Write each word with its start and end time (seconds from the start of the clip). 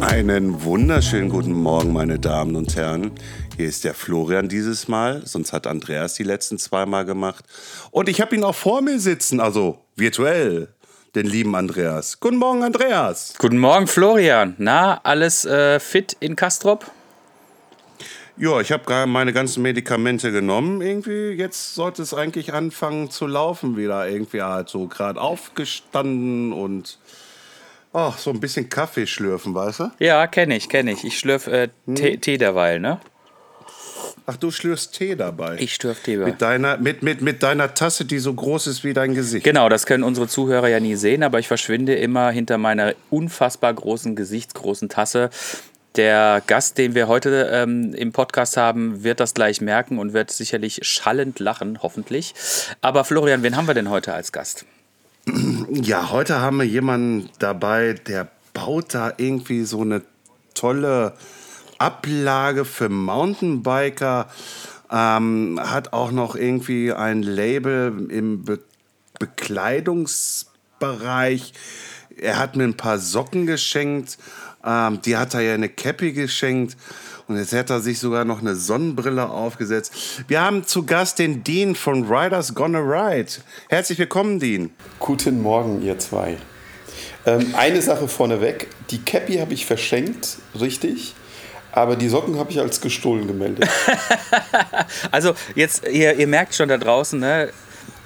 Einen 0.00 0.62
wunderschönen 0.62 1.28
guten 1.28 1.52
Morgen, 1.52 1.92
meine 1.92 2.20
Damen 2.20 2.54
und 2.54 2.76
Herren. 2.76 3.10
Hier 3.56 3.66
ist 3.66 3.82
der 3.82 3.94
Florian 3.94 4.48
dieses 4.48 4.86
Mal, 4.86 5.26
sonst 5.26 5.52
hat 5.52 5.66
Andreas 5.66 6.14
die 6.14 6.22
letzten 6.22 6.56
zweimal 6.58 7.04
gemacht. 7.04 7.44
Und 7.90 8.08
ich 8.08 8.20
habe 8.20 8.36
ihn 8.36 8.44
auch 8.44 8.54
vor 8.54 8.80
mir 8.80 9.00
sitzen, 9.00 9.40
also 9.40 9.80
virtuell, 9.96 10.68
den 11.16 11.26
lieben 11.26 11.56
Andreas. 11.56 12.20
Guten 12.20 12.36
Morgen, 12.36 12.62
Andreas. 12.62 13.34
Guten 13.38 13.58
Morgen, 13.58 13.88
Florian. 13.88 14.54
Na, 14.58 15.00
alles 15.02 15.44
äh, 15.44 15.80
fit 15.80 16.16
in 16.20 16.36
Kastrop? 16.36 16.86
Ja, 18.36 18.60
ich 18.60 18.70
habe 18.70 18.84
gerade 18.84 19.10
meine 19.10 19.32
ganzen 19.32 19.62
Medikamente 19.62 20.30
genommen. 20.30 20.80
Irgendwie, 20.80 21.30
jetzt 21.30 21.74
sollte 21.74 22.02
es 22.02 22.14
eigentlich 22.14 22.54
anfangen 22.54 23.10
zu 23.10 23.26
laufen 23.26 23.76
wieder. 23.76 24.08
Irgendwie 24.08 24.42
halt 24.42 24.68
so 24.68 24.86
gerade 24.86 25.20
aufgestanden 25.20 26.52
und 26.52 26.98
ach, 27.98 28.18
so 28.18 28.30
ein 28.30 28.40
bisschen 28.40 28.68
Kaffee 28.68 29.06
schlürfen, 29.06 29.54
weißt 29.54 29.80
du? 29.80 29.90
Ja, 29.98 30.26
kenne 30.26 30.56
ich, 30.56 30.68
kenne 30.68 30.92
ich. 30.92 31.04
Ich 31.04 31.18
schlürfe 31.18 31.50
äh, 31.50 31.68
Hm. 31.86 31.94
Tee, 31.96 32.16
Tee 32.18 32.38
derweil, 32.38 32.80
ne? 32.80 33.00
Ach, 34.26 34.36
du 34.36 34.50
schlürfst 34.50 34.92
Tee 34.94 35.16
dabei. 35.16 35.56
Ich 35.58 35.74
schlürfe 35.74 36.02
Tee. 36.02 36.16
mit 36.18 36.42
deiner, 36.42 36.76
mit, 36.76 37.02
mit, 37.02 37.22
mit 37.22 37.42
deiner 37.42 37.72
Tasse, 37.74 38.04
die 38.04 38.18
so 38.18 38.34
groß 38.34 38.66
ist 38.66 38.84
wie 38.84 38.92
dein 38.92 39.14
Gesicht. 39.14 39.42
Genau, 39.44 39.68
das 39.70 39.86
können 39.86 40.04
unsere 40.04 40.28
Zuhörer 40.28 40.68
ja 40.68 40.80
nie 40.80 40.96
sehen, 40.96 41.22
aber 41.22 41.38
ich 41.38 41.48
verschwinde 41.48 41.94
immer 41.94 42.30
hinter 42.30 42.58
meiner 42.58 42.94
unfassbar 43.10 43.72
großen, 43.72 44.16
gesichtsgroßen 44.16 44.88
Tasse. 44.90 45.30
Der 45.96 46.42
Gast, 46.46 46.76
den 46.76 46.94
wir 46.94 47.08
heute 47.08 47.48
ähm, 47.52 47.94
im 47.94 48.12
Podcast 48.12 48.56
haben, 48.58 49.02
wird 49.02 49.18
das 49.18 49.32
gleich 49.32 49.60
merken 49.62 49.98
und 49.98 50.12
wird 50.12 50.30
sicherlich 50.30 50.80
schallend 50.82 51.40
lachen, 51.40 51.78
hoffentlich. 51.82 52.34
Aber 52.82 53.04
Florian, 53.04 53.42
wen 53.42 53.56
haben 53.56 53.66
wir 53.66 53.74
denn 53.74 53.88
heute 53.88 54.12
als 54.12 54.30
Gast? 54.30 54.66
Ja, 55.70 56.10
heute 56.10 56.40
haben 56.40 56.56
wir 56.58 56.66
jemanden 56.66 57.28
dabei, 57.38 57.92
der 57.92 58.28
baut 58.54 58.94
da 58.94 59.12
irgendwie 59.16 59.64
so 59.64 59.82
eine 59.82 60.02
tolle 60.54 61.12
Ablage 61.78 62.64
für 62.64 62.88
Mountainbiker, 62.88 64.28
ähm, 64.90 65.60
hat 65.62 65.92
auch 65.92 66.10
noch 66.12 66.34
irgendwie 66.34 66.92
ein 66.92 67.22
Label 67.22 68.10
im 68.10 68.44
Be 68.44 68.60
Bekleidungsbereich. 69.18 71.52
Er 72.16 72.38
hat 72.38 72.54
mir 72.54 72.62
ein 72.64 72.76
paar 72.76 72.98
Socken 72.98 73.46
geschenkt, 73.46 74.18
ähm, 74.64 75.02
die 75.02 75.16
hat 75.16 75.34
er 75.34 75.40
ja 75.40 75.54
eine 75.54 75.68
Cappy 75.68 76.12
geschenkt. 76.12 76.76
Und 77.28 77.36
jetzt 77.36 77.52
hat 77.52 77.68
er 77.68 77.80
sich 77.80 77.98
sogar 77.98 78.24
noch 78.24 78.40
eine 78.40 78.56
Sonnenbrille 78.56 79.28
aufgesetzt. 79.28 79.92
Wir 80.28 80.40
haben 80.40 80.66
zu 80.66 80.86
Gast 80.86 81.18
den 81.18 81.44
Dean 81.44 81.74
von 81.74 82.10
Riders 82.10 82.54
Gonna 82.54 82.78
Ride. 82.78 83.30
Herzlich 83.68 83.98
willkommen, 83.98 84.40
Dean. 84.40 84.70
Guten 84.98 85.42
Morgen, 85.42 85.82
ihr 85.82 85.98
zwei. 85.98 86.38
Ähm, 87.26 87.54
eine 87.54 87.82
Sache 87.82 88.08
vorneweg: 88.08 88.68
Die 88.90 89.02
Cappy 89.02 89.34
habe 89.36 89.52
ich 89.52 89.66
verschenkt, 89.66 90.38
richtig. 90.58 91.14
Aber 91.70 91.96
die 91.96 92.08
Socken 92.08 92.38
habe 92.38 92.50
ich 92.50 92.60
als 92.60 92.80
gestohlen 92.80 93.26
gemeldet. 93.26 93.68
Also 95.10 95.34
jetzt, 95.54 95.86
ihr, 95.86 96.14
ihr 96.14 96.26
merkt 96.26 96.54
schon 96.54 96.68
da 96.68 96.78
draußen, 96.78 97.18
ne? 97.20 97.50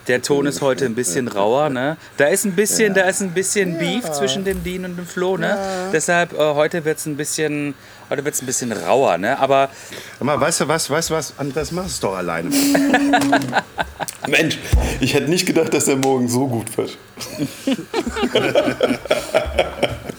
Der 0.09 0.21
Ton 0.21 0.47
ist 0.47 0.61
heute 0.63 0.85
ein 0.85 0.97
bisschen 0.97 1.29
rauer, 1.29 1.69
ne? 1.69 1.97
Da 2.17 2.27
ist 2.27 2.45
ein 2.45 2.53
bisschen, 2.53 2.93
da 2.93 3.03
ist 3.03 3.21
ein 3.21 3.31
bisschen 3.31 3.79
Beef 3.79 4.11
zwischen 4.11 4.45
dem 4.45 4.65
Dean 4.65 4.85
und 4.85 4.97
dem 4.97 5.07
Flo, 5.07 5.37
ne? 5.37 5.57
Deshalb 5.93 6.33
äh, 6.33 6.39
heute 6.39 6.85
wird 6.85 6.99
es 6.99 7.07
ein 7.07 7.17
bisschen, 7.17 7.75
heute 8.11 8.25
wird's 8.25 8.43
ein 8.43 8.47
bisschen 8.47 8.73
rauer, 8.73 9.17
ne? 9.19 9.39
Aber 9.39 9.71
mal, 10.19 10.41
weißt 10.41 10.63
du 10.63 10.69
was, 10.69 10.91
weißt 10.91 11.11
du 11.11 11.15
was, 11.15 11.35
das 11.55 11.71
machst 11.71 12.03
du 12.03 12.09
doch 12.09 12.17
alleine. 12.17 12.51
Mensch, 14.27 14.59
ich 15.01 15.15
hätte 15.15 15.31
nicht 15.31 15.47
gedacht, 15.47 15.73
dass 15.73 15.85
der 15.85 15.97
morgen 15.97 16.29
so 16.29 16.49
gut 16.49 16.77
wird. 16.77 16.99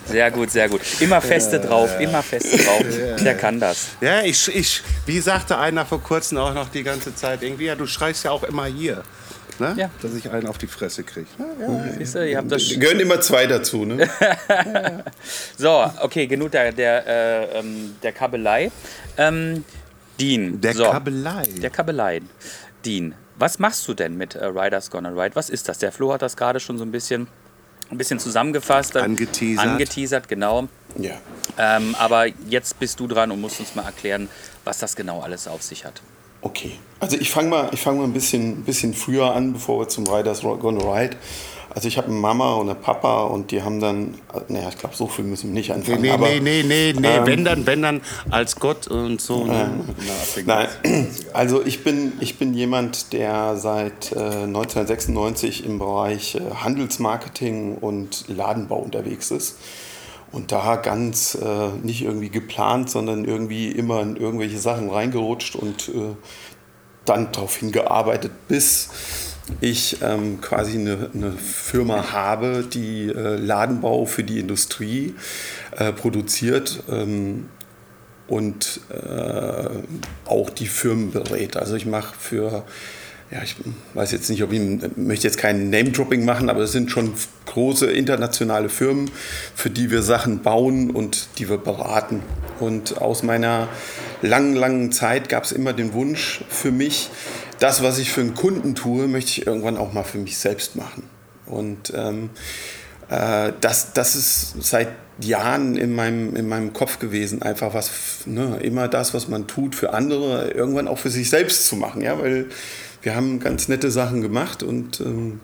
sehr 0.05 0.31
gut, 0.31 0.51
sehr 0.51 0.69
gut. 0.69 0.81
Immer 1.01 1.19
feste 1.19 1.59
drauf, 1.59 1.99
immer 1.99 2.23
feste 2.23 2.57
drauf. 2.57 2.83
Der 3.21 3.35
kann 3.35 3.59
das. 3.59 3.87
Ja, 3.99 4.21
ich, 4.21 4.47
ich, 4.55 4.81
wie 5.05 5.19
sagte 5.19 5.57
einer 5.57 5.85
vor 5.85 6.01
kurzem 6.01 6.37
auch 6.37 6.53
noch 6.53 6.69
die 6.69 6.83
ganze 6.83 7.13
Zeit, 7.15 7.43
irgendwie, 7.43 7.65
ja, 7.65 7.75
du 7.75 7.85
schreist 7.85 8.23
ja 8.23 8.31
auch 8.31 8.43
immer 8.43 8.65
hier. 8.65 9.03
Ne? 9.59 9.75
Ja. 9.77 9.89
Dass 10.01 10.13
ich 10.13 10.29
einen 10.29 10.47
auf 10.47 10.57
die 10.57 10.67
Fresse 10.67 11.03
kriege. 11.03 11.27
Siehst 11.97 12.15
du, 12.15 12.27
ihr 12.27 12.37
habt 12.37 12.51
das. 12.51 12.69
Gehören 12.69 12.99
immer 12.99 13.21
zwei 13.21 13.47
dazu, 13.47 13.85
ne? 13.85 14.09
So, 15.57 15.89
okay, 16.01 16.27
genug 16.27 16.51
der, 16.51 16.71
der, 16.71 17.07
äh, 17.07 17.59
ähm, 17.59 17.95
der 18.01 18.11
Kabelei. 18.11 18.71
Ähm, 19.17 19.63
Dean. 20.19 20.61
Der 20.61 20.73
so. 20.73 20.85
Kabelei. 20.85 21.43
Der 21.61 21.69
Kabelei. 21.69 22.21
Dean, 22.85 23.15
was 23.37 23.59
machst 23.59 23.87
du 23.87 23.93
denn 23.93 24.17
mit 24.17 24.35
äh, 24.35 24.45
Riders 24.45 24.89
Gonna 24.91 25.09
Ride? 25.09 25.35
Was 25.35 25.49
ist 25.49 25.69
das? 25.69 25.79
Der 25.79 25.91
Flo 25.91 26.13
hat 26.13 26.21
das 26.21 26.35
gerade 26.35 26.59
schon 26.59 26.77
so 26.77 26.85
ein 26.85 26.91
bisschen, 26.91 27.27
ein 27.89 27.97
bisschen 27.97 28.19
zusammengefasst. 28.19 28.95
Angeteasert. 28.97 29.65
Angeteasert, 29.65 30.27
genau. 30.27 30.67
Ja. 30.97 31.15
Ähm, 31.57 31.95
aber 31.97 32.27
jetzt 32.47 32.79
bist 32.79 32.99
du 32.99 33.07
dran 33.07 33.31
und 33.31 33.41
musst 33.41 33.59
uns 33.59 33.75
mal 33.75 33.85
erklären, 33.85 34.29
was 34.63 34.79
das 34.79 34.95
genau 34.95 35.21
alles 35.21 35.47
auf 35.47 35.63
sich 35.63 35.85
hat. 35.85 36.01
Okay. 36.43 36.71
Also 36.99 37.17
ich 37.17 37.31
fange 37.31 37.49
mal, 37.49 37.69
ich 37.73 37.81
fang 37.81 37.97
mal 37.97 38.03
ein 38.05 38.13
bisschen, 38.13 38.63
bisschen 38.63 38.93
früher 38.93 39.33
an, 39.33 39.53
bevor 39.53 39.79
wir 39.79 39.87
zum 39.89 40.07
Riders 40.07 40.41
Gonna 40.41 40.81
Ride. 40.93 41.17
Also 41.75 41.87
ich 41.87 41.97
habe 41.97 42.07
eine 42.07 42.17
Mama 42.17 42.53
und 42.53 42.69
eine 42.69 42.75
Papa 42.79 43.23
und 43.23 43.49
die 43.49 43.63
haben 43.63 43.79
dann, 43.79 44.13
äh, 44.33 44.41
naja, 44.47 44.69
ich 44.69 44.77
glaube, 44.77 44.95
so 44.95 45.07
viel 45.07 45.25
müssen 45.25 45.47
wir 45.47 45.53
nicht 45.55 45.69
Nee, 45.69 45.75
anfangen. 45.75 46.01
nee, 46.01 46.09
aber, 46.11 46.27
nee, 46.29 46.39
nee, 46.39 46.63
nee, 46.63 46.93
nee. 46.95 47.07
ähm, 47.07 47.25
wenn 47.25 47.43
dann, 47.45 47.65
wenn 47.65 47.81
dann 47.81 48.01
als 48.29 48.57
Gott 48.57 48.87
und 48.87 49.19
so. 49.19 49.45
ne? 49.45 49.71
Nein, 50.45 50.67
also 51.33 51.65
ich 51.65 51.83
bin, 51.83 52.13
ich 52.19 52.37
bin 52.37 52.53
jemand, 52.53 53.11
der 53.11 53.57
seit 53.57 54.11
äh, 54.11 54.19
1996 54.43 55.65
im 55.65 55.79
Bereich 55.79 56.35
äh, 56.35 56.41
Handelsmarketing 56.63 57.77
und 57.79 58.25
Ladenbau 58.27 58.77
unterwegs 58.77 59.31
ist. 59.31 59.57
Und 60.33 60.51
da 60.51 60.75
ganz 60.77 61.35
äh, 61.35 61.69
nicht 61.83 62.01
irgendwie 62.01 62.29
geplant, 62.29 62.89
sondern 62.89 63.23
irgendwie 63.23 63.69
immer 63.69 64.01
in 64.01 64.17
irgendwelche 64.17 64.57
Sachen 64.57 64.89
reingerutscht 64.89 65.55
und 65.55 65.89
äh, 65.89 66.15
dann 67.05 67.31
darauf 67.31 67.55
hingearbeitet, 67.55 68.31
bis 68.47 68.89
ich 69.61 70.01
ähm, 70.01 70.41
quasi 70.41 70.77
eine, 70.79 71.11
eine 71.13 71.31
Firma 71.33 72.11
habe, 72.11 72.63
die 72.63 73.09
äh, 73.09 73.35
Ladenbau 73.35 74.05
für 74.05 74.23
die 74.23 74.39
Industrie 74.39 75.13
äh, 75.77 75.93
produziert. 75.93 76.83
Ähm, 76.89 77.45
und 78.27 78.79
äh, 78.89 79.69
auch 80.25 80.49
die 80.49 80.65
Firmen 80.65 81.11
berät. 81.11 81.57
Also 81.57 81.75
ich 81.75 81.85
mache 81.85 82.15
für, 82.17 82.63
ja, 83.33 83.41
ich 83.41 83.55
weiß 83.95 84.11
jetzt 84.11 84.29
nicht, 84.29 84.43
ob 84.43 84.51
ich 84.51 84.61
möchte 84.95 85.25
jetzt 85.25 85.37
kein 85.37 85.71
Name-Dropping 85.71 86.23
machen, 86.23 86.51
aber 86.51 86.61
es 86.61 86.71
sind 86.71 86.91
schon 86.91 87.13
große 87.47 87.89
internationale 87.89 88.69
Firmen, 88.69 89.09
für 89.55 89.71
die 89.71 89.89
wir 89.89 90.03
Sachen 90.03 90.43
bauen 90.43 90.91
und 90.91 91.29
die 91.39 91.49
wir 91.49 91.57
beraten. 91.57 92.21
Und 92.59 93.01
aus 93.01 93.23
meiner 93.23 93.69
langen, 94.21 94.55
langen 94.55 94.91
Zeit 94.91 95.29
gab 95.29 95.45
es 95.45 95.51
immer 95.51 95.73
den 95.73 95.93
Wunsch 95.93 96.43
für 96.47 96.71
mich, 96.71 97.09
das, 97.59 97.81
was 97.81 97.97
ich 97.97 98.11
für 98.11 98.21
einen 98.21 98.35
Kunden 98.35 98.75
tue, 98.75 99.07
möchte 99.07 99.31
ich 99.31 99.47
irgendwann 99.47 99.77
auch 99.77 99.93
mal 99.93 100.03
für 100.03 100.19
mich 100.19 100.37
selbst 100.37 100.75
machen. 100.75 101.09
Und 101.47 101.91
ähm, 101.95 102.29
äh, 103.09 103.51
das, 103.61 103.93
das 103.93 104.15
ist 104.15 104.61
seit 104.61 104.89
Jahren 105.19 105.75
in 105.75 105.95
meinem, 105.95 106.35
in 106.35 106.47
meinem 106.47 106.73
Kopf 106.73 106.99
gewesen, 106.99 107.41
einfach 107.41 107.73
was, 107.73 107.91
ne, 108.25 108.59
immer 108.61 108.87
das, 108.87 109.13
was 109.13 109.27
man 109.27 109.47
tut 109.47 109.75
für 109.75 109.93
andere, 109.93 110.51
irgendwann 110.51 110.87
auch 110.87 110.97
für 110.99 111.09
sich 111.09 111.29
selbst 111.29 111.65
zu 111.65 111.75
machen, 111.75 112.01
ja, 112.01 112.19
weil 112.19 112.47
wir 113.03 113.15
haben 113.15 113.39
ganz 113.39 113.67
nette 113.67 113.91
Sachen 113.91 114.21
gemacht 114.21 114.63
und 114.63 114.99
ähm, 115.01 115.39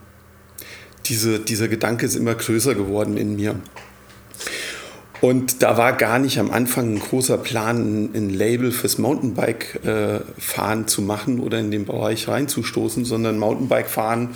diese, 1.05 1.39
dieser 1.39 1.67
Gedanke 1.67 2.05
ist 2.05 2.15
immer 2.15 2.35
größer 2.35 2.73
geworden 2.73 3.17
in 3.17 3.35
mir. 3.35 3.55
Und 5.21 5.61
da 5.61 5.77
war 5.77 5.93
gar 5.93 6.17
nicht 6.17 6.39
am 6.39 6.49
Anfang 6.49 6.93
ein 6.93 6.99
großer 6.99 7.37
Plan, 7.37 8.09
ein, 8.13 8.29
Label 8.29 8.71
fürs 8.71 8.97
Mountainbike-Fahren 8.97 10.87
zu 10.87 11.01
machen 11.01 11.39
oder 11.39 11.59
in 11.59 11.71
den 11.71 11.85
Bereich 11.85 12.29
reinzustoßen, 12.29 13.03
sondern 13.03 13.37
Mountainbike-Fahren 13.37 14.29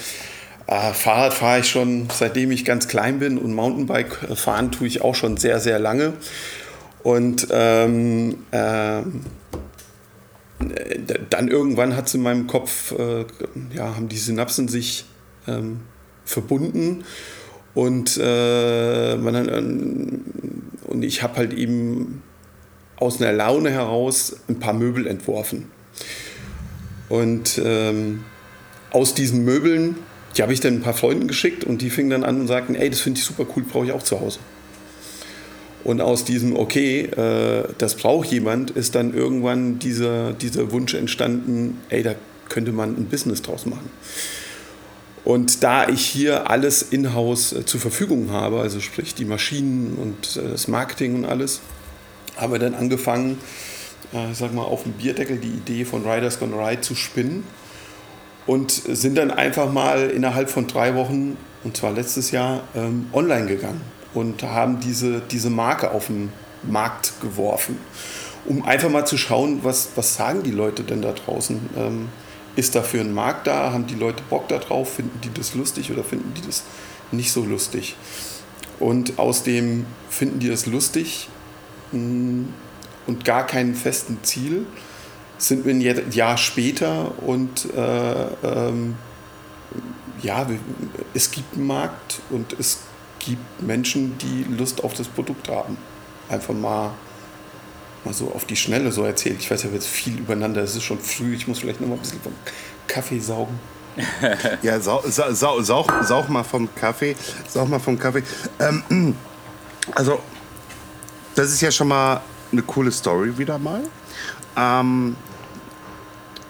äh, 0.68 0.94
Fahrrad 0.94 1.34
fahre 1.34 1.60
ich 1.60 1.70
schon 1.70 2.08
seitdem 2.12 2.52
ich 2.52 2.66
ganz 2.66 2.88
klein 2.88 3.20
bin 3.20 3.38
und 3.38 3.54
Mountainbike 3.54 4.38
fahren 4.38 4.72
tue 4.72 4.88
ich 4.88 5.02
auch 5.02 5.16
schon 5.16 5.38
sehr, 5.38 5.60
sehr 5.60 5.80
lange. 5.80 6.14
Und 7.04 7.48
ähm, 7.52 8.38
äh, 8.52 9.02
dann 11.30 11.48
irgendwann 11.48 11.96
hat 11.96 12.08
es 12.08 12.14
in 12.14 12.22
meinem 12.22 12.48
Kopf, 12.48 12.92
äh, 12.92 13.26
ja, 13.74 13.96
haben 13.96 14.10
die 14.10 14.18
Synapsen 14.18 14.68
sich 14.68 15.06
ähm, 15.48 15.82
verbunden 16.26 17.04
und, 17.74 18.20
äh, 18.22 19.16
man, 19.16 19.36
äh, 19.48 20.90
und 20.90 21.04
ich 21.04 21.24
habe 21.24 21.38
halt 21.38 21.54
eben 21.54 22.22
aus 22.98 23.22
einer 23.22 23.34
Laune 23.34 23.72
heraus 23.72 24.38
ein 24.48 24.60
paar 24.60 24.74
Möbel 24.74 25.08
entworfen. 25.08 25.72
Und 27.10 27.60
ähm, 27.64 28.24
aus 28.92 29.14
diesen 29.14 29.44
Möbeln, 29.44 29.96
die 30.38 30.42
habe 30.42 30.54
ich 30.54 30.60
dann 30.60 30.76
ein 30.76 30.82
paar 30.82 30.94
Freunden 30.94 31.28
geschickt 31.28 31.64
und 31.64 31.82
die 31.82 31.90
fingen 31.90 32.12
dann 32.12 32.24
an 32.24 32.42
und 32.42 32.48
sagten, 32.48 32.76
ey, 32.76 32.90
das 32.90 33.02
finde 33.02 33.20
ich 33.20 33.26
super 33.26 33.46
cool, 33.56 33.64
brauche 33.64 33.86
ich 33.86 33.92
auch 33.92 34.04
zu 34.04 34.20
Hause. 34.20 34.40
Und 35.84 36.00
aus 36.00 36.24
diesem, 36.24 36.56
okay, 36.56 37.02
äh, 37.02 37.64
das 37.78 37.96
braucht 37.96 38.32
jemand, 38.32 38.72
ist 38.72 38.96
dann 38.96 39.14
irgendwann 39.14 39.80
dieser, 39.80 40.32
dieser 40.34 40.72
Wunsch 40.72 40.94
entstanden, 40.94 41.82
ey, 41.90 42.04
da 42.04 42.16
könnte 42.48 42.72
man 42.72 42.96
ein 42.96 43.06
Business 43.06 43.42
draus 43.42 43.66
machen. 43.66 43.90
Und 45.26 45.64
da 45.64 45.88
ich 45.88 46.06
hier 46.06 46.50
alles 46.50 46.82
in-house 46.82 47.54
äh, 47.54 47.66
zur 47.66 47.82
Verfügung 47.82 48.32
habe, 48.32 48.62
also 48.62 48.80
sprich 48.80 49.14
die 49.14 49.26
Maschinen 49.26 49.98
und 50.02 50.38
äh, 50.38 50.52
das 50.52 50.68
Marketing 50.68 51.16
und 51.16 51.26
alles, 51.26 51.62
haben 52.38 52.54
wir 52.54 52.60
dann 52.60 52.76
angefangen, 52.76 53.38
äh, 54.14 54.34
sag 54.34 54.54
mal, 54.54 54.64
auf 54.64 54.84
dem 54.84 54.94
Bierdeckel 54.94 55.38
die 55.38 55.50
Idee 55.50 55.86
von 55.86 56.08
Riders 56.10 56.40
Gonna 56.40 56.66
Ride 56.66 56.82
zu 56.82 56.96
spinnen 56.96 57.44
und 58.48 58.72
sind 58.72 59.18
dann 59.18 59.32
einfach 59.32 59.72
mal 59.72 60.10
innerhalb 60.10 60.50
von 60.50 60.68
drei 60.68 60.96
Wochen, 60.96 61.38
und 61.64 61.76
zwar 61.76 61.92
letztes 61.92 62.32
Jahr, 62.32 62.64
ähm, 62.74 63.08
online 63.14 63.48
gegangen 63.48 63.82
und 64.14 64.44
haben 64.44 64.80
diese, 64.80 65.22
diese 65.22 65.50
Marke 65.50 65.92
auf 65.92 66.08
den 66.08 66.32
Markt 66.64 67.14
geworfen, 67.22 67.78
um 68.46 68.64
einfach 68.64 68.90
mal 68.90 69.06
zu 69.06 69.18
schauen, 69.18 69.64
was, 69.64 69.90
was 69.96 70.16
sagen 70.16 70.44
die 70.44 70.52
Leute 70.52 70.84
denn 70.84 71.02
da 71.02 71.12
draußen. 71.12 71.70
Ähm, 71.78 72.10
ist 72.56 72.76
dafür 72.76 73.02
ein 73.02 73.14
Markt 73.14 73.48
da? 73.48 73.72
Haben 73.72 73.88
die 73.88 73.96
Leute 73.96 74.22
Bock 74.30 74.48
darauf? 74.48 74.94
Finden 74.94 75.20
die 75.24 75.34
das 75.34 75.56
lustig 75.56 75.92
oder 75.92 76.04
finden 76.04 76.34
die 76.36 76.46
das 76.46 76.64
nicht 77.12 77.32
so 77.32 77.44
lustig? 77.44 77.96
Und 78.80 79.18
aus 79.18 79.44
dem 79.44 79.86
finden 80.10 80.40
die 80.40 80.50
das 80.50 80.66
lustig 80.66 81.30
mm, 81.92 82.44
und 83.08 83.26
gar 83.26 83.48
keinen 83.48 83.76
festen 83.76 84.20
Ziel 84.24 84.66
sind 85.38 85.66
wir 85.66 85.74
ein 85.74 86.12
Jahr 86.12 86.38
später 86.38 87.12
und 87.26 87.74
äh, 87.76 88.26
ähm, 88.44 88.96
ja, 90.22 90.48
es 91.14 91.32
gibt 91.32 91.56
einen 91.56 91.68
Markt 91.68 92.22
und 92.30 92.54
es 92.60 92.80
gibt 93.26 93.62
Menschen, 93.62 94.18
die 94.18 94.44
Lust 94.44 94.84
auf 94.84 94.94
das 94.94 95.08
Produkt 95.08 95.50
haben. 95.50 95.78
Einfach 96.30 96.54
mal 96.54 96.92
mal 98.06 98.14
so 98.14 98.32
auf 98.34 98.46
die 98.46 98.56
Schnelle 98.56 98.92
so 98.92 99.04
erzählt. 99.04 99.38
Ich 99.40 99.50
weiß 99.50 99.64
ja 99.64 99.70
jetzt 99.70 99.88
viel 99.88 100.20
übereinander, 100.20 100.62
es 100.62 100.76
ist 100.76 100.84
schon 100.84 101.00
früh, 101.00 101.34
ich 101.36 101.48
muss 101.48 101.60
vielleicht 101.60 101.82
noch 101.82 101.88
mal 101.88 101.96
ein 101.96 102.02
bisschen 102.02 102.22
vom 102.22 102.34
Kaffee 102.88 103.20
saugen. 103.20 103.60
ja, 104.62 104.80
sau, 104.80 105.04
sau, 105.06 105.62
sau, 105.62 105.86
saug, 106.02 106.30
mal 106.30 106.44
vom 106.44 106.68
Kaffee. 106.76 107.16
Saug 107.48 107.70
mal 107.70 107.80
vom 107.80 107.98
Kaffee. 107.98 108.24
Ähm, 108.60 109.16
also, 109.94 110.20
das 111.36 111.52
ist 111.52 111.62
ja 111.62 111.72
schon 111.72 111.88
mal 111.88 112.22
eine 112.52 112.64
coole 112.64 112.92
Story 112.92 113.38
wieder 113.38 113.60
mal. 113.60 113.84
Ähm, 114.58 115.16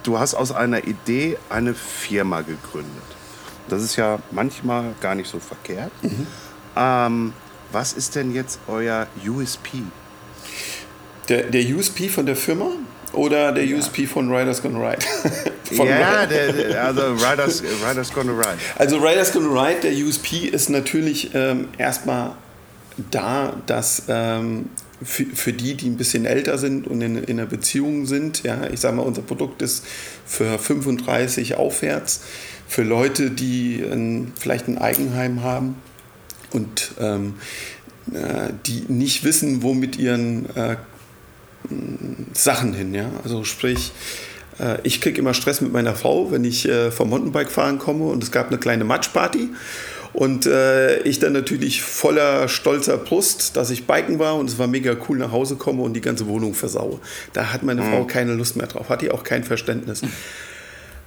du 0.03 0.17
hast 0.17 0.35
aus 0.35 0.51
einer 0.51 0.85
Idee 0.85 1.37
eine 1.49 1.73
Firma 1.73 2.41
gegründet. 2.41 3.03
Das 3.67 3.81
ist 3.81 3.95
ja 3.95 4.19
manchmal 4.31 4.93
gar 5.01 5.15
nicht 5.15 5.29
so 5.29 5.39
verkehrt. 5.39 5.91
Mhm. 6.01 6.27
Ähm, 6.75 7.33
was 7.71 7.93
ist 7.93 8.15
denn 8.15 8.33
jetzt 8.33 8.59
euer 8.67 9.07
USP? 9.27 9.79
Der, 11.29 11.43
der 11.43 11.63
USP 11.75 12.09
von 12.09 12.25
der 12.25 12.35
Firma 12.35 12.71
oder 13.13 13.51
der 13.51 13.65
ja. 13.65 13.77
USP 13.77 14.05
von 14.05 14.31
Riders 14.33 14.61
Gonna 14.61 14.89
Ride? 14.89 15.05
ja, 15.71 16.25
der, 16.25 16.53
der, 16.53 16.83
also 16.83 17.13
Riders, 17.13 17.63
Riders 17.87 18.13
Gonna 18.13 18.33
Ride. 18.33 18.57
Also 18.75 18.97
Riders 18.97 19.31
Gonna 19.31 19.63
Ride, 19.63 19.81
der 19.81 19.93
USP 19.93 20.47
ist 20.47 20.69
natürlich 20.69 21.31
ähm, 21.33 21.69
erstmal 21.77 22.35
da, 23.09 23.55
dass 23.65 24.03
ähm, 24.07 24.69
für, 25.01 25.25
für, 25.25 25.53
die, 25.53 25.75
die 25.75 25.87
ein 25.87 25.97
bisschen 25.97 26.25
älter 26.25 26.57
sind 26.57 26.87
und 26.87 27.01
in, 27.01 27.17
in 27.23 27.39
einer 27.39 27.47
Beziehung 27.47 28.05
sind, 28.05 28.43
ja, 28.43 28.67
ich 28.71 28.79
sage 28.79 28.95
mal, 28.95 29.03
unser 29.03 29.21
Produkt 29.21 29.61
ist 29.61 29.85
für 30.25 30.59
35 30.59 31.55
aufwärts, 31.55 32.21
für 32.67 32.83
Leute, 32.83 33.31
die 33.31 33.83
ein, 33.83 34.33
vielleicht 34.39 34.67
ein 34.67 34.77
Eigenheim 34.77 35.43
haben 35.43 35.75
und 36.53 36.91
ähm, 36.99 37.35
äh, 38.13 38.51
die 38.65 38.85
nicht 38.87 39.23
wissen, 39.23 39.63
wo 39.63 39.73
mit 39.73 39.97
ihren 39.97 40.45
äh, 40.55 40.75
Sachen 42.33 42.73
hin. 42.73 42.93
Ja? 42.93 43.09
Also 43.23 43.43
sprich, 43.43 43.91
äh, 44.59 44.77
ich 44.83 45.01
kriege 45.01 45.19
immer 45.19 45.33
Stress 45.33 45.61
mit 45.61 45.71
meiner 45.71 45.95
Frau, 45.95 46.31
wenn 46.31 46.43
ich 46.43 46.67
äh, 46.67 46.91
vom 46.91 47.09
Mountainbike-Fahren 47.09 47.79
komme 47.79 48.05
und 48.05 48.23
es 48.23 48.31
gab 48.31 48.47
eine 48.47 48.57
kleine 48.57 48.83
Matschparty. 48.83 49.49
Und 50.13 50.45
äh, 50.45 50.99
ich 50.99 51.17
dann 51.17 51.33
natürlich 51.33 51.81
voller 51.81 52.47
stolzer 52.47 52.97
Brust, 52.97 53.57
dass 53.57 53.71
ich 53.71 53.87
biken 53.87 54.19
war 54.19 54.35
und 54.35 54.47
es 54.47 54.59
war 54.59 54.67
mega 54.67 54.95
cool 55.09 55.17
nach 55.17 55.31
Hause 55.31 55.55
komme 55.55 55.81
und 55.81 55.93
die 55.93 56.01
ganze 56.01 56.27
Wohnung 56.27 56.53
versaue. 56.53 56.99
Da 57.33 57.51
hat 57.51 57.63
meine 57.63 57.81
mhm. 57.81 57.89
Frau 57.89 58.05
keine 58.05 58.35
Lust 58.35 58.55
mehr 58.55 58.67
drauf, 58.67 58.89
hat 58.89 59.01
die 59.01 59.09
auch 59.09 59.23
kein 59.23 59.43
Verständnis. 59.43 60.01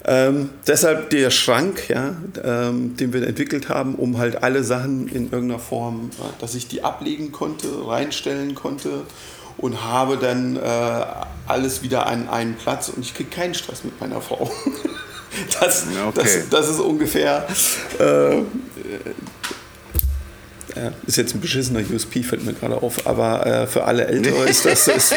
Ähm, 0.09 0.51
deshalb 0.67 1.11
der 1.11 1.31
Schrank, 1.31 1.89
ja, 1.89 2.15
ähm, 2.45 2.97
den 2.97 3.13
wir 3.13 3.27
entwickelt 3.27 3.69
haben, 3.69 3.97
um 3.97 4.19
halt 4.19 4.43
alle 4.45 4.63
Sachen 4.63 5.09
in 5.09 5.33
irgendeiner 5.33 5.59
Form, 5.59 6.11
äh, 6.21 6.41
dass 6.41 6.55
ich 6.55 6.69
die 6.69 6.85
ablegen 6.85 7.33
konnte, 7.33 7.69
reinstellen 7.89 8.55
konnte 8.55 9.03
und 9.57 9.83
habe 9.85 10.17
dann 10.17 10.57
äh, 10.57 11.05
alles 11.49 11.83
wieder 11.83 12.07
an 12.07 12.29
einen 12.29 12.55
Platz 12.55 12.89
und 12.89 13.01
ich 13.01 13.15
kriege 13.15 13.31
keinen 13.31 13.55
Stress 13.55 13.83
mit 13.83 14.01
meiner 14.01 14.21
Frau. 14.21 14.49
das, 15.61 15.87
okay. 16.07 16.13
das, 16.15 16.49
das, 16.51 16.69
ist 16.71 16.81
ungefähr. 16.81 17.45
Äh, 17.99 18.43
äh, 20.77 20.91
ist 21.07 21.17
jetzt 21.17 21.35
ein 21.35 21.41
beschissener 21.41 21.81
USP, 21.81 22.23
fällt 22.23 22.45
mir 22.45 22.53
gerade 22.53 22.83
auf, 22.83 23.07
aber 23.07 23.47
äh, 23.47 23.67
für 23.67 23.85
alle 23.85 24.07
Ältere 24.07 24.49
ist 24.49 24.65
das. 24.67 24.89
Ist 24.89 25.15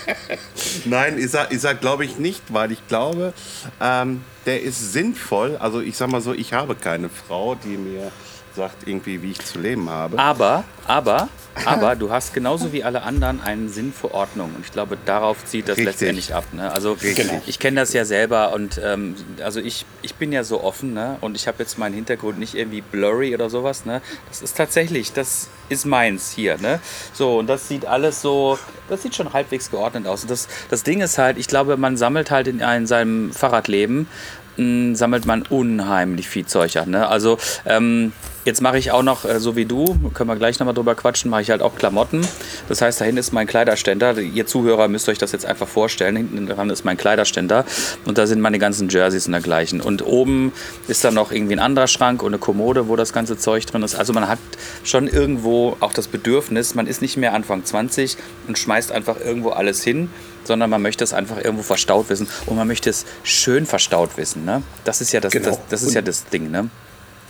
Nein, 0.84 1.18
ich 1.18 1.30
sag, 1.30 1.52
ich 1.52 1.60
sag 1.60 1.80
glaube 1.80 2.04
ich 2.04 2.18
nicht, 2.18 2.42
weil 2.52 2.72
ich 2.72 2.86
glaube, 2.88 3.32
ähm, 3.80 4.22
der 4.46 4.62
ist 4.62 4.92
sinnvoll. 4.92 5.56
Also 5.58 5.80
ich 5.80 5.96
sag 5.96 6.08
mal 6.08 6.20
so, 6.20 6.32
ich 6.32 6.52
habe 6.52 6.74
keine 6.74 7.08
Frau, 7.08 7.54
die 7.54 7.76
mir 7.76 8.12
sagt 8.58 8.86
irgendwie, 8.86 9.22
wie 9.22 9.30
ich 9.30 9.38
zu 9.38 9.58
leben 9.60 9.88
habe. 9.88 10.18
Aber, 10.18 10.64
aber, 10.86 11.28
aber 11.64 11.94
du 11.94 12.10
hast 12.10 12.34
genauso 12.34 12.72
wie 12.72 12.82
alle 12.82 13.02
anderen 13.02 13.40
einen 13.40 13.68
Sinn 13.68 13.92
für 13.92 14.12
Ordnung. 14.12 14.52
Und 14.56 14.64
ich 14.66 14.72
glaube, 14.72 14.98
darauf 15.06 15.44
zieht 15.46 15.68
das 15.68 15.78
Richtig. 15.78 15.86
letztendlich 15.86 16.34
ab. 16.34 16.44
Ne? 16.52 16.70
Also 16.70 16.92
Richtig. 16.92 17.30
ich 17.46 17.58
kenne 17.60 17.80
das 17.80 17.92
ja 17.92 18.04
selber 18.04 18.52
und 18.52 18.80
ähm, 18.84 19.14
also 19.42 19.60
ich, 19.60 19.86
ich 20.02 20.16
bin 20.16 20.32
ja 20.32 20.42
so 20.42 20.62
offen 20.62 20.92
ne? 20.92 21.16
und 21.20 21.36
ich 21.36 21.46
habe 21.46 21.58
jetzt 21.60 21.78
meinen 21.78 21.94
Hintergrund 21.94 22.38
nicht 22.38 22.54
irgendwie 22.54 22.80
blurry 22.80 23.32
oder 23.32 23.48
sowas. 23.48 23.86
Ne? 23.86 24.02
Das 24.28 24.42
ist 24.42 24.56
tatsächlich, 24.56 25.12
das 25.12 25.48
ist 25.68 25.86
meins 25.86 26.32
hier. 26.32 26.58
Ne? 26.58 26.80
So, 27.12 27.38
und 27.38 27.46
das 27.46 27.68
sieht 27.68 27.86
alles 27.86 28.20
so, 28.20 28.58
das 28.88 29.02
sieht 29.02 29.14
schon 29.14 29.32
halbwegs 29.32 29.70
geordnet 29.70 30.06
aus. 30.08 30.22
Und 30.22 30.32
das, 30.32 30.48
das 30.68 30.82
Ding 30.82 31.00
ist 31.00 31.16
halt, 31.16 31.38
ich 31.38 31.46
glaube, 31.46 31.76
man 31.76 31.96
sammelt 31.96 32.32
halt 32.32 32.48
in, 32.48 32.58
in 32.58 32.86
seinem 32.88 33.32
Fahrradleben 33.32 34.08
sammelt 34.58 35.26
man 35.26 35.42
unheimlich 35.42 36.28
viel 36.28 36.46
Zeug 36.46 36.76
an. 36.76 36.90
Ne? 36.90 37.08
Also 37.08 37.38
ähm, 37.64 38.12
jetzt 38.44 38.60
mache 38.60 38.78
ich 38.78 38.90
auch 38.90 39.02
noch, 39.02 39.24
äh, 39.24 39.38
so 39.38 39.54
wie 39.54 39.64
du, 39.64 39.96
können 40.14 40.28
wir 40.28 40.36
gleich 40.36 40.58
nochmal 40.58 40.74
drüber 40.74 40.94
quatschen, 40.94 41.30
mache 41.30 41.42
ich 41.42 41.50
halt 41.50 41.62
auch 41.62 41.76
Klamotten. 41.76 42.26
Das 42.68 42.82
heißt, 42.82 43.00
da 43.00 43.04
hinten 43.04 43.18
ist 43.18 43.32
mein 43.32 43.46
Kleiderständer. 43.46 44.18
Ihr 44.18 44.46
Zuhörer 44.46 44.88
müsst 44.88 45.08
euch 45.08 45.18
das 45.18 45.32
jetzt 45.32 45.46
einfach 45.46 45.68
vorstellen. 45.68 46.16
Hinten 46.16 46.46
dran 46.46 46.70
ist 46.70 46.84
mein 46.84 46.96
Kleiderständer 46.96 47.64
und 48.04 48.18
da 48.18 48.26
sind 48.26 48.40
meine 48.40 48.58
ganzen 48.58 48.88
Jerseys 48.88 49.26
und 49.26 49.32
dergleichen. 49.32 49.80
Und 49.80 50.04
oben 50.04 50.52
ist 50.88 51.04
dann 51.04 51.14
noch 51.14 51.30
irgendwie 51.30 51.54
ein 51.54 51.60
anderer 51.60 51.86
Schrank 51.86 52.22
und 52.22 52.30
eine 52.30 52.38
Kommode, 52.38 52.88
wo 52.88 52.96
das 52.96 53.12
ganze 53.12 53.36
Zeug 53.38 53.66
drin 53.66 53.82
ist. 53.82 53.94
Also 53.94 54.12
man 54.12 54.28
hat 54.28 54.38
schon 54.82 55.06
irgendwo 55.06 55.76
auch 55.80 55.92
das 55.92 56.08
Bedürfnis, 56.08 56.74
man 56.74 56.86
ist 56.86 57.00
nicht 57.00 57.16
mehr 57.16 57.34
Anfang 57.34 57.64
20 57.64 58.16
und 58.48 58.58
schmeißt 58.58 58.90
einfach 58.90 59.20
irgendwo 59.20 59.50
alles 59.50 59.84
hin 59.84 60.10
sondern 60.48 60.70
man 60.70 60.82
möchte 60.82 61.04
es 61.04 61.12
einfach 61.12 61.36
irgendwo 61.36 61.62
verstaut 61.62 62.08
wissen 62.08 62.26
und 62.46 62.56
man 62.56 62.66
möchte 62.66 62.90
es 62.90 63.06
schön 63.22 63.66
verstaut 63.66 64.16
wissen. 64.16 64.44
Ne? 64.44 64.62
Das 64.82 65.00
ist 65.00 65.12
ja 65.12 65.20
das, 65.20 65.32
genau. 65.32 65.50
das, 65.50 65.60
das 65.68 65.82
ist 65.84 65.94
ja 65.94 66.02
das 66.02 66.24
Ding. 66.24 66.50
Ne? 66.50 66.68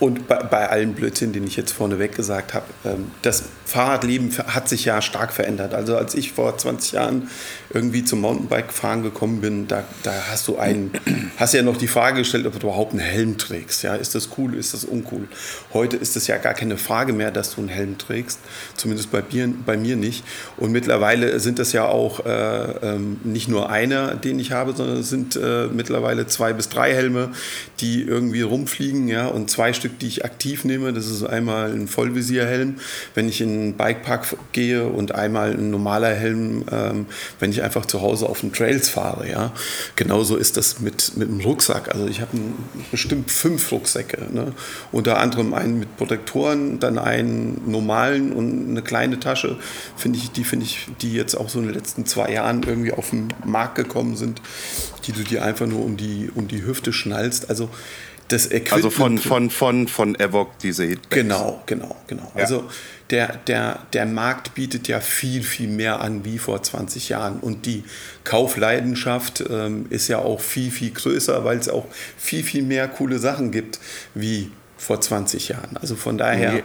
Und 0.00 0.28
bei, 0.28 0.36
bei 0.36 0.68
allen 0.68 0.94
Blödsinn, 0.94 1.32
den 1.32 1.44
ich 1.44 1.56
jetzt 1.56 1.72
vorneweg 1.72 2.14
gesagt 2.14 2.54
habe, 2.54 2.66
ähm, 2.84 3.10
das 3.22 3.44
Fahrradleben 3.66 4.32
hat 4.46 4.68
sich 4.68 4.84
ja 4.84 5.02
stark 5.02 5.32
verändert. 5.32 5.74
Also 5.74 5.96
als 5.96 6.14
ich 6.14 6.32
vor 6.32 6.56
20 6.56 6.92
Jahren 6.92 7.28
irgendwie 7.70 8.04
zum 8.04 8.22
Mountainbike-Fahren 8.22 9.02
gekommen 9.02 9.40
bin, 9.40 9.68
da, 9.68 9.84
da 10.02 10.12
hast 10.30 10.48
du 10.48 10.56
einen, 10.56 10.90
hast 11.36 11.52
ja 11.52 11.62
noch 11.62 11.76
die 11.76 11.86
Frage 11.86 12.18
gestellt, 12.18 12.46
ob 12.46 12.58
du 12.58 12.68
überhaupt 12.68 12.92
einen 12.92 13.00
Helm 13.00 13.36
trägst. 13.36 13.82
Ja, 13.82 13.94
ist 13.94 14.14
das 14.14 14.30
cool, 14.38 14.54
ist 14.54 14.72
das 14.72 14.84
uncool? 14.84 15.28
Heute 15.74 15.96
ist 15.96 16.16
es 16.16 16.26
ja 16.26 16.38
gar 16.38 16.54
keine 16.54 16.78
Frage 16.78 17.12
mehr, 17.12 17.30
dass 17.30 17.54
du 17.54 17.60
einen 17.60 17.68
Helm 17.68 17.98
trägst, 17.98 18.40
zumindest 18.74 19.10
bei 19.10 19.22
mir, 19.30 19.52
bei 19.66 19.76
mir 19.76 19.96
nicht. 19.96 20.24
Und 20.56 20.72
mittlerweile 20.72 21.38
sind 21.40 21.58
das 21.58 21.72
ja 21.72 21.84
auch 21.84 22.24
äh, 22.24 22.30
ähm, 22.30 23.20
nicht 23.24 23.48
nur 23.48 23.70
einer, 23.70 24.14
den 24.14 24.38
ich 24.38 24.52
habe, 24.52 24.72
sondern 24.74 24.98
es 24.98 25.10
sind 25.10 25.36
äh, 25.36 25.66
mittlerweile 25.66 26.26
zwei 26.26 26.54
bis 26.54 26.70
drei 26.70 26.94
Helme, 26.94 27.30
die 27.80 28.02
irgendwie 28.02 28.42
rumfliegen, 28.42 29.08
ja, 29.08 29.26
und 29.26 29.50
zwei 29.50 29.74
Stück 29.74 29.98
die 29.98 30.06
ich 30.06 30.24
aktiv 30.24 30.64
nehme. 30.64 30.94
Das 30.94 31.06
ist 31.06 31.22
einmal 31.22 31.70
ein 31.72 31.86
Vollvisierhelm, 31.86 32.76
wenn 33.14 33.28
ich 33.28 33.42
in 33.42 33.50
einen 33.50 33.72
Bikepark 33.74 34.36
gehe 34.52 34.86
und 34.86 35.14
einmal 35.14 35.52
ein 35.52 35.70
normaler 35.70 36.14
Helm, 36.14 36.64
ähm, 36.70 37.06
wenn 37.40 37.50
ich 37.50 37.57
einfach 37.62 37.86
zu 37.86 38.02
Hause 38.02 38.28
auf 38.28 38.40
den 38.40 38.52
Trails 38.52 38.88
fahre. 38.88 39.28
Ja? 39.28 39.52
Genauso 39.96 40.36
ist 40.36 40.56
das 40.56 40.80
mit, 40.80 41.16
mit 41.16 41.28
dem 41.28 41.40
Rucksack. 41.40 41.94
Also 41.94 42.06
ich 42.06 42.20
habe 42.20 42.36
bestimmt 42.90 43.30
fünf 43.30 43.70
Rucksäcke. 43.72 44.26
Ne? 44.32 44.52
Unter 44.92 45.18
anderem 45.18 45.54
einen 45.54 45.78
mit 45.78 45.96
Protektoren, 45.96 46.80
dann 46.80 46.98
einen 46.98 47.62
normalen 47.66 48.32
und 48.32 48.70
eine 48.70 48.82
kleine 48.82 49.20
Tasche. 49.20 49.56
Finde 49.96 50.18
ich, 50.18 50.30
die 50.30 50.44
finde 50.44 50.66
ich, 50.66 50.88
die 51.00 51.12
jetzt 51.12 51.34
auch 51.34 51.48
so 51.48 51.58
in 51.58 51.66
den 51.66 51.74
letzten 51.74 52.06
zwei 52.06 52.32
Jahren 52.32 52.62
irgendwie 52.62 52.92
auf 52.92 53.10
den 53.10 53.28
Markt 53.44 53.74
gekommen 53.74 54.16
sind, 54.16 54.40
die 55.06 55.12
du 55.12 55.22
dir 55.22 55.44
einfach 55.44 55.66
nur 55.66 55.84
um 55.84 55.96
die, 55.96 56.30
um 56.34 56.48
die 56.48 56.64
Hüfte 56.64 56.92
schnallst. 56.92 57.50
Also 57.50 57.70
das 58.28 58.46
Equipment. 58.46 58.72
Also 58.72 58.90
von, 58.90 59.18
von, 59.18 59.50
von, 59.50 59.88
von 59.88 60.14
Evoc 60.14 60.58
diese 60.58 60.84
Hitbags. 60.84 61.14
Genau, 61.14 61.62
genau, 61.66 61.96
genau. 62.06 62.30
Ja. 62.34 62.42
Also 62.42 62.68
der, 63.10 63.36
der, 63.46 63.80
der 63.92 64.06
Markt 64.06 64.54
bietet 64.54 64.86
ja 64.88 65.00
viel, 65.00 65.42
viel 65.42 65.68
mehr 65.68 66.00
an 66.00 66.24
wie 66.24 66.38
vor 66.38 66.62
20 66.62 67.08
Jahren. 67.08 67.40
Und 67.40 67.66
die 67.66 67.84
Kaufleidenschaft 68.24 69.44
ähm, 69.48 69.86
ist 69.90 70.08
ja 70.08 70.18
auch 70.18 70.40
viel, 70.40 70.70
viel 70.70 70.90
größer, 70.90 71.44
weil 71.44 71.58
es 71.58 71.68
auch 71.68 71.86
viel, 72.16 72.42
viel 72.42 72.62
mehr 72.62 72.86
coole 72.88 73.18
Sachen 73.18 73.50
gibt 73.50 73.80
wie 74.14 74.50
vor 74.76 75.00
20 75.00 75.48
Jahren. 75.48 75.76
Also 75.80 75.96
von 75.96 76.18
daher. 76.18 76.62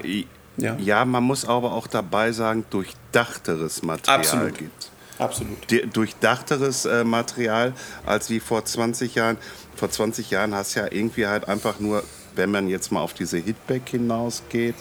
Ja, 0.58 0.76
ja 0.78 1.06
man 1.06 1.24
muss 1.24 1.46
aber 1.46 1.74
auch 1.74 1.88
dabei 1.88 2.32
sagen, 2.32 2.66
durchdachteres 2.70 3.82
Material 3.82 4.20
Absolut. 4.20 4.58
gibt. 4.58 4.92
Absolut. 5.20 5.58
durchdachteres 5.96 6.86
äh, 6.86 7.04
Material 7.04 7.74
als 8.06 8.30
wie 8.30 8.40
vor 8.40 8.66
20 8.66 9.16
Jahren. 9.16 9.38
Vor 9.76 9.90
20 9.90 10.30
Jahren 10.32 10.54
hast 10.56 10.76
du 10.76 10.82
ja 10.82 10.88
irgendwie 10.92 11.28
halt 11.28 11.48
einfach 11.48 11.80
nur, 11.80 12.04
wenn 12.36 12.52
man 12.52 12.68
jetzt 12.68 12.92
mal 12.92 13.02
auf 13.02 13.14
diese 13.14 13.38
Hitback 13.38 13.90
hinausgeht, 13.90 14.76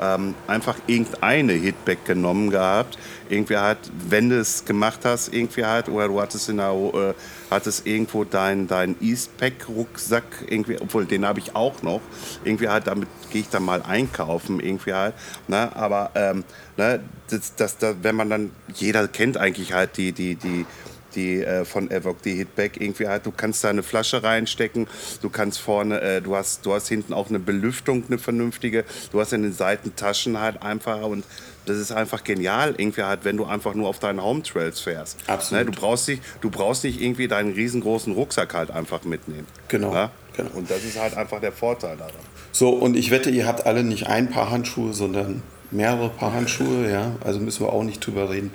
ähm, 0.00 0.34
einfach 0.46 0.76
irgendeine 0.86 1.52
Hitback 1.52 2.04
genommen 2.04 2.50
gehabt. 2.50 2.98
Irgendwie 3.28 3.56
halt, 3.56 3.78
wenn 4.08 4.28
du 4.28 4.38
es 4.38 4.64
gemacht 4.64 5.00
hast, 5.04 5.32
irgendwie 5.32 5.64
halt, 5.64 5.88
oder 5.88 6.08
du 6.08 6.20
hattest, 6.20 6.48
in 6.48 6.56
der, 6.56 6.72
äh, 6.72 7.14
hattest 7.50 7.86
irgendwo 7.86 8.24
deinen 8.24 8.66
dein 8.66 8.96
Eastpack-Rucksack, 9.00 10.24
irgendwie, 10.48 10.78
obwohl 10.80 11.06
den 11.06 11.24
habe 11.24 11.38
ich 11.38 11.54
auch 11.54 11.82
noch. 11.82 12.00
Irgendwie 12.44 12.68
halt, 12.68 12.86
damit 12.86 13.08
gehe 13.30 13.42
ich 13.42 13.48
dann 13.48 13.64
mal 13.64 13.82
einkaufen, 13.82 14.60
irgendwie 14.60 14.92
halt. 14.92 15.14
Ne? 15.48 15.74
Aber 15.76 16.10
ähm, 16.14 16.44
ne, 16.76 17.00
das, 17.30 17.54
das, 17.54 17.78
das, 17.78 17.96
wenn 18.02 18.16
man 18.16 18.28
dann, 18.28 18.50
jeder 18.74 19.08
kennt 19.08 19.36
eigentlich 19.36 19.72
halt 19.72 19.96
die, 19.96 20.12
die, 20.12 20.34
die, 20.34 20.66
die 21.14 21.42
äh, 21.42 21.64
von 21.64 21.90
Evoc, 21.90 22.22
die 22.22 22.34
Hitback 22.34 22.80
irgendwie 22.80 23.08
halt, 23.08 23.26
du 23.26 23.32
kannst 23.32 23.64
da 23.64 23.70
eine 23.70 23.82
Flasche 23.82 24.22
reinstecken, 24.22 24.86
du 25.20 25.30
kannst 25.30 25.60
vorne, 25.60 26.00
äh, 26.00 26.20
du 26.20 26.36
hast, 26.36 26.66
du 26.66 26.72
hast 26.72 26.88
hinten 26.88 27.12
auch 27.12 27.28
eine 27.28 27.38
Belüftung, 27.38 28.04
eine 28.08 28.18
vernünftige, 28.18 28.84
du 29.12 29.20
hast 29.20 29.32
in 29.32 29.42
den 29.42 29.52
Seitentaschen 29.52 30.40
halt 30.40 30.62
einfach 30.62 31.02
und 31.02 31.24
das 31.66 31.78
ist 31.78 31.92
einfach 31.92 32.24
genial, 32.24 32.74
irgendwie 32.76 33.02
halt, 33.02 33.24
wenn 33.24 33.36
du 33.36 33.44
einfach 33.44 33.74
nur 33.74 33.88
auf 33.88 33.98
deinen 33.98 34.22
Home 34.22 34.42
Trails 34.42 34.80
fährst. 34.80 35.18
Absolut. 35.28 35.66
Ne, 35.66 35.70
du, 35.70 35.80
brauchst 35.80 36.08
nicht, 36.08 36.22
du 36.40 36.50
brauchst 36.50 36.84
nicht 36.84 37.00
irgendwie 37.00 37.28
deinen 37.28 37.52
riesengroßen 37.52 38.12
Rucksack 38.12 38.54
halt 38.54 38.70
einfach 38.70 39.04
mitnehmen. 39.04 39.46
Genau. 39.68 39.92
Ne? 39.92 40.10
genau. 40.36 40.50
Und 40.54 40.70
das 40.70 40.84
ist 40.84 40.98
halt 40.98 41.16
einfach 41.16 41.40
der 41.40 41.52
Vorteil 41.52 41.96
daran. 41.96 42.14
So, 42.50 42.70
und 42.70 42.96
ich 42.96 43.10
wette, 43.10 43.30
ihr 43.30 43.46
habt 43.46 43.66
alle 43.66 43.84
nicht 43.84 44.08
ein 44.08 44.30
Paar 44.30 44.50
Handschuhe, 44.50 44.92
sondern 44.92 45.42
mehrere 45.72 46.08
Paar 46.10 46.32
Handschuhe, 46.32 46.90
ja, 46.90 47.12
also 47.24 47.40
müssen 47.40 47.64
wir 47.64 47.72
auch 47.72 47.84
nicht 47.84 48.04
drüber 48.04 48.30
reden. 48.30 48.52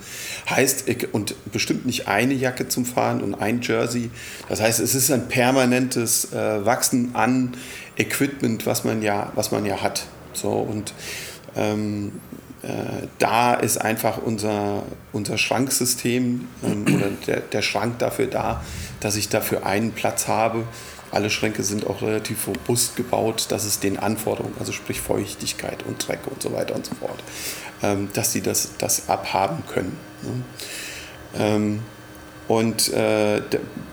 Heißt, 0.49 0.85
und 1.11 1.35
bestimmt 1.51 1.85
nicht 1.85 2.07
eine 2.07 2.33
Jacke 2.33 2.67
zum 2.67 2.85
Fahren 2.85 3.21
und 3.21 3.35
ein 3.35 3.61
Jersey. 3.61 4.09
Das 4.49 4.61
heißt, 4.61 4.79
es 4.79 4.95
ist 4.95 5.11
ein 5.11 5.27
permanentes 5.27 6.31
äh, 6.33 6.65
Wachsen 6.65 7.15
an 7.15 7.55
Equipment, 7.97 8.65
was 8.65 8.83
man 8.83 9.01
ja, 9.01 9.31
was 9.35 9.51
man 9.51 9.65
ja 9.65 9.81
hat. 9.81 10.05
So, 10.33 10.51
und 10.51 10.93
ähm, 11.55 12.13
äh, 12.63 13.07
da 13.19 13.53
ist 13.53 13.77
einfach 13.79 14.17
unser, 14.17 14.83
unser 15.13 15.37
Schranksystem 15.37 16.47
ähm, 16.63 16.85
oder 16.95 17.09
der, 17.25 17.41
der 17.41 17.61
Schrank 17.61 17.99
dafür 17.99 18.27
da, 18.27 18.63
dass 18.99 19.15
ich 19.15 19.29
dafür 19.29 19.65
einen 19.65 19.91
Platz 19.91 20.27
habe, 20.27 20.63
alle 21.11 21.29
Schränke 21.29 21.63
sind 21.63 21.87
auch 21.87 22.01
relativ 22.01 22.47
robust 22.47 22.95
gebaut, 22.95 23.47
dass 23.49 23.63
es 23.63 23.79
den 23.79 23.97
Anforderungen, 23.97 24.55
also 24.59 24.71
sprich 24.71 24.99
Feuchtigkeit 24.99 25.83
und 25.83 26.05
Dreck 26.07 26.19
und 26.29 26.41
so 26.41 26.53
weiter 26.53 26.75
und 26.75 26.85
so 26.85 26.95
fort, 26.95 27.23
ähm, 27.81 28.09
dass 28.13 28.31
sie 28.31 28.41
das, 28.41 28.71
das 28.77 29.09
abhaben 29.09 29.63
können. 29.71 29.97
Ne? 30.23 30.43
Ähm, 31.39 31.79
und 32.47 32.93
äh, 32.93 33.41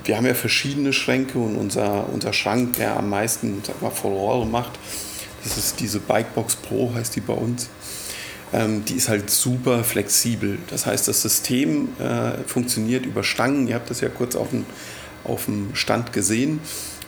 wir 0.04 0.16
haben 0.16 0.26
ja 0.26 0.34
verschiedene 0.34 0.92
Schränke 0.92 1.38
und 1.38 1.56
unser, 1.56 2.08
unser 2.12 2.32
Schrank, 2.32 2.76
der 2.76 2.96
am 2.96 3.10
meisten 3.10 3.62
Furore 3.94 4.46
macht, 4.46 4.72
das 5.42 5.58
ist 5.58 5.80
diese 5.80 6.00
Bikebox 6.00 6.56
Pro, 6.56 6.92
heißt 6.94 7.16
die 7.16 7.20
bei 7.20 7.34
uns. 7.34 7.68
Ähm, 8.52 8.84
die 8.84 8.94
ist 8.94 9.08
halt 9.08 9.30
super 9.30 9.84
flexibel. 9.84 10.58
Das 10.70 10.86
heißt, 10.86 11.08
das 11.08 11.22
System 11.22 11.88
äh, 11.98 12.38
funktioniert 12.46 13.04
über 13.04 13.22
Stangen. 13.24 13.68
Ihr 13.68 13.74
habt 13.74 13.90
das 13.90 14.00
ja 14.00 14.08
kurz 14.08 14.36
auf 14.36 14.50
dem, 14.50 14.64
auf 15.24 15.46
dem 15.46 15.74
Stand 15.74 16.12
gesehen. 16.12 16.60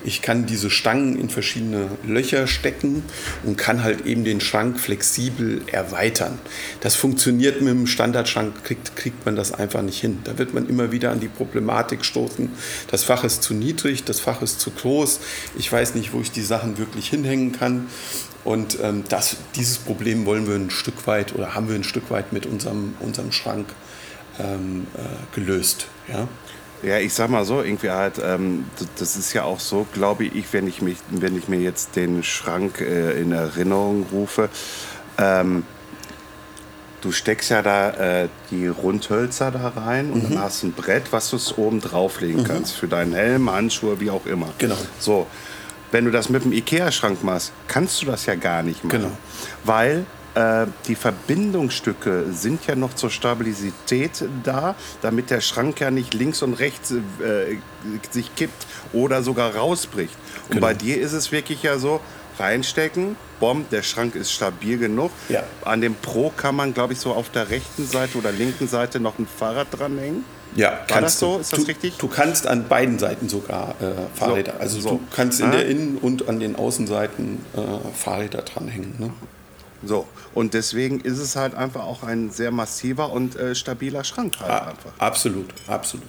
Ich 0.03 0.21
kann 0.21 0.45
diese 0.45 0.69
Stangen 0.69 1.19
in 1.19 1.29
verschiedene 1.29 1.89
Löcher 2.05 2.47
stecken 2.47 3.03
und 3.43 3.57
kann 3.57 3.83
halt 3.83 4.05
eben 4.05 4.23
den 4.23 4.41
Schrank 4.41 4.79
flexibel 4.79 5.61
erweitern. 5.67 6.39
Das 6.81 6.95
funktioniert 6.95 7.61
mit 7.61 7.69
dem 7.69 7.87
Standardschrank, 7.87 8.63
kriegt, 8.63 8.95
kriegt 8.95 9.25
man 9.25 9.35
das 9.35 9.51
einfach 9.51 9.81
nicht 9.81 9.99
hin. 9.99 10.19
Da 10.23 10.37
wird 10.37 10.53
man 10.53 10.69
immer 10.69 10.91
wieder 10.91 11.11
an 11.11 11.19
die 11.19 11.27
Problematik 11.27 12.05
stoßen. 12.05 12.49
Das 12.89 13.03
Fach 13.03 13.23
ist 13.23 13.43
zu 13.43 13.53
niedrig, 13.53 14.03
das 14.03 14.19
Fach 14.19 14.41
ist 14.41 14.59
zu 14.59 14.71
groß. 14.71 15.19
Ich 15.57 15.71
weiß 15.71 15.95
nicht, 15.95 16.13
wo 16.13 16.21
ich 16.21 16.31
die 16.31 16.41
Sachen 16.41 16.77
wirklich 16.77 17.09
hinhängen 17.09 17.51
kann. 17.51 17.87
Und 18.43 18.77
ähm, 18.81 19.03
das, 19.09 19.35
dieses 19.55 19.77
Problem 19.77 20.25
wollen 20.25 20.47
wir 20.47 20.55
ein 20.55 20.69
Stück 20.69 21.05
weit 21.05 21.35
oder 21.35 21.53
haben 21.53 21.67
wir 21.67 21.75
ein 21.75 21.83
Stück 21.83 22.09
weit 22.11 22.31
mit 22.31 22.45
unserem, 22.45 22.95
unserem 23.01 23.33
Schrank 23.33 23.67
ähm, 24.39 24.87
äh, 24.95 25.35
gelöst. 25.35 25.87
Ja? 26.07 26.27
Ja, 26.87 26.99
ich 26.99 27.13
sag 27.13 27.29
mal 27.29 27.43
so, 27.43 27.61
irgendwie 27.61 27.89
halt, 27.89 28.13
ähm, 28.23 28.65
das 28.97 29.17
ist 29.17 29.33
ja 29.33 29.43
auch 29.43 29.59
so, 29.59 29.85
glaube 29.93 30.23
ich, 30.23 30.53
wenn 30.53 30.67
ich, 30.67 30.81
mich, 30.81 30.97
wenn 31.09 31.37
ich 31.37 31.49
mir 31.49 31.59
jetzt 31.59 31.97
den 31.97 32.23
Schrank 32.23 32.79
äh, 32.79 33.19
in 33.19 33.33
Erinnerung 33.33 34.05
rufe, 34.11 34.47
ähm, 35.17 35.63
du 37.01 37.11
steckst 37.11 37.49
ja 37.49 37.61
da 37.61 37.89
äh, 37.89 38.29
die 38.51 38.67
Rundhölzer 38.67 39.51
da 39.51 39.67
rein 39.75 40.11
und 40.11 40.23
mhm. 40.23 40.33
dann 40.35 40.43
hast 40.43 40.63
du 40.63 40.67
ein 40.67 40.71
Brett, 40.71 41.11
was 41.11 41.29
du 41.29 41.37
oben 41.57 41.81
drauflegen 41.81 42.41
mhm. 42.41 42.47
kannst 42.47 42.75
für 42.75 42.87
deinen 42.87 43.13
Helm, 43.13 43.51
Handschuhe, 43.51 43.99
wie 43.99 44.09
auch 44.09 44.25
immer. 44.25 44.47
Genau. 44.57 44.77
So, 44.97 45.27
wenn 45.91 46.05
du 46.05 46.11
das 46.11 46.29
mit 46.29 46.45
dem 46.45 46.53
Ikea-Schrank 46.53 47.21
machst, 47.21 47.51
kannst 47.67 48.01
du 48.01 48.05
das 48.05 48.25
ja 48.25 48.35
gar 48.35 48.63
nicht 48.63 48.83
machen. 48.85 49.01
Genau. 49.01 49.11
Weil 49.65 50.05
äh, 50.37 50.67
die 50.87 50.95
Verbindungsstücke 50.95 52.25
sind 52.31 52.67
ja 52.67 52.75
noch 52.75 52.93
zur 52.93 53.09
Stabilität 53.09 54.23
da, 54.43 54.75
damit 55.01 55.31
der 55.31 55.41
Schrank 55.41 55.79
ja 55.79 55.89
nicht 55.89 56.13
links 56.13 56.43
und 56.43 56.53
rechts 56.53 56.91
äh, 56.91 57.57
sich 58.11 58.35
kippt 58.35 58.67
oder 58.93 59.23
sogar 59.23 59.55
rausbricht. 59.55 60.15
Und 60.49 60.55
genau. 60.55 60.67
bei 60.67 60.73
dir 60.75 61.01
ist 61.01 61.13
es 61.13 61.31
wirklich 61.31 61.63
ja 61.63 61.79
so, 61.79 62.01
reinstecken, 62.37 63.15
bomb, 63.39 63.69
der 63.71 63.81
Schrank 63.81 64.13
ist 64.13 64.31
stabil 64.31 64.77
genug. 64.77 65.09
Ja. 65.27 65.41
An 65.65 65.81
dem 65.81 65.95
Pro 65.95 66.31
kann 66.35 66.55
man, 66.55 66.73
glaube 66.73 66.93
ich, 66.93 66.99
so 66.99 67.13
auf 67.13 67.29
der 67.31 67.49
rechten 67.49 67.87
Seite 67.87 68.19
oder 68.19 68.31
linken 68.31 68.67
Seite 68.67 68.99
noch 68.99 69.17
ein 69.17 69.27
Fahrrad 69.27 69.67
dranhängen. 69.71 70.23
Ja, 70.55 70.71
War 70.71 70.77
kannst 70.87 71.15
das 71.15 71.19
so? 71.19 71.37
Ist 71.39 71.53
das 71.53 71.61
du, 71.61 71.65
richtig? 71.65 71.97
Du 71.97 72.07
kannst 72.07 72.45
an 72.45 72.67
beiden 72.67 72.99
Seiten 72.99 73.27
sogar 73.27 73.75
äh, 73.81 73.93
Fahrräder. 74.13 74.53
So, 74.53 74.59
also 74.59 74.81
so. 74.81 74.89
du 74.89 74.99
kannst 75.15 75.39
in 75.39 75.47
ah. 75.47 75.51
der 75.51 75.67
Innen- 75.67 75.97
und 75.97 76.29
an 76.29 76.39
den 76.39 76.55
Außenseiten 76.55 77.39
äh, 77.55 77.59
Fahrräder 77.95 78.43
dranhängen. 78.43 78.93
Ne? 78.99 79.09
So, 79.83 80.07
und 80.33 80.53
deswegen 80.53 81.01
ist 81.01 81.19
es 81.19 81.35
halt 81.35 81.53
einfach 81.53 81.83
auch 81.83 82.03
ein 82.03 82.31
sehr 82.31 82.51
massiver 82.51 83.11
und 83.11 83.35
äh, 83.35 83.53
stabiler 83.53 84.03
Schrank 84.03 84.39
halt 84.39 84.51
ah, 84.51 84.69
einfach. 84.69 84.91
Absolut, 84.97 85.53
absolut. 85.67 86.07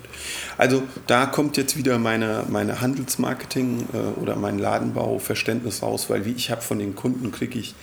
Also 0.57 0.83
da 1.07 1.27
kommt 1.27 1.57
jetzt 1.59 1.77
wieder 1.77 1.99
meine, 1.99 2.45
meine 2.49 2.81
Handelsmarketing 2.81 3.89
äh, 3.93 4.21
oder 4.21 4.37
mein 4.37 4.59
Ladenbauverständnis 4.59 5.83
raus, 5.83 6.09
weil 6.09 6.25
wie 6.25 6.33
ich 6.33 6.51
habe 6.51 6.63
von 6.63 6.79
den 6.79 6.95
Kunden, 6.95 7.31
kriege 7.31 7.59
ich 7.59 7.75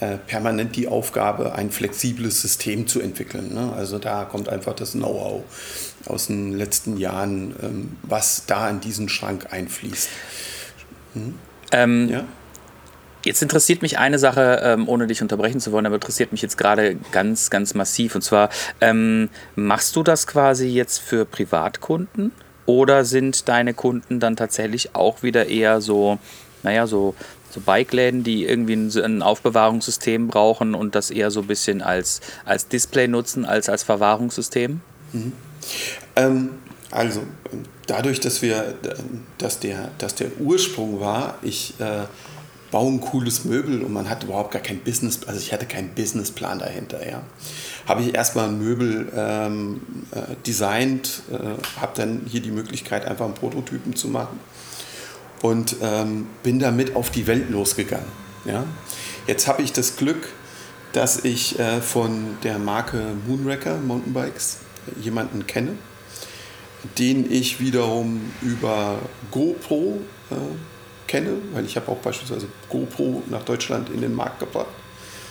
äh, 0.00 0.16
permanent 0.16 0.74
die 0.76 0.88
Aufgabe, 0.88 1.54
ein 1.54 1.70
flexibles 1.70 2.40
System 2.40 2.86
zu 2.86 3.00
entwickeln. 3.00 3.54
Ne? 3.54 3.72
Also 3.74 3.98
da 3.98 4.24
kommt 4.24 4.48
einfach 4.48 4.74
das 4.74 4.92
Know-how 4.92 5.42
aus 6.06 6.26
den 6.26 6.56
letzten 6.56 6.96
Jahren, 6.96 7.54
ähm, 7.62 7.96
was 8.02 8.46
da 8.46 8.68
in 8.68 8.80
diesen 8.80 9.08
Schrank 9.08 9.52
einfließt. 9.52 10.08
Hm? 11.14 11.34
Ähm, 11.72 12.08
ja? 12.08 12.24
Jetzt 13.24 13.42
interessiert 13.42 13.82
mich 13.82 13.98
eine 13.98 14.18
Sache, 14.18 14.60
ähm, 14.62 14.88
ohne 14.88 15.06
dich 15.06 15.20
unterbrechen 15.20 15.60
zu 15.60 15.72
wollen, 15.72 15.86
aber 15.86 15.96
interessiert 15.96 16.32
mich 16.32 16.40
jetzt 16.42 16.56
gerade 16.56 16.96
ganz, 17.12 17.50
ganz 17.50 17.74
massiv. 17.74 18.14
Und 18.14 18.22
zwar, 18.22 18.48
ähm, 18.80 19.28
machst 19.56 19.94
du 19.96 20.02
das 20.02 20.26
quasi 20.26 20.68
jetzt 20.68 20.98
für 20.98 21.26
Privatkunden 21.26 22.32
oder 22.64 23.04
sind 23.04 23.48
deine 23.48 23.74
Kunden 23.74 24.20
dann 24.20 24.36
tatsächlich 24.36 24.94
auch 24.94 25.22
wieder 25.22 25.46
eher 25.46 25.80
so, 25.80 26.18
naja, 26.62 26.86
so, 26.86 27.14
so 27.50 27.60
Bikeläden, 27.60 28.22
die 28.22 28.46
irgendwie 28.46 28.74
ein, 28.74 28.90
ein 28.96 29.22
Aufbewahrungssystem 29.22 30.28
brauchen 30.28 30.74
und 30.74 30.94
das 30.94 31.10
eher 31.10 31.30
so 31.30 31.40
ein 31.40 31.46
bisschen 31.46 31.82
als, 31.82 32.20
als 32.44 32.68
Display 32.68 33.08
nutzen, 33.08 33.44
als 33.44 33.68
als 33.68 33.82
Verwahrungssystem? 33.82 34.80
Mhm. 35.12 35.32
Ähm, 36.16 36.50
also, 36.90 37.22
dadurch, 37.86 38.20
dass 38.20 38.40
wir, 38.40 38.74
dass 39.38 39.60
der, 39.60 39.90
dass 39.98 40.14
der 40.14 40.28
Ursprung 40.40 41.00
war, 41.00 41.38
ich. 41.42 41.74
Äh, 41.80 42.04
baue 42.70 42.92
ein 42.92 43.00
cooles 43.00 43.44
Möbel 43.44 43.82
und 43.82 43.92
man 43.92 44.08
hat 44.08 44.24
überhaupt 44.24 44.52
gar 44.52 44.62
kein 44.62 44.80
Business, 44.80 45.20
also 45.26 45.40
ich 45.40 45.52
hatte 45.52 45.66
keinen 45.66 45.90
Businessplan 45.90 46.58
dahinter, 46.58 47.08
ja. 47.08 47.22
Habe 47.86 48.02
ich 48.02 48.14
erstmal 48.14 48.48
ein 48.48 48.58
Möbel 48.58 49.10
ähm, 49.14 49.80
äh, 50.12 50.36
designt, 50.46 51.22
äh, 51.32 51.80
habe 51.80 51.92
dann 51.94 52.22
hier 52.26 52.40
die 52.40 52.50
Möglichkeit, 52.50 53.06
einfach 53.06 53.24
einen 53.24 53.34
Prototypen 53.34 53.96
zu 53.96 54.08
machen 54.08 54.38
und 55.42 55.76
ähm, 55.82 56.26
bin 56.42 56.58
damit 56.58 56.94
auf 56.94 57.10
die 57.10 57.26
Welt 57.26 57.50
losgegangen. 57.50 58.06
Ja. 58.44 58.64
Jetzt 59.26 59.48
habe 59.48 59.62
ich 59.62 59.72
das 59.72 59.96
Glück, 59.96 60.28
dass 60.92 61.24
ich 61.24 61.58
äh, 61.58 61.80
von 61.80 62.36
der 62.42 62.58
Marke 62.58 63.14
Moonraker 63.26 63.78
Mountainbikes 63.78 64.58
jemanden 65.00 65.46
kenne, 65.46 65.72
den 66.98 67.30
ich 67.30 67.60
wiederum 67.60 68.32
über 68.42 68.98
GoPro 69.30 70.00
äh, 70.30 70.34
kenne, 71.10 71.32
weil 71.52 71.64
ich 71.64 71.76
habe 71.76 71.90
auch 71.90 71.98
beispielsweise 71.98 72.46
GoPro 72.68 73.24
nach 73.28 73.42
Deutschland 73.42 73.90
in 73.90 74.00
den 74.00 74.14
Markt 74.14 74.38
gebracht 74.38 74.68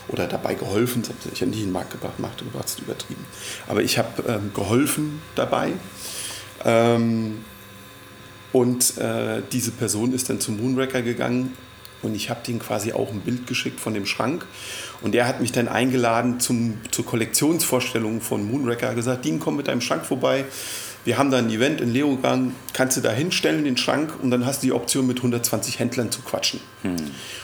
oder 0.09 0.27
dabei 0.27 0.53
geholfen. 0.53 1.03
Ich 1.33 1.41
habe 1.41 1.51
nicht 1.51 1.62
in 1.62 1.67
den 1.67 1.71
Markt 1.71 1.91
gebracht, 1.91 2.19
macht 2.19 2.43
es 2.65 2.79
übertrieben. 2.79 3.25
Aber 3.67 3.81
ich 3.81 3.98
habe 3.98 4.24
ähm, 4.27 4.51
geholfen 4.53 5.21
dabei. 5.36 5.71
Ähm, 6.65 7.45
und 8.51 8.98
äh, 8.98 9.41
diese 9.51 9.71
Person 9.71 10.12
ist 10.12 10.29
dann 10.29 10.41
zum 10.41 10.57
Moonraker 10.57 11.01
gegangen 11.01 11.55
und 12.01 12.15
ich 12.15 12.29
habe 12.29 12.41
den 12.45 12.59
quasi 12.59 12.91
auch 12.91 13.12
ein 13.12 13.21
Bild 13.21 13.48
geschickt 13.48 13.79
von 13.79 13.93
dem 13.93 14.05
Schrank. 14.05 14.45
Und 15.01 15.15
er 15.15 15.27
hat 15.27 15.39
mich 15.39 15.51
dann 15.51 15.67
eingeladen 15.67 16.39
zum, 16.39 16.77
zur 16.91 17.05
Kollektionsvorstellung 17.05 18.19
von 18.19 18.50
Moonraker. 18.50 18.95
gesagt, 18.95 19.24
Dean, 19.24 19.39
komm 19.39 19.55
mit 19.55 19.67
deinem 19.67 19.81
Schrank 19.81 20.05
vorbei. 20.05 20.45
Wir 21.09 21.17
haben 21.17 21.31
da 21.31 21.39
ein 21.39 21.49
Event 21.49 21.81
in 21.81 21.91
Leogang, 21.91 22.53
kannst 22.71 22.95
du 22.95 23.01
da 23.01 23.09
hinstellen, 23.09 23.63
den 23.63 23.77
Schrank, 23.77 24.13
und 24.21 24.29
dann 24.29 24.45
hast 24.45 24.61
du 24.61 24.67
die 24.67 24.73
Option, 24.73 25.07
mit 25.07 25.17
120 25.17 25.79
Händlern 25.79 26.11
zu 26.11 26.21
quatschen. 26.21 26.59
Hm. 26.83 26.97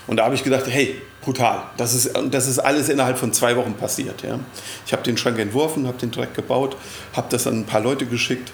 Und 0.05 0.17
da 0.17 0.25
habe 0.25 0.35
ich 0.35 0.43
gedacht, 0.43 0.65
hey, 0.67 1.01
brutal. 1.21 1.63
Das 1.75 1.95
ist, 1.95 2.11
das 2.29 2.47
ist 2.47 2.59
alles 2.59 2.89
innerhalb 2.89 3.17
von 3.17 3.33
zwei 3.33 3.55
Wochen 3.55 3.73
passiert. 3.73 4.21
Ja. 4.21 4.39
Ich 4.85 4.93
habe 4.93 5.01
den 5.01 5.17
Schrank 5.17 5.39
entworfen, 5.39 5.87
habe 5.87 5.97
den 5.97 6.11
direkt 6.11 6.35
gebaut, 6.35 6.77
habe 7.13 7.25
das 7.31 7.47
an 7.47 7.61
ein 7.61 7.65
paar 7.65 7.81
Leute 7.81 8.05
geschickt. 8.05 8.51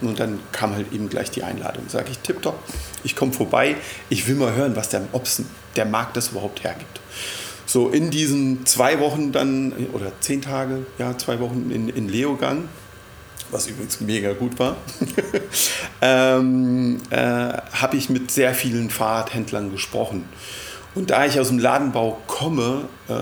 Und 0.00 0.20
dann 0.20 0.40
kam 0.52 0.74
halt 0.74 0.90
eben 0.90 1.10
gleich 1.10 1.30
die 1.30 1.42
Einladung. 1.42 1.82
Sage 1.88 2.06
ich, 2.10 2.18
tipptopp, 2.20 2.58
ich 3.04 3.14
komme 3.14 3.34
vorbei, 3.34 3.76
ich 4.08 4.26
will 4.26 4.36
mal 4.36 4.54
hören, 4.54 4.74
was 4.74 4.88
der, 4.88 5.02
ob's 5.12 5.42
der 5.76 5.84
Markt 5.84 6.16
das 6.16 6.28
überhaupt 6.28 6.64
hergibt. 6.64 6.98
So 7.66 7.90
in 7.90 8.10
diesen 8.10 8.64
zwei 8.64 9.00
Wochen 9.00 9.32
dann, 9.32 9.74
oder 9.92 10.12
zehn 10.20 10.40
Tage, 10.40 10.86
ja, 10.96 11.18
zwei 11.18 11.40
Wochen 11.40 11.70
in, 11.70 11.90
in 11.90 12.08
Leogang, 12.08 12.70
was 13.50 13.66
übrigens 13.66 14.00
mega 14.00 14.32
gut 14.32 14.58
war, 14.58 14.76
ähm, 16.00 17.00
äh, 17.10 17.16
habe 17.16 17.96
ich 17.96 18.08
mit 18.08 18.30
sehr 18.30 18.54
vielen 18.54 18.90
Fahrradhändlern 18.90 19.70
gesprochen. 19.70 20.24
Und 20.94 21.10
da 21.10 21.26
ich 21.26 21.38
aus 21.38 21.48
dem 21.48 21.58
Ladenbau 21.58 22.18
komme, 22.26 22.88
äh, 23.08 23.12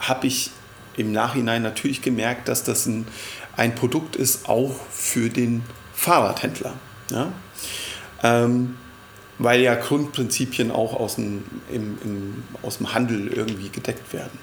habe 0.00 0.26
ich 0.26 0.50
im 0.96 1.12
Nachhinein 1.12 1.62
natürlich 1.62 2.02
gemerkt, 2.02 2.48
dass 2.48 2.64
das 2.64 2.86
ein, 2.86 3.06
ein 3.56 3.74
Produkt 3.74 4.16
ist, 4.16 4.48
auch 4.48 4.74
für 4.90 5.28
den 5.28 5.62
Fahrradhändler. 5.94 6.74
Ja? 7.10 7.32
Ähm, 8.22 8.76
weil 9.38 9.60
ja 9.60 9.74
Grundprinzipien 9.74 10.70
auch 10.70 10.94
aus 10.94 11.14
dem, 11.14 11.44
im, 11.70 11.98
im, 12.04 12.42
aus 12.62 12.78
dem 12.78 12.92
Handel 12.92 13.28
irgendwie 13.28 13.68
gedeckt 13.68 14.12
werden. 14.12 14.38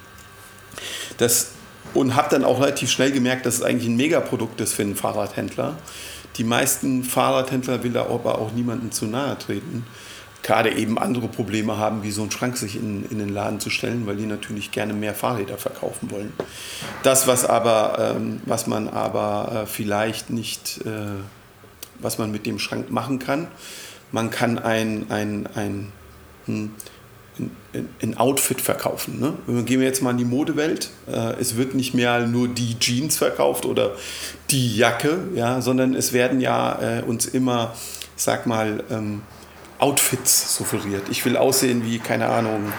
Das, 1.18 1.52
und 1.96 2.16
habe 2.16 2.30
dann 2.30 2.44
auch 2.44 2.62
relativ 2.62 2.92
schnell 2.92 3.12
gemerkt, 3.12 3.46
dass 3.46 3.56
es 3.56 3.62
eigentlich 3.64 3.90
ein 3.90 3.96
Megaprodukt 3.96 4.60
ist 4.62 4.74
für 4.74 4.84
einen 4.84 4.96
Fahrradhändler. 4.96 5.78
Die 6.38 6.44
meisten 6.44 7.04
Fahrradhändler 7.04 7.84
will 7.84 7.94
da 7.94 8.04
aber 8.04 8.40
auch 8.40 8.52
niemandem 8.52 8.92
zu 8.92 9.06
nahe 9.06 9.38
treten. 9.38 9.86
Gerade 10.44 10.76
eben 10.76 11.00
andere 11.00 11.28
Probleme 11.28 11.78
haben, 11.78 12.04
wie 12.04 12.12
so 12.12 12.22
einen 12.22 12.30
Schrank 12.30 12.58
sich 12.58 12.76
in, 12.76 13.06
in 13.10 13.18
den 13.18 13.30
Laden 13.30 13.60
zu 13.60 13.70
stellen, 13.70 14.06
weil 14.06 14.18
die 14.18 14.28
natürlich 14.28 14.72
gerne 14.72 14.94
mehr 14.94 15.16
Fahrräder 15.16 15.58
verkaufen 15.58 16.12
wollen. 16.12 16.34
Das, 17.02 17.26
was, 17.26 17.46
aber, 17.46 18.14
ähm, 18.16 18.42
was 18.46 18.68
man 18.68 18.88
aber 18.88 19.64
äh, 19.64 19.66
vielleicht 19.66 20.30
nicht, 20.30 20.82
äh, 20.86 20.90
was 22.00 22.20
man 22.20 22.32
mit 22.32 22.46
dem 22.46 22.60
Schrank 22.60 22.92
machen 22.92 23.18
kann, 23.18 23.48
man 24.12 24.30
kann 24.30 24.60
ein, 24.60 25.10
ein, 25.10 25.48
ein, 25.56 25.92
ein, 26.48 26.72
ein 28.02 28.18
Outfit 28.18 28.62
verkaufen. 28.62 29.20
Ne? 29.20 29.64
Gehen 29.64 29.80
wir 29.80 29.88
jetzt 29.88 30.02
mal 30.02 30.12
in 30.12 30.18
die 30.18 30.26
Modewelt. 30.26 30.90
Äh, 31.08 31.34
es 31.40 31.58
wird 31.58 31.76
nicht 31.76 31.94
mehr 31.94 32.26
nur 32.28 32.48
die 32.48 32.80
Jeans 32.80 33.18
verkauft 33.18 33.66
oder 33.66 33.92
die 34.50 34.78
Jacke, 34.78 35.20
ja, 35.36 35.62
sondern 35.62 35.94
es 35.94 36.14
werden 36.14 36.40
ja 36.40 37.00
äh, 37.00 37.02
uns 37.04 37.26
immer, 37.26 37.74
sag 38.16 38.46
mal, 38.46 38.84
ähm, 38.90 39.22
Outfits 39.78 40.56
sufferiert. 40.56 41.04
Ich 41.10 41.26
will 41.26 41.36
aussehen 41.36 41.84
wie, 41.86 42.00
keine 42.00 42.30
Ahnung, 42.30 42.72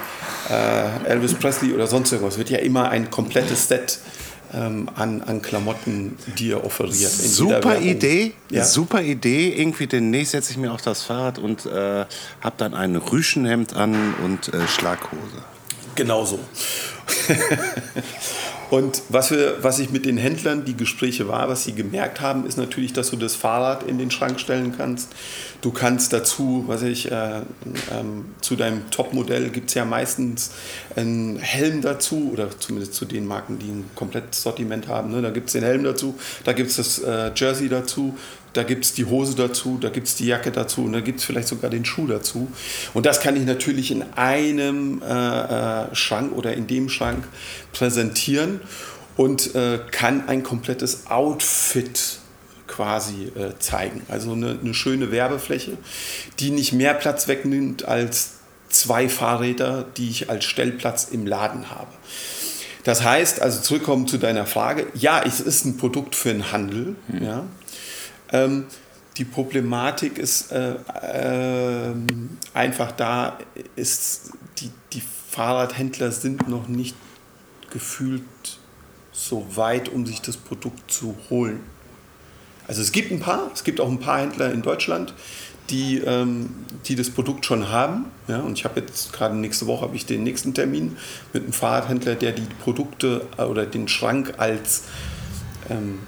äh, 0.51 1.09
Elvis 1.09 1.35
Presley 1.35 1.75
oder 1.75 1.87
sonst 1.87 2.13
irgendwas. 2.13 2.35
Es 2.35 2.39
wird 2.39 2.51
ja 2.51 2.59
immer 2.59 2.89
ein 2.89 3.11
komplettes 3.11 3.69
Set 3.69 3.99
ähm, 4.55 4.89
an, 4.95 5.23
an 5.23 5.43
Klamotten 5.43 6.17
dir 6.39 6.65
offeriert. 6.65 7.11
Super 7.11 7.79
Idee, 7.79 8.33
ja? 8.51 8.65
super 8.65 9.03
Idee. 9.03 9.51
Irgendwie 9.51 9.87
demnächst 9.87 10.33
setze 10.33 10.53
ich 10.53 10.59
mir 10.59 10.73
auf 10.73 10.83
das 10.83 11.03
Fahrrad 11.03 11.39
und 11.39 11.67
äh, 11.67 12.05
habe 12.41 12.55
dann 12.57 12.75
ein 12.75 12.97
Rüschenhemd 12.97 13.75
an 13.75 14.15
und 14.25 14.53
äh, 14.55 14.67
Schlaghose. 14.69 15.45
Genau 15.95 16.25
so. 16.25 16.39
Und 18.71 19.03
was, 19.09 19.31
wir, 19.31 19.63
was 19.63 19.79
ich 19.79 19.91
mit 19.91 20.07
den 20.07 20.17
Händlern, 20.17 20.65
die 20.65 20.77
Gespräche 20.77 21.29
war, 21.29 21.49
was 21.49 21.65
sie 21.65 21.73
gemerkt 21.73 22.21
haben, 22.21 22.47
ist 22.47 22.59
natürlich, 22.59 22.93
dass 22.93 23.11
du 23.11 23.17
das 23.17 23.37
Fahrrad 23.37 23.85
in 23.85 23.99
den 23.99 24.11
Schrank 24.11 24.41
stellen 24.41 24.75
kannst. 24.77 25.11
Du 25.61 25.71
kannst 25.71 26.13
dazu, 26.13 26.65
was 26.67 26.83
ich, 26.83 27.11
äh, 27.11 27.41
ähm, 27.93 28.27
zu 28.41 28.57
deinem 28.57 28.91
Topmodell 28.91 29.51
gibt 29.51 29.69
es 29.69 29.75
ja 29.75 29.85
meistens 29.85 30.51
einen 30.97 31.39
Helm 31.39 31.81
dazu, 31.81 32.31
oder 32.33 32.51
zumindest 32.59 32.95
zu 32.95 33.05
den 33.05 33.27
Marken, 33.27 33.59
die 33.59 33.69
ein 33.69 33.85
komplettes 33.95 34.43
Sortiment 34.43 34.89
haben. 34.89 35.13
Ne? 35.13 35.23
Da 35.23 35.31
gibt 35.31 35.47
es 35.47 35.53
den 35.53 35.63
Helm 35.63 35.85
dazu, 35.85 36.17
da 36.45 36.53
gibt 36.53 36.71
es 36.71 36.77
das 36.77 36.99
äh, 36.99 37.31
Jersey 37.37 37.69
dazu, 37.69 38.17
da 38.57 38.63
gibt 38.63 38.85
es 38.85 38.95
die 38.95 39.05
Hose 39.05 39.37
dazu, 39.37 39.79
da 39.81 39.89
gibt 39.89 40.07
es 40.07 40.15
die 40.15 40.27
Jacke 40.27 40.51
dazu 40.51 40.85
und 40.85 40.93
da 40.93 41.01
gibt 41.01 41.21
es 41.21 41.25
vielleicht 41.25 41.49
sogar 41.49 41.71
den 41.71 41.85
Schuh 41.85 42.07
dazu. 42.07 42.49
Und 42.95 43.07
das 43.07 43.21
kann 43.21 43.37
ich 43.37 43.45
natürlich 43.45 43.91
in 43.91 44.03
einem 44.15 45.03
äh, 45.03 45.07
äh, 45.07 45.95
Schrank 45.95 46.33
oder 46.33 46.55
in 46.55 46.67
dem 46.67 46.89
Schrank 46.89 47.25
präsentieren 47.73 48.61
und 49.17 49.55
äh, 49.55 49.81
kann 49.91 50.29
ein 50.29 50.43
komplettes 50.43 51.07
Outfit 51.09 52.19
quasi 52.67 53.31
äh, 53.37 53.59
zeigen. 53.59 54.03
Also 54.09 54.33
eine, 54.33 54.59
eine 54.63 54.75
schöne 54.75 55.11
Werbefläche, 55.11 55.79
die 56.41 56.51
nicht 56.51 56.73
mehr 56.73 56.95
Platz 56.95 57.29
wegnimmt 57.29 57.85
als 57.85 58.33
zwei 58.69 59.09
Fahrräder, 59.09 59.85
die 59.97 60.11
ich 60.11 60.31
als 60.31 60.45
Stellplatz 60.45 61.09
im 61.11 61.27
Laden 61.27 61.71
habe. 61.71 61.89
Das 62.85 63.03
heißt, 63.03 63.43
also 63.43 63.61
zurückkommen 63.61 64.07
zu 64.07 64.17
deiner 64.17 64.47
Frage, 64.47 64.87
ja, 64.95 65.21
es 65.21 65.41
ist 65.41 65.65
ein 65.65 65.77
Produkt 65.77 66.15
für 66.15 66.33
den 66.33 66.53
Handel, 66.53 66.95
mhm. 67.09 67.25
ja, 67.25 67.45
ähm, 68.45 68.67
die 69.17 69.25
Problematik 69.25 70.19
ist 70.19 70.53
äh, 70.53 70.75
äh, 70.75 71.95
einfach 72.53 72.93
da, 72.93 73.39
ist, 73.75 74.33
die, 74.59 74.71
die 74.93 75.03
Fahrradhändler 75.31 76.13
sind 76.13 76.49
noch 76.49 76.69
nicht 76.69 76.97
gefühlt 77.71 78.23
so 79.13 79.47
weit, 79.57 79.89
um 79.89 80.05
sich 80.05 80.21
das 80.21 80.37
Produkt 80.37 80.91
zu 80.91 81.17
holen. 81.31 81.61
Also 82.69 82.83
es 82.83 82.93
gibt 82.93 83.11
ein 83.11 83.21
paar, 83.21 83.51
es 83.55 83.65
gibt 83.65 83.81
auch 83.81 83.89
ein 83.89 84.01
paar 84.01 84.21
Händler 84.21 84.53
in 84.53 84.61
Deutschland, 84.61 85.15
die, 85.71 85.99
ähm, 85.99 86.51
die 86.85 86.95
das 86.95 87.11
Produkt 87.11 87.47
schon 87.47 87.71
haben. 87.71 88.07
Ja, 88.29 88.41
und 88.41 88.59
ich 88.59 88.65
habe 88.65 88.81
jetzt 88.81 89.13
gerade 89.13 89.35
nächste 89.35 89.67
Woche 89.67 89.83
habe 89.83 89.97
ich 89.97 90.05
den 90.05 90.25
nächsten 90.25 90.53
Termin 90.53 90.97
mit 91.33 91.45
einem 91.45 91.53
Fahrradhändler, 91.53 92.17
der 92.17 92.33
die 92.33 92.47
Produkte 92.63 93.27
oder 93.39 93.65
den 93.65 93.89
Schrank 93.89 94.35
als 94.37 94.85
ähm, 95.71 96.01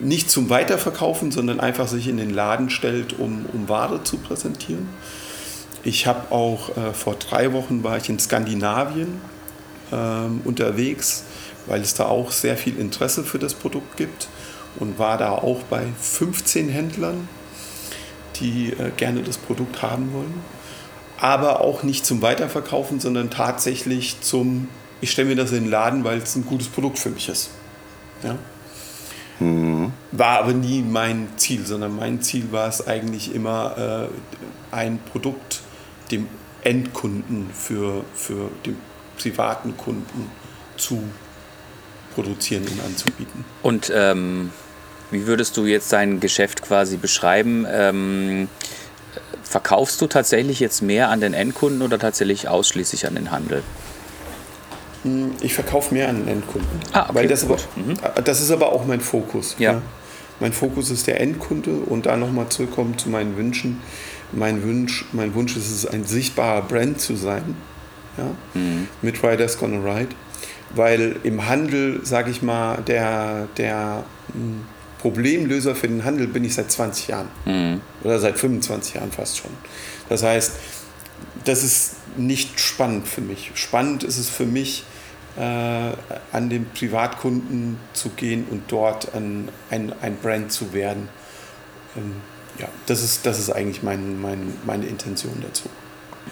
nicht 0.00 0.30
zum 0.30 0.50
Weiterverkaufen, 0.50 1.30
sondern 1.30 1.60
einfach 1.60 1.88
sich 1.88 2.08
in 2.08 2.16
den 2.16 2.30
Laden 2.30 2.70
stellt, 2.70 3.18
um, 3.18 3.46
um 3.52 3.68
Ware 3.68 4.02
zu 4.02 4.18
präsentieren. 4.18 4.88
Ich 5.84 6.06
habe 6.06 6.32
auch 6.32 6.76
äh, 6.76 6.92
vor 6.92 7.14
drei 7.14 7.52
Wochen 7.52 7.84
war 7.84 7.96
ich 7.96 8.08
in 8.08 8.18
Skandinavien 8.18 9.20
ähm, 9.92 10.40
unterwegs, 10.44 11.24
weil 11.66 11.80
es 11.80 11.94
da 11.94 12.06
auch 12.06 12.32
sehr 12.32 12.56
viel 12.56 12.78
Interesse 12.78 13.24
für 13.24 13.38
das 13.38 13.54
Produkt 13.54 13.96
gibt 13.96 14.28
und 14.78 14.98
war 14.98 15.18
da 15.18 15.30
auch 15.32 15.62
bei 15.64 15.86
15 16.00 16.68
Händlern, 16.68 17.28
die 18.36 18.72
äh, 18.72 18.90
gerne 18.96 19.22
das 19.22 19.38
Produkt 19.38 19.82
haben 19.82 20.12
wollen. 20.12 20.34
Aber 21.20 21.60
auch 21.60 21.82
nicht 21.82 22.06
zum 22.06 22.22
Weiterverkaufen, 22.22 23.00
sondern 23.00 23.30
tatsächlich 23.30 24.20
zum, 24.20 24.68
ich 25.00 25.10
stelle 25.10 25.28
mir 25.28 25.36
das 25.36 25.50
in 25.50 25.64
den 25.64 25.70
Laden, 25.70 26.04
weil 26.04 26.18
es 26.18 26.36
ein 26.36 26.46
gutes 26.46 26.68
Produkt 26.68 26.98
für 26.98 27.10
mich 27.10 27.28
ist. 27.28 27.50
Ja? 28.22 28.36
Mhm. 29.40 29.92
War 30.12 30.40
aber 30.40 30.52
nie 30.52 30.82
mein 30.82 31.28
Ziel, 31.36 31.64
sondern 31.66 31.96
mein 31.96 32.22
Ziel 32.22 32.50
war 32.50 32.68
es 32.68 32.86
eigentlich 32.86 33.34
immer, 33.34 34.08
äh, 34.10 34.74
ein 34.74 34.98
Produkt 35.10 35.60
dem 36.10 36.26
Endkunden 36.62 37.50
für, 37.52 38.04
für 38.14 38.50
den 38.66 38.76
privaten 39.16 39.76
Kunden 39.76 40.30
zu 40.76 41.02
produzieren 42.14 42.64
und 42.64 42.84
anzubieten. 42.84 43.44
Und 43.62 43.92
ähm, 43.94 44.50
wie 45.10 45.26
würdest 45.26 45.56
du 45.56 45.66
jetzt 45.66 45.92
dein 45.92 46.20
Geschäft 46.20 46.62
quasi 46.62 46.96
beschreiben? 46.96 47.66
Ähm, 47.70 48.48
verkaufst 49.42 50.00
du 50.00 50.06
tatsächlich 50.06 50.60
jetzt 50.60 50.82
mehr 50.82 51.08
an 51.10 51.20
den 51.20 51.34
Endkunden 51.34 51.82
oder 51.82 51.98
tatsächlich 51.98 52.48
ausschließlich 52.48 53.06
an 53.06 53.14
den 53.14 53.30
Handel? 53.30 53.62
Ich 55.40 55.54
verkaufe 55.54 55.94
mehr 55.94 56.08
an 56.08 56.16
den 56.16 56.28
Endkunden. 56.28 56.68
Ah, 56.92 57.04
okay, 57.04 57.14
Weil 57.14 57.28
das, 57.28 57.44
aber. 57.44 57.56
Mhm. 57.76 57.94
das 58.24 58.40
ist 58.40 58.50
aber 58.50 58.72
auch 58.72 58.84
mein 58.86 59.00
Fokus. 59.00 59.56
Ja. 59.58 59.80
Mein 60.40 60.52
Fokus 60.52 60.90
ist 60.90 61.06
der 61.06 61.20
Endkunde 61.20 61.70
und 61.72 62.06
da 62.06 62.16
nochmal 62.16 62.48
zurückkommen 62.48 62.96
zu 62.98 63.08
meinen 63.08 63.36
Wünschen. 63.36 63.80
Mein 64.32 64.62
Wunsch, 64.62 65.04
mein 65.12 65.34
Wunsch 65.34 65.56
ist 65.56 65.70
es, 65.70 65.86
ein 65.86 66.04
sichtbarer 66.04 66.62
Brand 66.62 67.00
zu 67.00 67.16
sein. 67.16 67.56
Ja? 68.16 68.30
Mhm. 68.54 68.88
Mit 69.02 69.22
Riders 69.22 69.58
Gonna 69.58 69.78
Ride. 69.78 70.10
Weil 70.74 71.16
im 71.22 71.48
Handel, 71.48 72.00
sage 72.04 72.30
ich 72.30 72.42
mal, 72.42 72.78
der, 72.86 73.48
der 73.56 74.04
mh, 74.34 74.56
Problemlöser 75.00 75.74
für 75.74 75.88
den 75.88 76.04
Handel 76.04 76.26
bin 76.26 76.44
ich 76.44 76.54
seit 76.54 76.70
20 76.70 77.08
Jahren. 77.08 77.28
Mhm. 77.46 77.80
Oder 78.04 78.18
seit 78.18 78.38
25 78.38 78.94
Jahren 78.94 79.10
fast 79.10 79.38
schon. 79.38 79.50
Das 80.08 80.22
heißt, 80.22 80.52
das 81.48 81.64
ist 81.64 81.96
nicht 82.18 82.60
spannend 82.60 83.08
für 83.08 83.22
mich. 83.22 83.52
Spannend 83.54 84.04
ist 84.04 84.18
es 84.18 84.28
für 84.28 84.44
mich, 84.44 84.84
äh, 85.38 85.40
an 86.32 86.50
den 86.50 86.66
Privatkunden 86.70 87.78
zu 87.92 88.10
gehen 88.10 88.46
und 88.50 88.64
dort 88.68 89.14
ein, 89.14 89.48
ein, 89.70 89.94
ein 90.02 90.16
Brand 90.16 90.52
zu 90.52 90.72
werden. 90.72 91.08
Ähm, 91.96 92.16
ja, 92.58 92.68
das 92.86 93.02
ist, 93.02 93.24
das 93.24 93.38
ist 93.38 93.50
eigentlich 93.50 93.82
mein, 93.82 94.20
mein, 94.20 94.52
meine 94.66 94.86
Intention 94.86 95.42
dazu. 95.42 95.68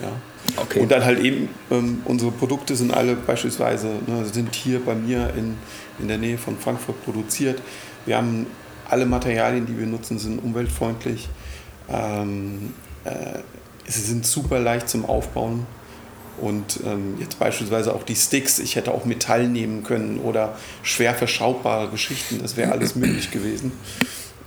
Ja. 0.02 0.12
Okay. 0.56 0.80
Und 0.80 0.90
dann 0.90 1.04
halt 1.04 1.20
eben, 1.20 1.48
ähm, 1.70 2.02
unsere 2.04 2.30
Produkte 2.30 2.76
sind 2.76 2.92
alle 2.92 3.14
beispielsweise, 3.14 4.00
ne, 4.06 4.26
sind 4.26 4.54
hier 4.54 4.84
bei 4.84 4.94
mir 4.94 5.32
in, 5.34 5.56
in 5.98 6.08
der 6.08 6.18
Nähe 6.18 6.36
von 6.36 6.58
Frankfurt 6.58 7.02
produziert. 7.04 7.62
Wir 8.04 8.18
haben 8.18 8.46
alle 8.88 9.06
Materialien, 9.06 9.64
die 9.66 9.78
wir 9.78 9.86
nutzen, 9.86 10.18
sind 10.18 10.40
umweltfreundlich. 10.40 11.28
Ähm, 11.88 12.74
äh, 13.04 13.38
sie 13.86 14.00
sind 14.00 14.26
super 14.26 14.58
leicht 14.60 14.88
zum 14.88 15.04
Aufbauen. 15.04 15.66
Und 16.38 16.80
ähm, 16.84 17.14
jetzt 17.18 17.38
beispielsweise 17.38 17.94
auch 17.94 18.02
die 18.02 18.14
Sticks, 18.14 18.58
ich 18.58 18.76
hätte 18.76 18.92
auch 18.92 19.06
Metall 19.06 19.48
nehmen 19.48 19.84
können 19.84 20.18
oder 20.20 20.56
schwer 20.82 21.14
verschraubbare 21.14 21.88
Geschichten, 21.88 22.40
das 22.42 22.58
wäre 22.58 22.72
alles 22.72 22.94
möglich 22.94 23.30
gewesen. 23.30 23.72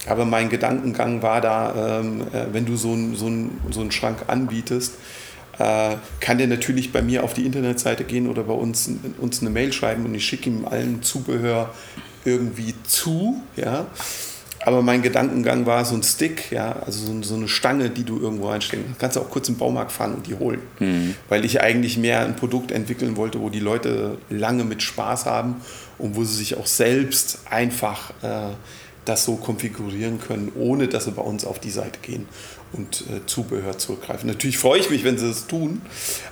Aber 0.08 0.26
mein 0.26 0.50
Gedankengang 0.50 1.24
war 1.24 1.42
da, 1.42 2.00
ähm, 2.00 2.22
äh, 2.32 2.46
wenn 2.52 2.66
du 2.66 2.76
so 2.76 2.94
einen 2.94 3.16
so 3.16 3.32
so 3.72 3.82
einen 3.82 3.92
Schrank 3.92 4.26
anbietest, 4.28 4.94
äh, 5.58 5.96
kann 6.20 6.38
der 6.38 6.48
natürlich 6.48 6.92
bei 6.92 7.02
mir 7.02 7.24
auf 7.24 7.34
die 7.34 7.46
Internetseite 7.46 8.04
gehen 8.04 8.30
oder 8.30 8.44
bei 8.44 8.54
uns, 8.54 8.90
uns 9.20 9.42
eine 9.42 9.50
Mail 9.50 9.74
schreiben 9.74 10.06
und 10.06 10.16
ich 10.16 10.26
schicke 10.26 10.50
ihm 10.50 10.66
allen 10.66 11.04
Zubehör 11.04 11.74
irgendwie 12.24 12.74
zu. 12.84 13.42
Ja? 13.56 13.88
Aber 14.66 14.82
mein 14.82 15.02
Gedankengang 15.02 15.66
war 15.66 15.86
so 15.86 15.96
ein 15.96 16.04
Stick, 16.04 16.52
ja, 16.52 16.76
also 16.86 17.06
so, 17.06 17.24
so 17.24 17.36
eine 17.36 17.48
Stange, 17.48 17.90
die 17.90 18.04
du 18.04 18.20
irgendwo 18.20 18.50
einstecken 18.50 18.84
kannst. 18.86 19.00
Kannst 19.00 19.16
du 19.18 19.22
auch 19.22 19.30
kurz 19.30 19.50
im 19.50 19.58
Baumarkt 19.58 19.92
fahren 19.92 20.16
und 20.16 20.28
die 20.28 20.36
holen. 20.36 20.62
Weil 21.30 21.46
ich 21.46 21.62
eigentlich 21.62 21.98
mehr 21.98 22.22
ein 22.26 22.36
Produkt 22.36 22.72
entwickeln 22.72 23.16
wollte, 23.16 23.40
wo 23.40 23.50
die 23.50 23.60
Leute 23.60 24.18
lange 24.30 24.66
mit 24.66 24.84
Spaß 24.84 25.26
haben 25.26 25.62
und 25.98 26.16
wo 26.16 26.24
sie 26.24 26.36
sich 26.36 26.58
auch 26.58 26.68
selbst 26.68 27.40
einfach 27.50 28.12
äh, 28.22 28.54
das 29.06 29.24
so 29.24 29.38
konfigurieren 29.38 30.20
können, 30.20 30.52
ohne 30.56 30.88
dass 30.88 31.06
sie 31.06 31.12
bei 31.12 31.22
uns 31.22 31.46
auf 31.46 31.60
die 31.60 31.72
Seite 31.72 32.00
gehen 32.02 32.28
und 32.74 33.02
äh, 33.02 33.26
Zubehör 33.26 33.78
zurückgreifen. 33.78 34.28
Natürlich 34.28 34.58
freue 34.58 34.80
ich 34.80 34.90
mich, 34.90 35.04
wenn 35.04 35.18
sie 35.18 35.28
das 35.28 35.48
tun, 35.48 35.82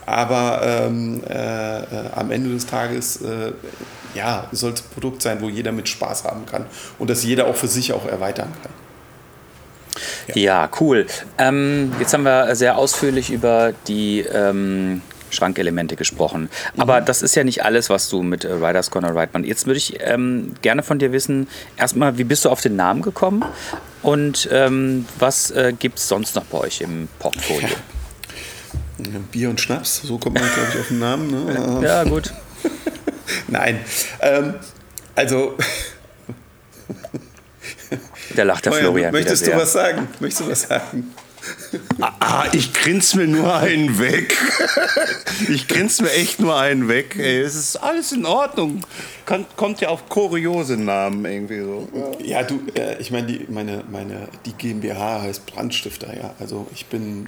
aber 0.05 0.61
ähm, 0.63 1.23
äh, 1.27 1.33
äh, 1.33 1.85
am 2.15 2.31
Ende 2.31 2.51
des 2.51 2.65
Tages 2.65 3.21
äh, 3.21 3.53
ja, 4.13 4.47
soll 4.51 4.73
es 4.73 4.81
ein 4.81 4.89
Produkt 4.93 5.21
sein, 5.21 5.41
wo 5.41 5.49
jeder 5.49 5.71
mit 5.71 5.87
Spaß 5.89 6.23
haben 6.23 6.45
kann 6.45 6.65
und 6.99 7.09
das 7.09 7.23
jeder 7.23 7.47
auch 7.47 7.55
für 7.55 7.67
sich 7.67 7.93
auch 7.93 8.05
erweitern 8.05 8.51
kann. 8.61 8.71
Ja, 10.35 10.69
cool. 10.79 11.07
Ähm, 11.37 11.91
jetzt 11.99 12.13
haben 12.13 12.23
wir 12.23 12.55
sehr 12.55 12.77
ausführlich 12.77 13.31
über 13.31 13.73
die 13.87 14.19
ähm, 14.19 15.01
Schrankelemente 15.29 15.95
gesprochen. 15.95 16.49
Aber 16.77 17.01
das 17.01 17.21
ist 17.21 17.35
ja 17.35 17.43
nicht 17.43 17.63
alles, 17.63 17.89
was 17.89 18.09
du 18.09 18.23
mit 18.23 18.43
äh, 18.43 18.51
Riders 18.53 18.91
Corner 18.91 19.09
Ride 19.09 19.29
machst. 19.33 19.45
Jetzt 19.45 19.65
würde 19.67 19.77
ich 19.77 19.97
ähm, 20.01 20.53
gerne 20.61 20.83
von 20.83 20.99
dir 20.99 21.11
wissen, 21.11 21.47
erstmal, 21.77 22.17
wie 22.17 22.23
bist 22.23 22.45
du 22.45 22.49
auf 22.49 22.61
den 22.61 22.75
Namen 22.75 23.01
gekommen 23.01 23.43
und 24.03 24.47
ähm, 24.51 25.05
was 25.19 25.51
äh, 25.51 25.73
gibt 25.77 25.99
es 25.99 26.07
sonst 26.07 26.35
noch 26.35 26.45
bei 26.45 26.59
euch 26.59 26.81
im 26.81 27.07
Portfolio? 27.19 27.69
Bier 29.31 29.49
und 29.49 29.59
Schnaps, 29.61 30.01
so 30.01 30.17
kommt 30.17 30.39
man, 30.39 30.49
glaube 30.53 30.69
ich, 30.73 30.79
auf 30.79 30.87
den 30.87 30.99
Namen. 30.99 31.27
Ne? 31.29 31.79
Ja, 31.87 32.03
gut. 32.03 32.33
Nein, 33.47 33.79
ähm, 34.21 34.55
also 35.15 35.55
Da 38.35 38.43
lacht 38.43 38.65
der 38.65 38.73
Florian 38.73 39.11
möchtest 39.11 39.45
du 39.47 39.55
was 39.55 39.73
sagen? 39.73 40.07
Möchtest 40.19 40.41
du 40.41 40.51
was 40.51 40.61
sagen? 40.63 41.13
Ah, 41.99 42.45
ich 42.53 42.73
grinse 42.73 43.17
mir 43.17 43.27
nur 43.27 43.55
einen 43.55 43.99
weg. 43.99 44.37
Ich 45.49 45.67
grinse 45.67 46.01
mir 46.01 46.11
echt 46.13 46.39
nur 46.39 46.57
einen 46.57 46.87
weg. 46.87 47.15
Ey, 47.17 47.41
es 47.41 47.53
ist 47.55 47.75
alles 47.75 48.11
in 48.11 48.25
Ordnung. 48.25 48.81
Kommt 49.55 49.81
ja 49.81 49.89
auf 49.89 50.09
kuriose 50.09 50.77
Namen 50.77 51.23
irgendwie 51.25 51.59
so. 51.59 51.87
Ja, 52.23 52.41
du, 52.41 52.59
äh, 52.73 52.99
ich 52.99 53.11
meine, 53.11 53.27
die, 53.27 53.45
meine, 53.47 53.83
meine, 53.89 54.29
die 54.45 54.53
GmbH 54.53 55.21
heißt 55.21 55.45
Brandstifter, 55.45 56.15
ja. 56.17 56.33
Also 56.39 56.65
ich 56.73 56.87
bin 56.87 57.27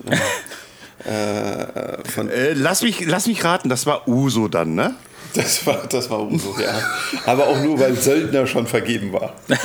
äh, 1.05 1.09
äh, 1.09 2.09
von. 2.09 2.29
Äh, 2.29 2.53
lass, 2.53 2.81
mich, 2.81 3.05
lass 3.05 3.27
mich 3.27 3.43
raten, 3.43 3.69
das 3.69 3.85
war 3.85 4.07
Uso 4.07 4.47
dann, 4.47 4.73
ne? 4.73 4.95
Das 5.33 5.65
war, 5.67 5.85
das 5.87 6.09
war 6.09 6.23
Uso, 6.23 6.55
ja. 6.59 6.81
Aber 7.25 7.47
auch 7.47 7.59
nur, 7.59 7.79
weil 7.79 7.95
Söldner 7.95 8.47
schon 8.47 8.65
vergeben 8.65 9.13
war. 9.13 9.35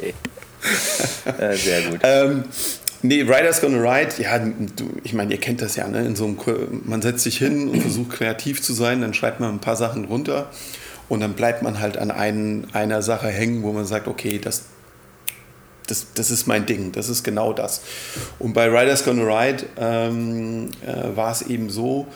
Okay. 0.00 0.14
äh, 1.38 1.56
sehr 1.56 1.82
gut. 1.82 2.00
Ähm, 2.02 2.44
nee, 3.02 3.22
Riders 3.22 3.60
Gonna 3.60 3.78
Ride, 3.78 4.22
ja, 4.22 4.38
du, 4.38 4.90
ich 5.04 5.12
meine, 5.12 5.32
ihr 5.32 5.40
kennt 5.40 5.62
das 5.62 5.76
ja, 5.76 5.88
ne? 5.88 6.04
In 6.04 6.16
so 6.16 6.24
einem, 6.24 6.38
man 6.84 7.02
setzt 7.02 7.24
sich 7.24 7.38
hin 7.38 7.68
und 7.68 7.80
versucht 7.80 8.10
kreativ 8.10 8.62
zu 8.62 8.72
sein, 8.72 9.00
dann 9.00 9.14
schreibt 9.14 9.40
man 9.40 9.50
ein 9.50 9.60
paar 9.60 9.76
Sachen 9.76 10.04
runter 10.04 10.50
und 11.08 11.20
dann 11.20 11.34
bleibt 11.34 11.62
man 11.62 11.80
halt 11.80 11.98
an 11.98 12.10
einen, 12.10 12.68
einer 12.72 13.02
Sache 13.02 13.28
hängen, 13.28 13.62
wo 13.62 13.72
man 13.72 13.84
sagt, 13.84 14.06
okay, 14.06 14.38
das, 14.38 14.64
das, 15.86 16.06
das 16.14 16.30
ist 16.30 16.46
mein 16.46 16.66
Ding, 16.66 16.92
das 16.92 17.08
ist 17.08 17.24
genau 17.24 17.52
das. 17.52 17.82
Und 18.38 18.52
bei 18.52 18.68
Riders 18.68 19.04
Gonna 19.04 19.22
Ride 19.22 19.64
ähm, 19.76 20.70
äh, 20.86 21.16
war 21.16 21.32
es 21.32 21.42
eben 21.42 21.68
so, 21.68 22.06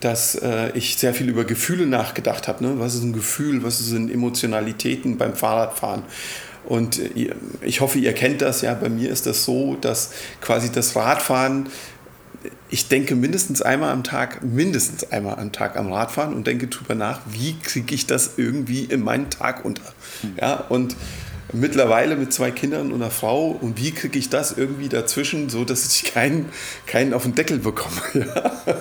dass 0.00 0.34
äh, 0.34 0.70
ich 0.74 0.96
sehr 0.96 1.14
viel 1.14 1.28
über 1.28 1.44
Gefühle 1.44 1.86
nachgedacht 1.86 2.48
habe. 2.48 2.64
Ne? 2.64 2.74
Was 2.78 2.94
ist 2.94 3.04
ein 3.04 3.12
Gefühl, 3.12 3.62
was 3.62 3.78
sind 3.78 4.10
Emotionalitäten 4.10 5.16
beim 5.16 5.34
Fahrradfahren? 5.34 6.02
Und 6.64 6.98
äh, 6.98 7.34
ich 7.60 7.80
hoffe, 7.80 7.98
ihr 7.98 8.12
kennt 8.12 8.42
das. 8.42 8.62
Ja, 8.62 8.74
bei 8.74 8.88
mir 8.88 9.10
ist 9.10 9.26
das 9.26 9.44
so, 9.44 9.76
dass 9.80 10.10
quasi 10.40 10.70
das 10.70 10.96
Radfahren 10.96 11.68
ich 12.70 12.88
denke 12.88 13.14
mindestens 13.14 13.62
einmal 13.62 13.90
am 13.90 14.02
Tag, 14.02 14.42
mindestens 14.42 15.12
einmal 15.12 15.38
am 15.38 15.52
Tag 15.52 15.76
am 15.76 15.92
Radfahren 15.92 16.34
und 16.34 16.46
denke 16.46 16.66
drüber 16.68 16.94
nach, 16.94 17.20
wie 17.28 17.56
kriege 17.58 17.94
ich 17.94 18.06
das 18.06 18.32
irgendwie 18.36 18.84
in 18.84 19.02
meinen 19.02 19.30
Tag 19.30 19.64
unter. 19.64 19.82
Ja, 20.40 20.54
und 20.54 20.96
mittlerweile 21.52 22.16
mit 22.16 22.32
zwei 22.32 22.50
Kindern 22.50 22.92
und 22.92 23.02
einer 23.02 23.10
Frau 23.10 23.48
und 23.48 23.78
wie 23.78 23.92
kriege 23.92 24.18
ich 24.18 24.30
das 24.30 24.52
irgendwie 24.52 24.88
dazwischen, 24.88 25.50
so 25.50 25.64
dass 25.64 25.94
ich 25.94 26.12
keinen, 26.12 26.48
keinen 26.86 27.12
auf 27.12 27.24
den 27.24 27.34
Deckel 27.34 27.58
bekomme. 27.58 28.00
Ja. 28.14 28.76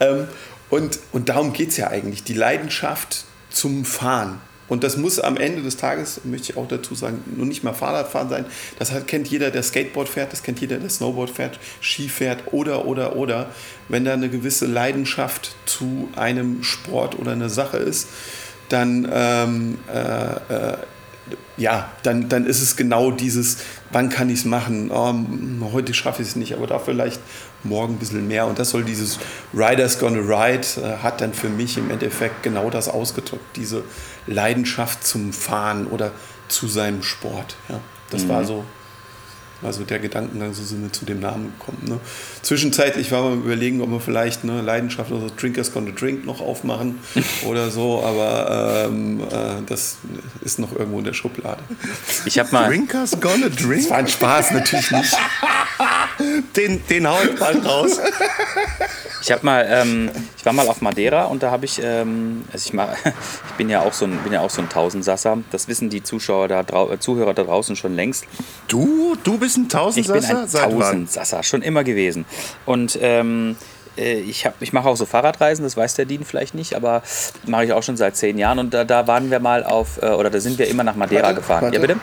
ähm, 0.00 0.28
und, 0.70 0.98
und 1.12 1.28
darum 1.28 1.52
geht 1.52 1.70
es 1.70 1.76
ja 1.76 1.88
eigentlich, 1.88 2.24
die 2.24 2.34
Leidenschaft 2.34 3.24
zum 3.50 3.84
Fahren. 3.84 4.40
Und 4.68 4.82
das 4.82 4.96
muss 4.96 5.20
am 5.20 5.36
Ende 5.36 5.62
des 5.62 5.76
Tages, 5.76 6.22
möchte 6.24 6.52
ich 6.52 6.58
auch 6.58 6.68
dazu 6.68 6.94
sagen, 6.94 7.22
nur 7.36 7.46
nicht 7.46 7.64
mal 7.64 7.74
Fahrradfahren 7.74 8.28
sein. 8.28 8.46
Das 8.78 8.92
kennt 9.06 9.28
jeder, 9.28 9.50
der 9.50 9.62
Skateboard 9.62 10.08
fährt, 10.08 10.32
das 10.32 10.42
kennt 10.42 10.60
jeder, 10.60 10.78
der 10.78 10.88
Snowboard 10.88 11.30
fährt, 11.30 11.58
Ski 11.80 12.08
fährt 12.08 12.52
oder, 12.52 12.86
oder, 12.86 13.16
oder. 13.16 13.50
Wenn 13.88 14.04
da 14.04 14.14
eine 14.14 14.30
gewisse 14.30 14.66
Leidenschaft 14.66 15.54
zu 15.66 16.08
einem 16.16 16.62
Sport 16.62 17.18
oder 17.18 17.32
einer 17.32 17.50
Sache 17.50 17.76
ist, 17.76 18.08
dann, 18.70 19.06
ähm, 19.12 19.78
äh, 19.92 20.72
äh, 20.72 20.76
ja, 21.56 21.90
dann, 22.02 22.28
dann 22.28 22.46
ist 22.46 22.60
es 22.60 22.76
genau 22.76 23.10
dieses, 23.10 23.58
wann 23.92 24.08
kann 24.08 24.28
ich 24.28 24.40
es 24.40 24.44
machen? 24.44 24.90
Oh, 24.90 25.14
heute 25.72 25.94
schaffe 25.94 26.22
ich 26.22 26.28
es 26.28 26.36
nicht, 26.36 26.54
aber 26.54 26.66
da 26.66 26.78
vielleicht 26.78 27.20
morgen 27.62 27.94
ein 27.94 27.98
bisschen 27.98 28.26
mehr. 28.26 28.46
Und 28.46 28.58
das 28.58 28.70
soll 28.70 28.84
dieses 28.84 29.18
Riders 29.54 29.98
Gonna 29.98 30.18
Ride, 30.18 30.66
äh, 30.82 31.02
hat 31.02 31.20
dann 31.20 31.32
für 31.32 31.48
mich 31.48 31.78
im 31.78 31.90
Endeffekt 31.90 32.42
genau 32.42 32.70
das 32.70 32.88
ausgedrückt, 32.88 33.44
diese 33.56 33.84
Leidenschaft 34.26 35.06
zum 35.06 35.32
Fahren 35.32 35.86
oder 35.86 36.12
zu 36.48 36.68
seinem 36.68 37.02
Sport. 37.02 37.56
Ja, 37.68 37.80
das 38.10 38.28
war 38.28 38.44
so. 38.44 38.64
Also 39.62 39.84
der 39.84 39.98
Gedankengang, 39.98 40.52
so 40.52 40.62
sind 40.62 40.82
wir 40.82 40.92
zu 40.92 41.04
dem 41.04 41.20
Namen 41.20 41.52
gekommen. 41.58 41.78
Ne? 41.82 42.00
Zwischenzeitlich 42.42 43.10
war 43.12 43.22
man 43.22 43.42
überlegen, 43.42 43.80
ob 43.80 43.90
wir 43.90 44.00
vielleicht 44.00 44.42
eine 44.42 44.60
Leidenschaft 44.60 45.10
oder 45.10 45.20
so 45.20 45.30
Drinkers 45.34 45.72
Gonna 45.72 45.92
Drink 45.92 46.26
noch 46.26 46.40
aufmachen 46.40 46.98
oder 47.46 47.70
so, 47.70 48.02
aber 48.04 48.86
ähm, 48.88 49.20
äh, 49.20 49.62
das 49.66 49.98
ist 50.42 50.58
noch 50.58 50.72
irgendwo 50.72 50.98
in 50.98 51.04
der 51.04 51.14
Schublade. 51.14 51.62
Ich 52.26 52.38
habe 52.38 52.50
mal, 52.52 52.68
Drinkers 52.68 53.18
gonna 53.20 53.48
drink? 53.48 53.82
Das 53.82 53.90
war 53.90 53.98
ein 53.98 54.08
Spaß, 54.08 54.50
natürlich 54.52 54.90
nicht. 54.90 55.16
Den, 56.56 56.86
den 56.88 57.08
hau 57.08 57.16
ich 57.22 57.38
mal 57.40 57.56
raus. 57.58 57.98
Ich 59.22 59.32
habe 59.32 59.44
mal, 59.44 59.66
ähm, 59.68 60.10
ich 60.36 60.44
war 60.46 60.52
mal 60.52 60.68
auf 60.68 60.80
Madeira 60.80 61.24
und 61.24 61.42
da 61.42 61.50
habe 61.50 61.64
ich, 61.64 61.80
ähm, 61.82 62.44
also 62.52 62.66
ich, 62.66 62.72
mach, 62.72 62.88
ich 63.04 63.52
bin 63.56 63.68
ja 63.70 63.80
auch 63.80 63.92
so 63.92 64.04
ein, 64.04 64.18
bin 64.18 64.32
ja 64.32 64.40
auch 64.40 64.50
so 64.50 64.62
ein 64.62 64.68
Tausendsasser. 64.68 65.38
Das 65.50 65.66
wissen 65.68 65.90
die 65.90 66.02
Zuschauer 66.02 66.48
da 66.48 66.62
drau 66.62 66.90
äh, 66.92 67.00
Zuhörer 67.00 67.34
da 67.34 67.42
draußen 67.44 67.74
schon 67.76 67.94
längst. 67.96 68.24
Du, 68.68 69.16
du 69.24 69.38
bist 69.38 69.56
ein 69.56 69.62
Ich 69.62 69.68
Tausendsasser? 69.68 70.28
bin 70.28 70.36
ein 70.36 70.48
Seit 70.48 70.62
wann? 70.72 70.80
Tausendsasser, 70.80 71.42
schon 71.42 71.62
immer 71.62 71.84
gewesen. 71.84 72.26
Und 72.66 72.98
ähm, 73.00 73.56
äh, 73.96 74.14
ich, 74.20 74.44
hab- 74.46 74.60
ich 74.60 74.72
mache 74.72 74.88
auch 74.88 74.96
so 74.96 75.06
Fahrradreisen, 75.06 75.64
das 75.64 75.76
weiß 75.76 75.94
der 75.94 76.04
Dean 76.04 76.24
vielleicht 76.24 76.54
nicht, 76.54 76.74
aber 76.74 77.02
mache 77.46 77.64
ich 77.64 77.72
auch 77.72 77.82
schon 77.82 77.96
seit 77.96 78.16
zehn 78.16 78.38
Jahren. 78.38 78.58
Und 78.58 78.74
da, 78.74 78.84
da 78.84 79.06
waren 79.06 79.30
wir 79.30 79.40
mal 79.40 79.64
auf, 79.64 80.00
äh, 80.02 80.10
oder 80.10 80.30
da 80.30 80.38
sind 80.40 80.58
wir 80.58 80.68
immer 80.68 80.84
nach 80.84 80.96
Madeira 80.96 81.24
Warte, 81.28 81.36
gefahren. 81.40 81.62
warte. 81.64 81.76
Ja, 81.76 81.80
bitte? 81.80 81.96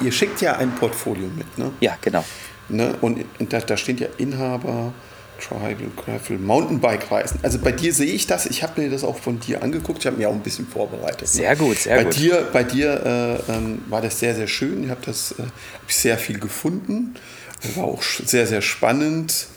Ihr 0.00 0.12
schickt 0.12 0.40
ja 0.42 0.56
ein 0.56 0.74
Portfolio 0.74 1.28
mit, 1.34 1.56
ne? 1.56 1.70
Ja, 1.80 1.96
genau. 2.00 2.24
Ne? 2.68 2.94
Und 3.00 3.24
da, 3.38 3.60
da 3.60 3.76
steht 3.76 4.00
ja 4.00 4.08
Inhaber, 4.18 4.92
Tribal, 5.40 5.90
Gravel, 5.96 6.38
Mountainbike-Reisen. 6.38 7.40
Also 7.42 7.58
bei 7.58 7.72
dir 7.72 7.92
sehe 7.92 8.12
ich 8.12 8.26
das. 8.26 8.46
Ich 8.46 8.62
habe 8.62 8.80
mir 8.80 8.90
das 8.90 9.04
auch 9.04 9.18
von 9.18 9.40
dir 9.40 9.62
angeguckt. 9.62 10.00
Ich 10.00 10.06
habe 10.06 10.16
mir 10.16 10.28
auch 10.28 10.34
ein 10.34 10.40
bisschen 10.40 10.66
vorbereitet. 10.66 11.22
ne? 11.22 11.26
Sehr 11.26 11.56
gut, 11.56 11.78
sehr 11.78 11.96
bei 11.96 12.04
gut. 12.04 12.16
Dir, 12.16 12.48
bei 12.52 12.62
dir 12.64 13.40
äh, 13.48 13.52
ähm, 13.52 13.82
war 13.88 14.00
das 14.00 14.18
sehr, 14.18 14.34
sehr 14.34 14.46
schön. 14.46 14.84
Ich 14.84 14.90
habe 14.90 15.00
das 15.04 15.32
äh, 15.32 15.42
hab 15.42 15.92
sehr 15.92 16.18
viel 16.18 16.38
gefunden. 16.38 17.14
War 17.76 17.84
auch 17.84 18.02
sehr, 18.02 18.46
sehr 18.46 18.62
spannend. 18.62 19.48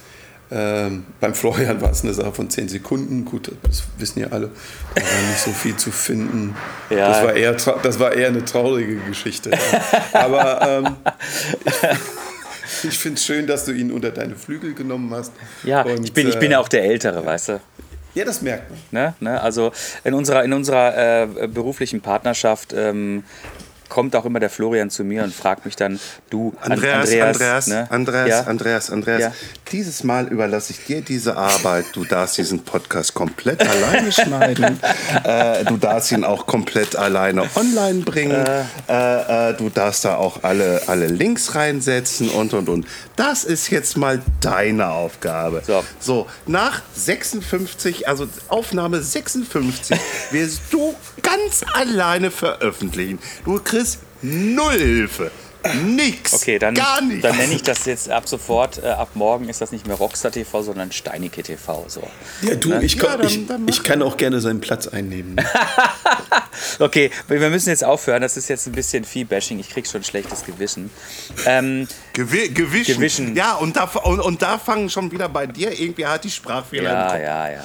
Ähm, 0.50 1.06
beim 1.20 1.34
Florian 1.34 1.82
war 1.82 1.92
es 1.92 2.04
eine 2.04 2.14
Sache 2.14 2.32
von 2.32 2.50
10 2.50 2.70
Sekunden. 2.70 3.26
Gut, 3.26 3.52
das 3.64 3.84
wissen 3.98 4.20
ja 4.20 4.28
alle. 4.28 4.50
Da 4.96 5.02
war 5.02 5.30
nicht 5.30 5.40
so 5.40 5.52
viel 5.52 5.76
zu 5.76 5.92
finden. 5.92 6.56
Ja. 6.90 7.10
Das, 7.10 7.24
war 7.24 7.34
eher, 7.34 7.54
das 7.54 8.00
war 8.00 8.14
eher 8.14 8.30
eine 8.30 8.46
traurige 8.46 8.96
Geschichte. 8.96 9.52
ja. 9.52 9.82
Aber 10.14 10.62
ähm, 10.86 10.96
ich 12.84 12.98
finde 12.98 13.18
es 13.18 13.26
schön, 13.26 13.48
dass 13.48 13.66
du 13.66 13.72
ihn 13.72 13.92
unter 13.92 14.12
deine 14.12 14.36
Flügel 14.36 14.74
genommen 14.74 15.14
hast. 15.14 15.32
Ja, 15.64 15.84
Und, 15.84 16.06
ich 16.06 16.14
bin, 16.14 16.28
ich 16.28 16.38
bin 16.40 16.50
äh, 16.50 16.54
ja 16.54 16.60
auch 16.60 16.70
der 16.70 16.84
Ältere, 16.84 17.26
weißt 17.26 17.50
du. 17.50 17.60
Ja, 18.14 18.26
das 18.26 18.42
merkt 18.42 18.72
man. 18.72 18.80
Ne? 18.92 19.14
Ne? 19.20 19.40
Also 19.40 19.72
in 20.04 20.16
unserer, 20.16 20.44
in 20.44 20.52
unserer 20.52 21.24
äh, 21.24 21.48
beruflichen 21.48 22.02
Partnerschaft 22.02 22.74
ähm, 22.76 23.24
kommt 23.90 24.16
auch 24.16 24.26
immer 24.26 24.40
der 24.40 24.50
Florian 24.50 24.90
zu 24.90 25.04
mir 25.04 25.24
und 25.24 25.34
fragt 25.34 25.66
mich 25.66 25.76
dann, 25.76 26.00
du, 26.30 26.54
An- 26.62 26.74
Andreas, 26.74 27.12
Andreas, 27.12 27.68
ne? 27.68 27.88
Andreas, 27.92 28.30
ja? 28.30 28.42
Andreas, 28.44 28.90
Andreas, 28.90 29.22
Ja. 29.22 29.32
dieses 29.72 30.04
Mal 30.04 30.28
überlasse 30.28 30.74
ich 30.74 30.86
dir 30.86 31.02
diese 31.02 31.38
Arbeit. 31.38 31.86
Du 31.94 32.06
darfst 32.06 32.38
diesen 32.38 32.64
Podcast 32.64 33.14
komplett 33.14 33.62
alleine 33.62 34.12
schneiden. 34.12 34.80
äh, 35.24 35.64
du 35.66 35.78
darfst 35.78 36.12
ihn 36.12 36.24
auch 36.24 36.46
komplett 36.48 36.96
alleine 36.96 37.44
online 37.56 38.02
bringen. 38.04 38.46
Äh, 38.88 39.50
äh, 39.50 39.54
du 39.58 39.70
darfst 39.70 40.06
da 40.06 40.16
auch 40.16 40.44
alle, 40.44 40.82
alle 40.88 41.08
Links 41.08 41.56
reinsetzen 41.56 42.30
und, 42.30 42.54
und, 42.54 42.70
und. 42.70 42.86
Das 43.16 43.44
ist 43.44 43.70
jetzt 43.70 43.98
mal 43.98 44.22
deine 44.42 44.90
Aufgabe. 44.90 45.62
So. 45.66 45.84
so, 46.00 46.28
nach 46.46 46.82
56, 46.96 48.08
also 48.08 48.28
Aufnahme 48.50 49.02
56, 49.02 49.98
wirst 50.32 50.62
du 50.72 50.94
ganz 51.24 51.64
alleine 51.74 52.32
veröffentlichen. 52.32 53.20
Du 53.46 53.60
kriegst 53.60 53.87
null 54.22 54.78
Hilfe. 54.78 55.32
Nix. 55.84 56.34
Okay, 56.34 56.60
dann, 56.60 56.76
Gar 56.76 57.02
nicht. 57.02 57.24
dann 57.26 57.36
nenne 57.36 57.54
ich 57.54 57.64
das 57.64 57.84
jetzt 57.86 58.10
ab 58.10 58.30
sofort, 58.30 58.82
äh, 58.82 58.88
ab 58.88 59.10
morgen 59.16 59.50
ist 59.50 59.60
das 59.60 59.74
nicht 59.74 59.86
mehr 59.86 59.98
Rockstar 59.98 60.32
TV, 60.32 60.62
sondern 60.62 60.94
Steinike 60.94 61.44
TV. 61.44 61.84
So. 61.90 62.04
Ja, 62.44 62.56
du, 62.56 62.74
ich, 62.80 62.96
Ja, 62.96 63.04
kann, 63.04 63.20
dann- 63.20 63.28
ich, 63.28 63.48
dann 63.48 63.68
ich 63.68 63.84
kann 63.84 64.02
auch 64.02 64.16
gerne 64.16 64.40
seinen 64.40 64.62
Platz 64.62 64.88
einnehmen. 64.88 65.36
Okay, 66.80 67.12
wir 67.28 67.50
müssen 67.50 67.70
jetzt 67.70 67.84
aufhören. 67.84 68.22
Das 68.22 68.36
ist 68.38 68.48
jetzt 68.50 68.66
ein 68.68 68.72
bisschen 68.72 69.04
Vieh-Bashing. 69.04 69.60
Ich 69.60 69.70
krieg 69.70 69.88
schon 69.88 70.04
schlechtes 70.04 70.44
Gewissen. 70.46 70.90
Ähm, 71.46 71.88
Gewi 72.14 72.50
gewischen. 72.50 72.96
Gewischen. 72.96 73.36
Ja, 73.36 73.54
und 73.56 73.76
da, 73.78 73.84
und, 73.84 74.20
und 74.20 74.42
da 74.42 74.58
fangen 74.58 74.90
schon 74.90 75.12
wieder 75.12 75.30
bei 75.30 75.46
dir 75.48 75.80
irgendwie 75.80 76.06
halt 76.06 76.24
die 76.24 76.32
Sprachfehler 76.32 76.92
ja, 76.92 77.02
im 77.06 77.12
Kopf. 77.12 77.22
ja, 77.22 77.52
ja. 77.52 77.64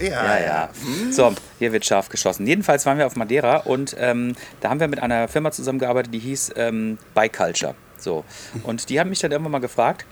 Ja, 0.00 0.08
Ja, 0.08 0.40
ja. 0.40 0.68
So, 1.10 1.34
hier 1.58 1.72
wird 1.72 1.84
scharf 1.84 2.08
geschossen. 2.08 2.46
Jedenfalls 2.46 2.86
waren 2.86 2.98
wir 2.98 3.06
auf 3.06 3.16
Madeira 3.16 3.58
und 3.58 3.96
ähm, 3.98 4.34
da 4.60 4.70
haben 4.70 4.80
wir 4.80 4.88
mit 4.88 5.00
einer 5.02 5.28
Firma 5.28 5.50
zusammengearbeitet, 5.50 6.12
die 6.12 6.18
hieß 6.18 6.52
ähm, 6.56 6.98
Biculture. 7.14 7.74
So. 7.98 8.24
Und 8.64 8.88
die 8.88 9.00
haben 9.00 9.10
mich 9.10 9.20
dann 9.20 9.32
irgendwann 9.32 9.52
mal 9.52 9.60
gefragt, 9.60 10.04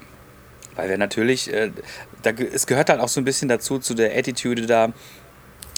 weil 0.77 0.89
wir 0.89 0.99
natürlich, 0.99 1.53
äh, 1.53 1.71
da, 2.23 2.31
es 2.31 2.67
gehört 2.67 2.89
halt 2.89 3.01
auch 3.01 3.09
so 3.09 3.21
ein 3.21 3.25
bisschen 3.25 3.49
dazu, 3.49 3.79
zu 3.79 3.95
der 3.95 4.17
Attitude 4.17 4.67
da, 4.67 4.93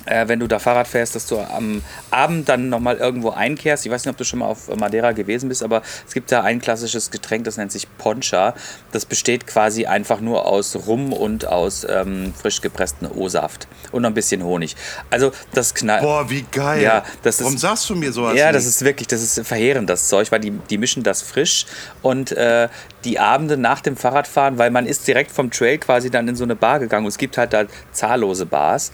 äh, 0.07 0.29
wenn 0.29 0.41
du 0.41 0.47
da 0.47 0.59
Fahrrad 0.59 0.87
fährst, 0.89 1.15
dass 1.15 1.27
du 1.27 1.39
am 1.39 1.83
Abend 2.11 2.49
dann 2.49 2.69
nochmal 2.69 2.97
irgendwo 2.97 3.31
einkehrst. 3.31 3.87
Ich 3.87 3.93
weiß 3.93 4.05
nicht, 4.05 4.11
ob 4.13 4.17
du 4.17 4.25
schon 4.25 4.41
mal 4.41 4.47
auf 4.47 4.69
Madeira 4.77 5.13
gewesen 5.13 5.49
bist, 5.49 5.63
aber 5.63 5.83
es 6.07 6.15
gibt 6.15 6.31
da 6.33 6.43
ein 6.43 6.61
klassisches 6.61 7.11
Getränk, 7.11 7.45
das 7.45 7.57
nennt 7.57 7.73
sich 7.73 7.87
Poncha. 7.99 8.55
Das 8.93 9.05
besteht 9.07 9.47
quasi 9.47 9.87
einfach 9.87 10.21
nur 10.21 10.47
aus 10.47 10.77
Rum 10.87 11.13
und 11.13 11.47
aus 11.47 11.87
ähm, 11.89 12.33
frisch 12.41 12.61
gepresstem 12.61 13.11
O-Saft 13.15 13.67
und 13.93 14.03
noch 14.03 14.11
ein 14.11 14.15
bisschen 14.15 14.43
Honig. 14.45 14.77
Also 15.11 15.33
das 15.53 15.75
knallt. 15.75 16.03
Boah, 16.03 16.29
wie 16.31 16.45
geil. 16.51 16.83
Ja, 16.83 17.05
das 17.23 17.41
Warum 17.41 17.55
ist- 17.55 17.61
sagst 17.61 17.89
du 17.91 17.95
mir 17.95 18.13
sowas? 18.13 18.37
Ja, 18.37 18.47
nicht? 18.47 18.57
das 18.57 18.67
ist 18.67 18.85
wirklich, 18.85 19.09
das 19.09 19.23
ist 19.23 19.47
verheerend, 19.47 19.89
das 19.91 20.09
Zeug, 20.09 20.31
weil 20.33 20.41
die, 20.41 20.51
die 20.51 20.79
mischen 20.79 21.03
das 21.03 21.23
frisch 21.23 21.67
und 22.03 22.33
äh, 22.33 22.69
die 23.05 23.19
Abende 23.19 23.57
nach 23.57 23.81
dem 23.81 23.97
Fahrradfahren, 23.97 24.59
weil 24.59 24.71
man 24.71 24.87
ist 24.87 25.07
direkt 25.07 25.31
vom 25.31 25.51
Trail 25.51 25.79
quasi 25.79 26.11
dann 26.11 26.27
in 26.29 26.37
so 26.37 26.45
eine 26.45 26.57
Bar 26.57 26.79
gegangen 26.79 27.05
und 27.05 27.11
es 27.11 27.19
gibt 27.19 27.37
halt 27.39 27.53
da 27.53 27.65
zahllose 27.93 28.47
Bars 28.47 28.93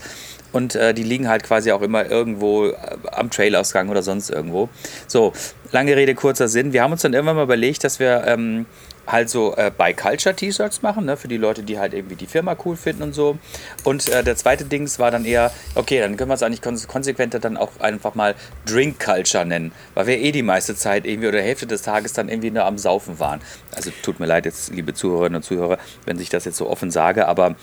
und 0.51 0.75
äh, 0.75 0.93
die 0.93 1.03
liegen 1.03 1.27
halt 1.27 1.43
quasi 1.43 1.71
auch 1.71 1.81
immer 1.81 2.09
irgendwo 2.09 2.67
äh, 2.67 2.75
am 3.11 3.29
Trailausgang 3.29 3.89
oder 3.89 4.03
sonst 4.03 4.29
irgendwo. 4.29 4.69
So, 5.07 5.33
lange 5.71 5.95
Rede, 5.95 6.15
kurzer 6.15 6.47
Sinn. 6.47 6.73
Wir 6.73 6.83
haben 6.83 6.91
uns 6.91 7.01
dann 7.01 7.13
irgendwann 7.13 7.37
mal 7.37 7.43
überlegt, 7.43 7.83
dass 7.83 7.99
wir 7.99 8.23
ähm, 8.27 8.65
halt 9.07 9.29
so 9.29 9.55
äh, 9.55 9.71
Bi-Culture-T-Shirts 9.75 10.81
machen, 10.81 11.05
ne, 11.05 11.17
für 11.17 11.27
die 11.27 11.37
Leute, 11.37 11.63
die 11.63 11.79
halt 11.79 11.93
irgendwie 11.93 12.15
die 12.15 12.27
Firma 12.27 12.55
cool 12.65 12.75
finden 12.75 13.03
und 13.03 13.13
so. 13.13 13.37
Und 13.83 14.09
äh, 14.09 14.23
der 14.23 14.35
zweite 14.35 14.65
Dings 14.65 14.99
war 14.99 15.11
dann 15.11 15.25
eher, 15.25 15.51
okay, 15.75 15.99
dann 15.99 16.17
können 16.17 16.29
wir 16.29 16.35
es 16.35 16.43
eigentlich 16.43 16.61
konse 16.61 16.87
konsequenter 16.87 17.39
dann 17.39 17.57
auch 17.57 17.71
einfach 17.79 18.15
mal 18.15 18.35
Drink-Culture 18.65 19.45
nennen, 19.45 19.71
weil 19.95 20.07
wir 20.07 20.19
eh 20.19 20.31
die 20.31 20.43
meiste 20.43 20.75
Zeit 20.75 21.05
irgendwie 21.05 21.27
oder 21.27 21.41
Hälfte 21.41 21.67
des 21.67 21.81
Tages 21.81 22.13
dann 22.13 22.29
irgendwie 22.29 22.51
nur 22.51 22.65
am 22.65 22.77
Saufen 22.77 23.19
waren. 23.19 23.41
Also 23.75 23.91
tut 24.03 24.19
mir 24.19 24.27
leid 24.27 24.45
jetzt, 24.45 24.71
liebe 24.71 24.93
Zuhörerinnen 24.93 25.37
und 25.37 25.43
Zuhörer, 25.43 25.77
wenn 26.05 26.19
ich 26.19 26.29
das 26.29 26.45
jetzt 26.45 26.57
so 26.57 26.69
offen 26.69 26.91
sage, 26.91 27.27
aber 27.27 27.55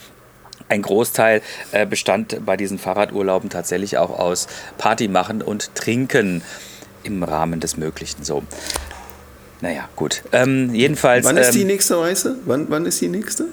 ein 0.69 0.83
Großteil 0.83 1.43
äh, 1.73 1.87
bestand 1.87 2.45
bei 2.45 2.57
diesen 2.57 2.79
Fahrradurlauben 2.79 3.51
tatsächlich 3.51 3.99
auch 3.99 4.19
aus 4.19 4.49
Party 4.77 5.09
machen 5.09 5.43
und 5.43 5.75
trinken 5.75 6.43
im 7.03 7.23
Rahmen 7.23 7.61
des 7.61 7.77
Möglichen. 7.77 8.25
So. 8.25 8.43
Naja, 9.61 9.89
gut. 9.97 10.23
Ähm, 10.31 10.73
jedenfalls. 10.73 11.25
Wann 11.25 11.37
ist 11.37 11.53
die 11.53 11.63
ähm, 11.63 11.67
nächste 11.67 11.99
Reise? 12.01 12.37
Wann, 12.45 12.67
wann 12.69 12.87
ist 12.87 13.01
die 13.01 13.09
nächste? 13.09 13.47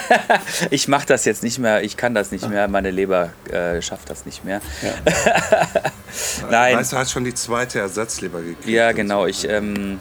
ich 0.70 0.86
mache 0.86 1.06
das 1.06 1.24
jetzt 1.24 1.42
nicht 1.42 1.58
mehr, 1.58 1.82
ich 1.82 1.96
kann 1.96 2.14
das 2.14 2.30
nicht 2.30 2.48
mehr, 2.48 2.68
meine 2.68 2.90
Leber 2.92 3.30
äh, 3.50 3.82
schafft 3.82 4.10
das 4.10 4.26
nicht 4.26 4.44
mehr. 4.44 4.60
Nein. 6.50 6.76
Weißt 6.76 6.92
du, 6.92 6.96
hast 6.96 7.10
schon 7.10 7.24
die 7.24 7.34
zweite 7.34 7.80
Ersatzleber 7.80 8.40
gekriegt. 8.40 8.68
Ja, 8.68 8.92
genau. 8.92 9.26
Ich, 9.26 9.48
ähm, 9.48 9.98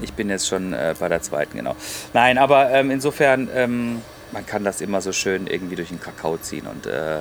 ich 0.00 0.12
bin 0.14 0.28
jetzt 0.28 0.48
schon 0.48 0.72
äh, 0.72 0.94
bei 0.98 1.08
der 1.08 1.22
zweiten, 1.22 1.56
genau. 1.56 1.76
Nein, 2.12 2.36
aber 2.36 2.70
ähm, 2.70 2.90
insofern, 2.90 3.48
ähm, 3.54 4.02
man 4.32 4.46
kann 4.46 4.64
das 4.64 4.80
immer 4.80 5.00
so 5.00 5.12
schön 5.12 5.46
irgendwie 5.46 5.76
durch 5.76 5.88
den 5.88 6.00
Kakao 6.00 6.36
ziehen 6.38 6.66
und 6.66 6.86
äh, 6.86 7.20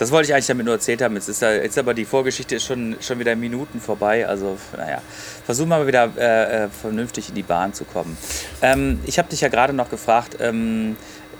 das 0.00 0.10
wollte 0.12 0.28
ich 0.28 0.32
eigentlich 0.32 0.46
damit 0.46 0.64
nur 0.64 0.76
erzählt 0.76 1.02
haben. 1.02 1.14
Jetzt 1.14 1.28
ist, 1.28 1.42
ja, 1.42 1.52
jetzt 1.52 1.76
aber 1.76 1.92
die 1.92 2.06
Vorgeschichte 2.06 2.54
ist 2.54 2.64
schon, 2.64 2.96
schon 3.02 3.18
wieder 3.18 3.36
Minuten 3.36 3.82
vorbei. 3.82 4.26
Also, 4.26 4.56
naja, 4.74 5.02
versuchen 5.44 5.68
wir 5.68 5.76
mal 5.76 5.86
wieder 5.86 6.10
äh, 6.16 6.64
äh, 6.64 6.68
vernünftig 6.70 7.28
in 7.28 7.34
die 7.34 7.42
Bahn 7.42 7.74
zu 7.74 7.84
kommen. 7.84 8.16
Ähm, 8.62 8.98
ich 9.04 9.18
habe 9.18 9.28
dich 9.28 9.42
ja 9.42 9.48
gerade 9.48 9.74
noch 9.74 9.90
gefragt, 9.90 10.38
ähm, 10.40 10.96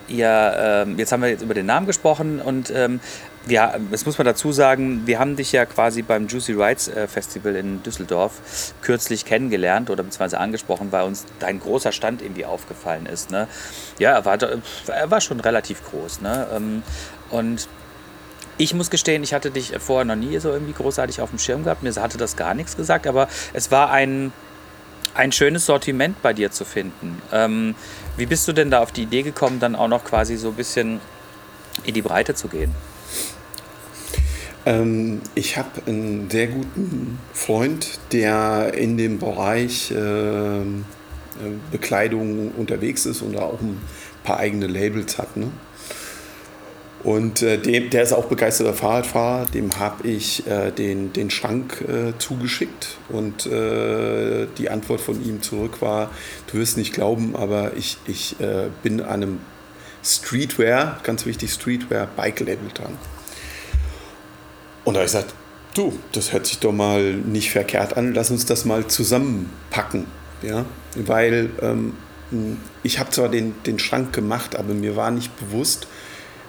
ihr, 0.09 0.85
ähm, 0.87 0.99
jetzt 0.99 1.11
haben 1.11 1.23
wir 1.23 1.31
jetzt 1.31 1.41
über 1.41 1.55
den 1.55 1.65
Namen 1.65 1.87
gesprochen 1.87 2.39
und 2.39 2.71
ähm, 2.71 3.01
ja, 3.49 3.75
das 3.91 4.05
muss 4.05 4.19
man 4.19 4.27
dazu 4.27 4.53
sagen, 4.53 5.07
wir 5.07 5.19
haben 5.19 5.35
dich 5.35 5.53
ja 5.53 5.65
quasi 5.65 6.03
beim 6.03 6.27
Juicy 6.27 6.53
Rides 6.53 6.89
äh, 6.89 7.09
Festival 7.09 7.57
in 7.57 7.83
Düsseldorf 7.83 8.75
kürzlich 8.83 9.25
kennengelernt 9.25 9.89
oder 9.89 10.03
beziehungsweise 10.03 10.39
angesprochen, 10.39 10.93
weil 10.93 11.05
uns 11.05 11.25
dein 11.39 11.59
großer 11.59 11.93
Stand 11.93 12.21
irgendwie 12.21 12.45
aufgefallen 12.45 13.07
ist. 13.07 13.31
Ne? 13.31 13.49
Ja, 13.99 14.13
er 14.13 14.25
war, 14.25 14.39
er 14.43 15.11
war 15.11 15.21
schon 15.21 15.41
relativ 15.41 15.83
groß. 15.91 16.21
Ne? 16.21 16.47
Ähm, 16.55 16.83
und 17.31 17.67
ich 18.59 18.75
muss 18.75 18.91
gestehen, 18.91 19.23
ich 19.23 19.33
hatte 19.33 19.51
dich 19.51 19.73
vorher 19.79 20.05
noch 20.05 20.17
nie 20.17 20.39
so 20.39 20.51
irgendwie 20.51 20.75
großartig 20.75 21.23
auf 21.23 21.31
dem 21.31 21.39
Schirm 21.39 21.65
gehabt. 21.65 21.83
Mir 21.83 21.95
hatte 21.95 22.19
das 22.19 22.37
gar 22.37 22.53
nichts 22.53 22.77
gesagt, 22.77 23.07
aber 23.07 23.27
es 23.55 23.71
war 23.71 23.91
ein, 23.91 24.35
ein 25.15 25.33
schönes 25.33 25.65
Sortiment 25.65 26.21
bei 26.21 26.35
dir 26.35 26.51
zu 26.51 26.67
finden. 26.67 27.23
Ähm, 27.33 27.75
wie 28.19 28.27
bist 28.27 28.47
du 28.47 28.53
denn 28.53 28.71
da 28.71 28.81
auf 28.81 28.93
die 28.93 29.05
Idee 29.05 29.23
gekommen, 29.23 29.61
dann 29.61 29.75
auch 29.75 29.89
noch 29.89 30.05
quasi 30.05 30.37
so 30.37 30.49
ein 30.49 30.57
bisschen 30.57 31.01
in 31.85 31.95
die 31.95 32.03
Breite 32.03 32.35
zu 32.35 32.49
gehen? 32.49 32.75
Ähm, 34.67 35.21
ich 35.35 35.57
habe 35.57 35.69
einen 35.87 36.29
sehr 36.31 36.49
guten 36.49 37.19
Freund, 37.33 37.99
der 38.13 38.75
in 38.75 38.97
dem 38.97 39.19
Bereich 39.19 39.93
ähm, 39.97 40.85
äh, 41.39 41.51
Bekleidung 41.71 42.53
unterwegs 42.53 43.07
ist 43.07 43.23
und 43.23 43.35
da 43.35 43.43
auch 43.43 43.61
ein 43.61 43.81
paar 44.23 44.39
eigene 44.39 44.67
Labels 44.67 45.19
hat. 45.19 45.37
Ne? 45.37 45.51
Und 47.03 47.41
äh, 47.41 47.57
dem, 47.57 47.89
der 47.89 48.03
ist 48.03 48.13
auch 48.13 48.27
begeisterter 48.27 48.75
Fahrradfahrer. 48.75 49.47
Dem 49.47 49.79
habe 49.79 50.07
ich 50.07 50.47
äh, 50.47 50.71
den, 50.71 51.13
den 51.15 51.31
Schrank 51.31 51.83
äh, 51.89 52.13
zugeschickt. 52.19 52.99
Und 53.09 53.47
äh, 53.47 54.47
die 54.59 54.69
Antwort 54.69 55.01
von 55.01 55.25
ihm 55.25 55.41
zurück 55.41 55.81
war, 55.81 56.11
du 56.49 56.59
wirst 56.59 56.77
nicht 56.77 56.93
glauben, 56.93 57.35
aber 57.35 57.75
ich, 57.77 57.97
ich 58.07 58.39
äh, 58.41 58.69
bin 58.83 59.01
an 59.01 59.23
einem 59.23 59.39
Streetwear, 60.05 61.01
ganz 61.03 61.25
wichtig, 61.25 61.53
Streetwear 61.53 62.07
Bike-Label 62.17 62.69
dran. 62.75 62.99
Und 64.85 64.95
da 64.95 65.01
habe 65.01 65.07
ich 65.07 65.13
gesagt, 65.13 65.35
du, 65.75 65.99
das 66.13 66.33
hört 66.33 66.47
sich 66.47 66.59
doch 66.59 66.73
mal 66.73 67.15
nicht 67.15 67.51
verkehrt 67.51 67.97
an, 67.97 68.15
lass 68.15 68.31
uns 68.31 68.47
das 68.47 68.65
mal 68.65 68.87
zusammenpacken. 68.87 70.07
Ja? 70.43 70.65
Weil 70.95 71.51
ähm, 71.63 71.95
ich 72.83 72.99
habe 72.99 73.11
zwar 73.11 73.29
den, 73.29 73.55
den 73.65 73.79
Schrank 73.79 74.13
gemacht, 74.13 74.57
aber 74.57 74.75
mir 74.75 74.97
war 74.97 75.11
nicht 75.11 75.39
bewusst, 75.39 75.87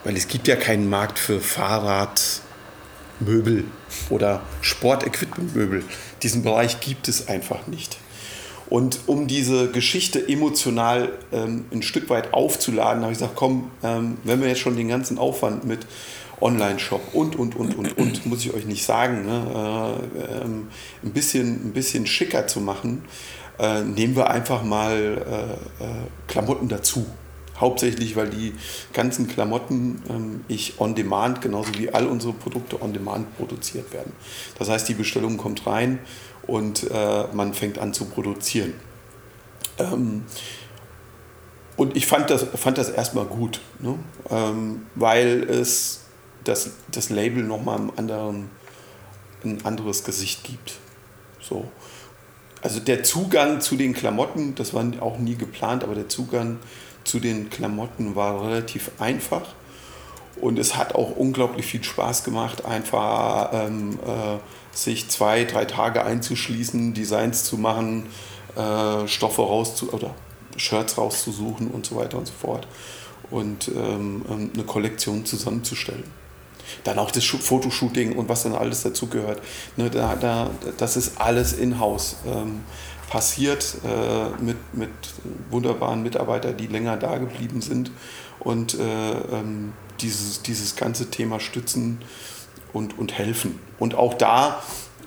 weil 0.04 0.18
es 0.18 0.28
gibt 0.28 0.48
ja 0.48 0.56
keinen 0.56 0.90
Markt 0.90 1.20
für 1.20 1.40
Fahrradmöbel 1.40 3.66
oder 4.10 4.42
Sportequipmentmöbel. 4.62 5.84
Diesen 6.24 6.42
Bereich 6.44 6.80
gibt 6.80 7.08
es 7.08 7.28
einfach 7.28 7.68
nicht. 7.68 7.98
Und 8.70 9.02
um 9.06 9.28
diese 9.28 9.70
Geschichte 9.70 10.28
emotional 10.30 11.12
ähm, 11.34 11.66
ein 11.74 11.82
Stück 11.82 12.10
weit 12.10 12.34
aufzuladen, 12.34 13.04
habe 13.04 13.12
ich 13.12 13.20
gesagt, 13.20 13.36
komm, 13.36 13.70
ähm, 13.84 14.16
wenn 14.24 14.40
wir 14.40 14.48
jetzt 14.48 14.62
schon 14.62 14.78
den 14.78 14.88
ganzen 14.88 15.18
Aufwand 15.18 15.66
mit 15.66 15.86
Online-Shop 16.42 17.14
und, 17.14 17.36
und, 17.38 17.56
und, 17.56 17.78
und, 17.78 17.98
und, 17.98 18.26
muss 18.26 18.46
ich 18.46 18.54
euch 18.54 18.66
nicht 18.66 18.84
sagen, 18.84 19.26
ne, 19.26 20.00
äh, 20.16 20.44
ähm, 20.44 20.68
ein, 21.04 21.12
bisschen, 21.12 21.68
ein 21.68 21.74
bisschen 21.74 22.06
schicker 22.08 22.48
zu 22.48 22.60
machen, 22.60 23.04
äh, 23.60 23.82
nehmen 23.84 24.16
wir 24.16 24.30
einfach 24.30 24.64
mal 24.64 25.58
äh, 25.80 25.84
äh 25.84 25.88
Klamotten 26.28 26.68
dazu. 26.68 27.06
Hauptsächlich, 27.60 28.16
weil 28.16 28.30
die 28.30 28.56
ganzen 28.92 29.28
Klamotten 29.28 30.02
ähm, 30.10 30.46
ich 30.48 30.80
on 30.80 30.96
demand, 30.96 31.42
genauso 31.42 31.78
wie 31.78 31.94
all 31.94 32.08
unsere 32.08 32.34
Produkte 32.34 32.82
on 32.82 32.92
demand 32.92 33.38
produziert 33.38 33.94
werden. 33.94 34.14
Das 34.58 34.68
heißt, 34.68 34.90
die 34.90 34.96
Bestellung 34.96 35.38
kommt 35.38 35.68
rein 35.68 36.00
und 36.48 36.90
äh, 36.90 37.26
man 37.34 37.54
fängt 37.54 37.78
an 37.78 37.94
zu 37.94 38.06
produzieren. 38.06 38.74
Ähm, 39.78 40.24
und 41.78 41.96
ich 41.96 42.06
fand 42.06 42.30
das, 42.30 42.46
fand 42.56 42.78
das 42.78 42.90
erstmal 42.90 43.26
gut, 43.26 43.62
ne? 43.80 43.98
ähm, 44.30 44.86
weil 44.96 45.44
es 45.44 46.01
das, 46.44 46.72
das 46.92 47.10
Label 47.10 47.44
nochmal 47.44 47.78
einem 47.78 47.92
anderen, 47.96 48.50
ein 49.44 49.66
anderes 49.66 50.04
Gesicht 50.04 50.44
gibt. 50.44 50.80
So. 51.40 51.66
Also 52.62 52.80
der 52.80 53.04
Zugang 53.04 53.60
zu 53.60 53.76
den 53.76 53.94
Klamotten, 53.94 54.56
das 54.56 54.74
war 54.74 54.86
auch 55.00 55.18
nie 55.18 55.36
geplant, 55.36 55.84
aber 55.84 55.96
der 55.96 56.10
Zugang 56.10 56.60
zu 57.04 57.20
den 57.20 57.50
Klamotten 57.50 58.16
war 58.16 58.48
relativ 58.48 58.92
einfach. 59.00 59.54
Und 60.40 60.60
es 60.60 60.76
hat 60.78 60.96
auch 60.96 61.16
unglaublich 61.16 61.66
viel 61.66 61.84
Spaß 61.84 62.24
gemacht, 62.24 62.66
einfach 62.66 63.50
ähm, 63.54 64.00
äh, 64.06 64.38
sich 64.76 65.10
zwei, 65.10 65.44
drei 65.44 65.66
Tage 65.66 66.06
einzuschließen, 66.06 66.94
Designs 66.94 67.44
zu 67.44 67.58
machen, 67.58 68.08
äh, 68.56 69.08
Stoffe 69.08 69.42
rauszu 69.42 69.92
oder 69.92 70.14
Shirts 70.56 70.98
rauszusuchen 70.98 71.68
und 71.68 71.86
so 71.86 71.96
weiter 71.96 72.18
und 72.18 72.28
so 72.28 72.34
fort. 72.34 72.68
Und 73.30 73.70
ähm, 73.70 74.26
ähm 74.30 74.52
eine 74.54 74.64
Kollektion 74.64 75.26
zusammenzustellen. 75.26 76.21
Dann 76.84 77.00
auch 77.00 77.12
das 77.12 77.26
Fotoshooting 77.26 78.16
und 78.16 78.30
was 78.30 78.44
dann 78.44 78.54
alles 78.54 78.84
dazugehört. 78.84 79.42
Ne, 79.78 79.90
da, 79.90 80.16
da, 80.16 80.52
das 80.78 80.98
ist 80.98 81.20
alles 81.20 81.54
in-house. 81.54 82.18
Ähm, 82.26 82.62
passiert 83.12 83.76
äh, 83.84 84.42
mit, 84.42 84.56
mit 84.72 84.90
wunderbaren 85.50 86.02
Mitarbeitern, 86.02 86.56
die 86.56 86.68
länger 86.68 86.96
da 86.96 87.18
geblieben 87.18 87.60
sind 87.60 87.92
und 88.40 88.80
äh, 88.80 89.12
ähm, 89.34 89.74
dieses, 90.00 90.42
dieses 90.44 90.78
ganze 90.78 91.12
Thema 91.12 91.42
stützen 91.42 92.00
und, 92.72 92.98
und 92.98 93.18
helfen. 93.18 93.60
Und 93.80 93.96
auch 93.96 94.14
da, 94.14 94.64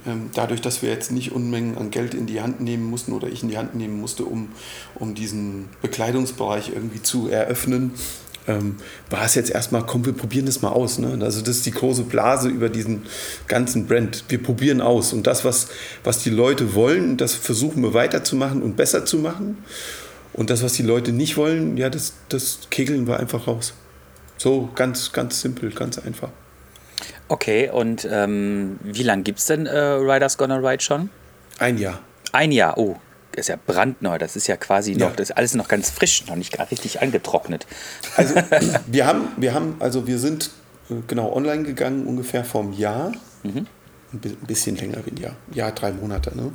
ähm, 0.06 0.30
dadurch, 0.34 0.60
dass 0.60 0.82
wir 0.82 0.90
jetzt 0.90 1.12
nicht 1.12 1.32
Unmengen 1.32 1.78
an 1.78 1.90
Geld 1.90 2.12
in 2.12 2.26
die 2.26 2.42
Hand 2.42 2.60
nehmen 2.60 2.84
mussten 2.84 3.12
oder 3.14 3.28
ich 3.28 3.42
in 3.42 3.48
die 3.48 3.56
Hand 3.56 3.74
nehmen 3.74 3.98
musste, 3.98 4.24
um, 4.24 4.50
um 4.94 5.14
diesen 5.14 5.70
Bekleidungsbereich 5.80 6.72
irgendwie 6.74 7.02
zu 7.02 7.28
eröffnen, 7.28 7.92
ähm, 8.46 8.76
war 9.10 9.24
es 9.24 9.34
jetzt 9.34 9.50
erstmal, 9.50 9.84
komm, 9.84 10.04
wir 10.04 10.12
probieren 10.12 10.46
das 10.46 10.62
mal 10.62 10.70
aus. 10.70 10.98
Ne? 10.98 11.18
Also 11.22 11.40
das 11.40 11.56
ist 11.56 11.66
die 11.66 11.70
große 11.70 12.04
Blase 12.04 12.48
über 12.48 12.68
diesen 12.68 13.02
ganzen 13.48 13.86
Brand. 13.86 14.24
Wir 14.28 14.42
probieren 14.42 14.80
aus. 14.80 15.12
Und 15.12 15.26
das, 15.26 15.44
was, 15.44 15.68
was 16.02 16.22
die 16.22 16.30
Leute 16.30 16.74
wollen, 16.74 17.16
das 17.16 17.34
versuchen 17.34 17.82
wir 17.82 17.94
weiterzumachen 17.94 18.62
und 18.62 18.76
besser 18.76 19.04
zu 19.04 19.18
machen. 19.18 19.58
Und 20.32 20.50
das, 20.50 20.62
was 20.62 20.72
die 20.72 20.82
Leute 20.82 21.12
nicht 21.12 21.36
wollen, 21.36 21.76
ja, 21.76 21.90
das, 21.90 22.14
das 22.28 22.60
kegeln 22.70 23.06
wir 23.06 23.20
einfach 23.20 23.46
raus. 23.46 23.74
So 24.36 24.68
ganz, 24.74 25.12
ganz 25.12 25.40
simpel, 25.40 25.70
ganz 25.70 25.98
einfach. 25.98 26.30
Okay, 27.28 27.70
und 27.70 28.06
ähm, 28.10 28.78
wie 28.82 29.02
lange 29.02 29.22
gibt 29.22 29.38
es 29.38 29.46
denn 29.46 29.66
äh, 29.66 29.78
Riders 29.78 30.36
Gonna 30.36 30.56
Ride 30.56 30.82
schon? 30.82 31.08
Ein 31.58 31.78
Jahr. 31.78 32.00
Ein 32.32 32.52
Jahr, 32.52 32.76
oh, 32.78 32.96
ist 33.40 33.48
ja 33.48 33.56
brandneu, 33.64 34.18
das 34.18 34.36
ist 34.36 34.46
ja 34.46 34.56
quasi 34.56 34.92
ja. 34.92 35.08
noch, 35.08 35.16
das 35.16 35.30
ist 35.30 35.36
alles 35.36 35.54
noch 35.54 35.68
ganz 35.68 35.90
frisch, 35.90 36.26
noch 36.26 36.36
nicht 36.36 36.56
gar 36.56 36.70
richtig 36.70 37.00
angetrocknet. 37.00 37.66
Also 38.16 38.34
wir 38.86 39.06
haben, 39.06 39.28
wir 39.36 39.54
haben, 39.54 39.76
also 39.80 40.06
wir 40.06 40.18
sind 40.18 40.50
äh, 40.90 40.94
genau 41.06 41.34
online 41.34 41.64
gegangen 41.64 42.06
ungefähr 42.06 42.44
vom 42.44 42.72
Jahr. 42.72 43.12
Mhm. 43.42 43.66
Ein 44.12 44.20
bisschen 44.46 44.76
länger 44.76 44.98
wie 45.04 45.10
ein 45.10 45.16
Jahr. 45.16 45.36
Jahr, 45.52 45.72
drei 45.72 45.90
Monate. 45.92 46.36
Ne? 46.36 46.52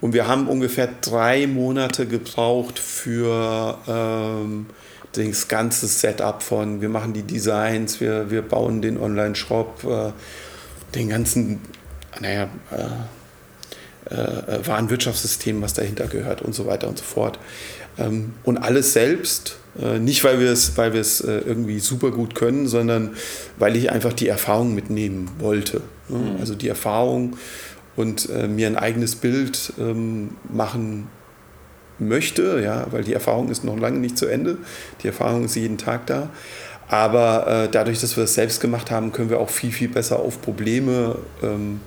Und 0.00 0.12
wir 0.12 0.26
haben 0.26 0.48
ungefähr 0.48 0.88
drei 1.00 1.46
Monate 1.46 2.06
gebraucht 2.06 2.78
für 2.78 3.78
ähm, 3.86 4.66
das 5.12 5.48
ganze 5.48 5.86
Setup 5.86 6.42
von, 6.42 6.80
wir 6.80 6.88
machen 6.88 7.12
die 7.12 7.22
Designs, 7.22 8.00
wir, 8.00 8.30
wir 8.30 8.42
bauen 8.42 8.82
den 8.82 8.98
Online-Shop, 8.98 9.84
äh, 9.84 10.12
den 10.94 11.08
ganzen, 11.10 11.60
naja, 12.20 12.48
äh, 12.70 12.86
äh, 14.06 14.66
Warenwirtschaftssystem, 14.66 15.60
was 15.62 15.74
dahinter 15.74 16.06
gehört 16.06 16.42
und 16.42 16.54
so 16.54 16.66
weiter 16.66 16.88
und 16.88 16.98
so 16.98 17.04
fort. 17.04 17.38
Ähm, 17.98 18.34
und 18.44 18.58
alles 18.58 18.92
selbst, 18.92 19.58
äh, 19.80 19.98
nicht 19.98 20.24
weil 20.24 20.40
wir 20.40 20.50
es 20.50 20.76
weil 20.76 20.92
irgendwie 20.94 21.80
super 21.80 22.10
gut 22.10 22.34
können, 22.34 22.66
sondern 22.66 23.14
weil 23.58 23.76
ich 23.76 23.90
einfach 23.90 24.12
die 24.12 24.28
Erfahrung 24.28 24.74
mitnehmen 24.74 25.30
wollte. 25.38 25.82
Ne? 26.08 26.18
Mhm. 26.18 26.40
Also 26.40 26.54
die 26.54 26.68
Erfahrung 26.68 27.36
und 27.96 28.28
mir 28.48 28.66
ein 28.66 28.76
eigenes 28.76 29.16
Bild 29.16 29.74
ähm, 29.78 30.36
machen 30.48 31.08
möchte, 31.98 32.60
ja, 32.64 32.86
weil 32.90 33.04
die 33.04 33.12
Erfahrung 33.12 33.50
ist 33.50 33.62
noch 33.64 33.78
lange 33.78 33.98
nicht 33.98 34.16
zu 34.16 34.26
Ende. 34.26 34.56
Die 35.02 35.08
Erfahrung 35.08 35.44
ist 35.44 35.54
jeden 35.54 35.76
Tag 35.76 36.06
da. 36.06 36.30
Aber 36.88 37.46
äh, 37.46 37.68
dadurch, 37.70 38.00
dass 38.00 38.16
wir 38.16 38.24
es 38.24 38.34
selbst 38.34 38.60
gemacht 38.60 38.90
haben, 38.90 39.12
können 39.12 39.30
wir 39.30 39.38
auch 39.38 39.50
viel, 39.50 39.70
viel 39.70 39.88
besser 39.88 40.18
auf 40.18 40.42
Probleme 40.42 41.16
ähm, 41.42 41.80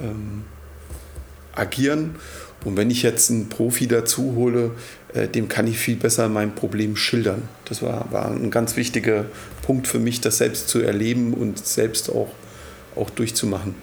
ähm, 0.00 0.44
agieren. 1.54 2.16
Und 2.64 2.76
wenn 2.76 2.90
ich 2.90 3.02
jetzt 3.02 3.30
einen 3.30 3.48
Profi 3.48 3.86
dazu 3.86 4.34
hole, 4.36 4.72
äh, 5.12 5.28
dem 5.28 5.48
kann 5.48 5.66
ich 5.66 5.78
viel 5.78 5.96
besser 5.96 6.28
mein 6.28 6.54
Problem 6.54 6.96
schildern. 6.96 7.42
Das 7.66 7.82
war, 7.82 8.10
war 8.10 8.30
ein 8.30 8.50
ganz 8.50 8.76
wichtiger 8.76 9.26
Punkt 9.62 9.86
für 9.86 9.98
mich, 9.98 10.20
das 10.20 10.38
selbst 10.38 10.68
zu 10.68 10.80
erleben 10.80 11.34
und 11.34 11.64
selbst 11.64 12.10
auch, 12.10 12.30
auch 12.96 13.10
durchzumachen. 13.10 13.74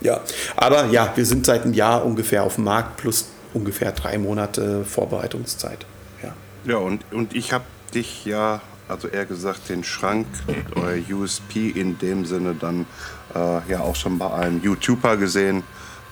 Ja, 0.00 0.20
aber 0.56 0.86
ja, 0.86 1.12
wir 1.14 1.26
sind 1.26 1.44
seit 1.44 1.64
einem 1.64 1.74
Jahr 1.74 2.04
ungefähr 2.06 2.44
auf 2.44 2.54
dem 2.54 2.64
Markt 2.64 2.96
plus 2.98 3.26
ungefähr 3.52 3.92
drei 3.92 4.16
Monate 4.16 4.84
Vorbereitungszeit. 4.84 5.84
Ja, 6.22 6.34
ja 6.64 6.76
und, 6.76 7.04
und 7.12 7.34
ich 7.34 7.52
habe 7.52 7.64
dich 7.92 8.24
ja, 8.24 8.62
also 8.88 9.08
eher 9.08 9.26
gesagt, 9.26 9.68
den 9.68 9.84
Schrank 9.84 10.26
euer 10.74 10.98
USP 11.10 11.68
in 11.68 11.98
dem 11.98 12.24
Sinne 12.24 12.54
dann 12.58 12.86
äh, 13.34 13.70
ja 13.70 13.80
auch 13.80 13.96
schon 13.96 14.18
bei 14.18 14.32
einem 14.32 14.62
YouTuber 14.62 15.16
gesehen 15.16 15.64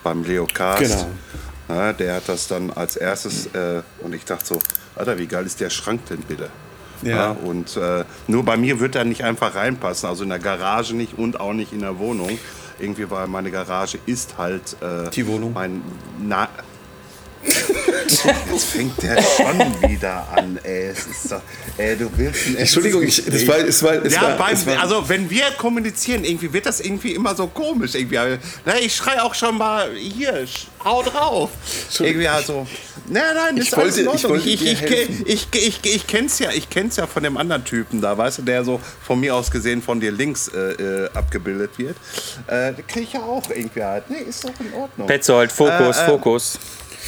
beim 0.03 0.23
Leo 0.23 0.47
Cast. 0.51 0.81
Genau. 0.81 1.07
Ja, 1.69 1.93
der 1.93 2.15
hat 2.15 2.27
das 2.27 2.47
dann 2.47 2.71
als 2.71 2.95
erstes 2.95 3.47
äh, 3.47 3.81
und 4.01 4.13
ich 4.15 4.25
dachte 4.25 4.45
so, 4.45 4.59
Alter, 4.95 5.17
wie 5.17 5.27
geil 5.27 5.45
ist 5.45 5.59
der 5.59 5.69
Schrank 5.69 6.05
denn 6.07 6.21
bitte? 6.21 6.49
Ja. 7.03 7.15
ja 7.15 7.31
und 7.31 7.77
äh, 7.77 8.03
nur 8.27 8.43
bei 8.43 8.57
mir 8.57 8.79
wird 8.79 8.95
er 8.95 9.05
nicht 9.05 9.23
einfach 9.23 9.55
reinpassen, 9.55 10.09
also 10.09 10.23
in 10.23 10.29
der 10.29 10.39
Garage 10.39 10.95
nicht 10.95 11.17
und 11.17 11.39
auch 11.39 11.53
nicht 11.53 11.71
in 11.71 11.81
der 11.81 11.99
Wohnung. 11.99 12.39
Irgendwie, 12.79 13.09
weil 13.09 13.27
meine 13.27 13.51
Garage 13.51 13.99
ist 14.05 14.37
halt 14.37 14.77
äh, 14.81 15.09
die 15.11 15.27
Wohnung. 15.27 15.53
Mein 15.53 15.81
Na 16.19 16.47
Jetzt 17.49 18.65
fängt 18.65 19.01
der 19.01 19.21
schon 19.21 19.89
wieder 19.89 20.27
an, 20.35 20.59
ey. 20.63 20.87
Es 20.89 21.05
ist 21.05 21.31
doch, 21.31 21.41
ey, 21.77 21.95
du 21.95 22.09
willst 22.15 22.47
ein 22.47 22.55
Entschuldigung, 22.57 23.03
ich, 23.03 23.23
das 23.25 23.47
war, 23.47 23.57
es 23.57 23.83
war, 23.83 23.93
es 24.05 24.15
ja, 24.15 24.21
war, 24.21 24.37
beim, 24.37 24.53
es 24.53 24.65
war, 24.65 24.79
also 24.79 25.07
wenn 25.07 25.29
wir 25.29 25.45
kommunizieren, 25.57 26.23
irgendwie 26.23 26.51
wird 26.51 26.65
das 26.65 26.79
irgendwie 26.79 27.13
immer 27.13 27.35
so 27.35 27.47
komisch. 27.47 27.95
Irgendwie. 27.95 28.17
Na, 28.65 28.77
ich 28.79 28.95
schreie 28.95 29.23
auch 29.23 29.35
schon 29.35 29.57
mal 29.57 29.91
hier, 29.95 30.45
hau 30.83 31.03
drauf. 31.03 31.51
Irgendwie 31.99 32.27
also, 32.27 32.67
nein, 33.07 33.23
nein, 33.35 33.57
ist 33.57 33.67
ich 33.67 33.77
wollte, 33.77 34.09
alles 34.09 34.23
in 34.23 34.35
Ich, 34.35 34.61
ich, 34.61 34.83
ich, 34.83 35.21
ich, 35.25 35.47
ich, 35.53 35.85
ich, 35.85 36.07
kenn's 36.07 36.39
ja, 36.39 36.51
ich 36.51 36.69
kenn's 36.69 36.97
ja 36.97 37.07
von 37.07 37.23
dem 37.23 37.37
anderen 37.37 37.63
Typen 37.63 38.01
da, 38.01 38.17
weißt 38.17 38.39
du, 38.39 38.41
der 38.43 38.63
so 38.63 38.79
von 39.05 39.19
mir 39.19 39.35
aus 39.35 39.51
gesehen 39.51 39.81
von 39.81 39.99
dir 39.99 40.11
links 40.11 40.47
äh, 40.49 40.71
äh 40.71 41.09
abgebildet 41.13 41.71
wird. 41.77 41.95
Äh, 42.47 42.73
kriege 42.87 43.05
ich 43.05 43.13
ja 43.13 43.21
auch 43.21 43.43
irgendwie 43.49 43.83
halt. 43.83 44.09
Nee, 44.09 44.23
ist 44.27 44.43
doch 44.43 44.51
in 44.59 44.73
Ordnung. 44.73 45.07
Petzold, 45.07 45.51
Fokus, 45.51 45.97
äh, 45.97 46.03
äh, 46.03 46.05
Fokus. 46.05 46.59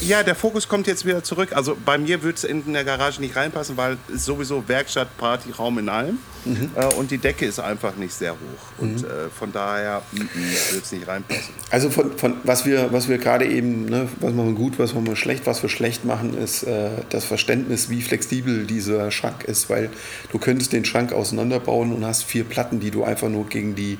Ja, 0.02 0.24
der 0.24 0.34
Fokus 0.34 0.68
kommt 0.68 0.88
jetzt 0.88 1.06
wieder 1.06 1.24
zurück. 1.24 1.50
Also 1.54 1.78
bei 1.86 1.98
mir 1.98 2.24
würde 2.24 2.36
es 2.36 2.44
in 2.44 2.74
der 2.74 2.84
Garage 2.84 3.22
nicht 3.22 3.36
reinpassen, 3.36 3.78
weil 3.78 3.98
es 4.14 4.26
sowieso 4.26 4.68
Werkstatt, 4.68 5.16
Party, 5.18 5.52
Raum 5.52 5.78
in 5.78 5.90
allem. 5.90 6.18
Mhm. 6.44 6.72
Äh, 6.76 6.86
und 6.96 7.12
die 7.12 7.20
Decke 7.20 7.46
ist 7.46 7.60
einfach 7.60 7.96
nicht 7.96 8.14
sehr 8.14 8.32
hoch. 8.32 8.80
Und 8.80 9.04
mhm. 9.04 9.08
äh, 9.08 9.30
von 9.30 9.52
daher 9.52 10.02
würde 10.12 10.82
es 10.82 10.92
nicht 10.92 11.08
reinpassen. 11.08 11.54
Also 11.70 11.92
von, 11.92 12.18
von 12.18 12.38
was 12.44 12.66
wir, 12.66 12.92
was 12.92 13.10
wir 13.10 13.20
gerade 13.20 13.46
eben, 13.46 13.86
ne, 13.86 14.08
was 14.20 14.34
machen 14.34 14.56
wir 14.56 14.56
gut, 14.56 14.80
was 14.80 14.96
machen 14.96 15.06
wir 15.06 15.16
schlecht, 15.16 15.46
was 15.46 15.62
wir 15.62 15.70
schlecht 15.70 16.04
machen, 16.04 16.36
ist 16.36 16.64
äh, 16.64 16.90
das 17.10 17.24
Verständnis, 17.24 17.90
wie 17.90 18.02
flexibel 18.02 18.66
dieser 18.66 19.12
Schrank 19.12 19.44
ist. 19.44 19.70
Weil 19.70 19.92
du 20.32 20.40
könntest 20.40 20.74
den 20.74 20.84
Schrank 20.84 21.14
auseinanderbauen 21.14 21.94
und 21.94 22.04
hast 22.06 22.24
vier 22.24 22.44
Platten, 22.44 22.80
die 22.80 22.90
du 22.90 23.04
einfach 23.04 23.30
nur 23.30 23.48
gegen 23.48 23.76
die 23.76 24.00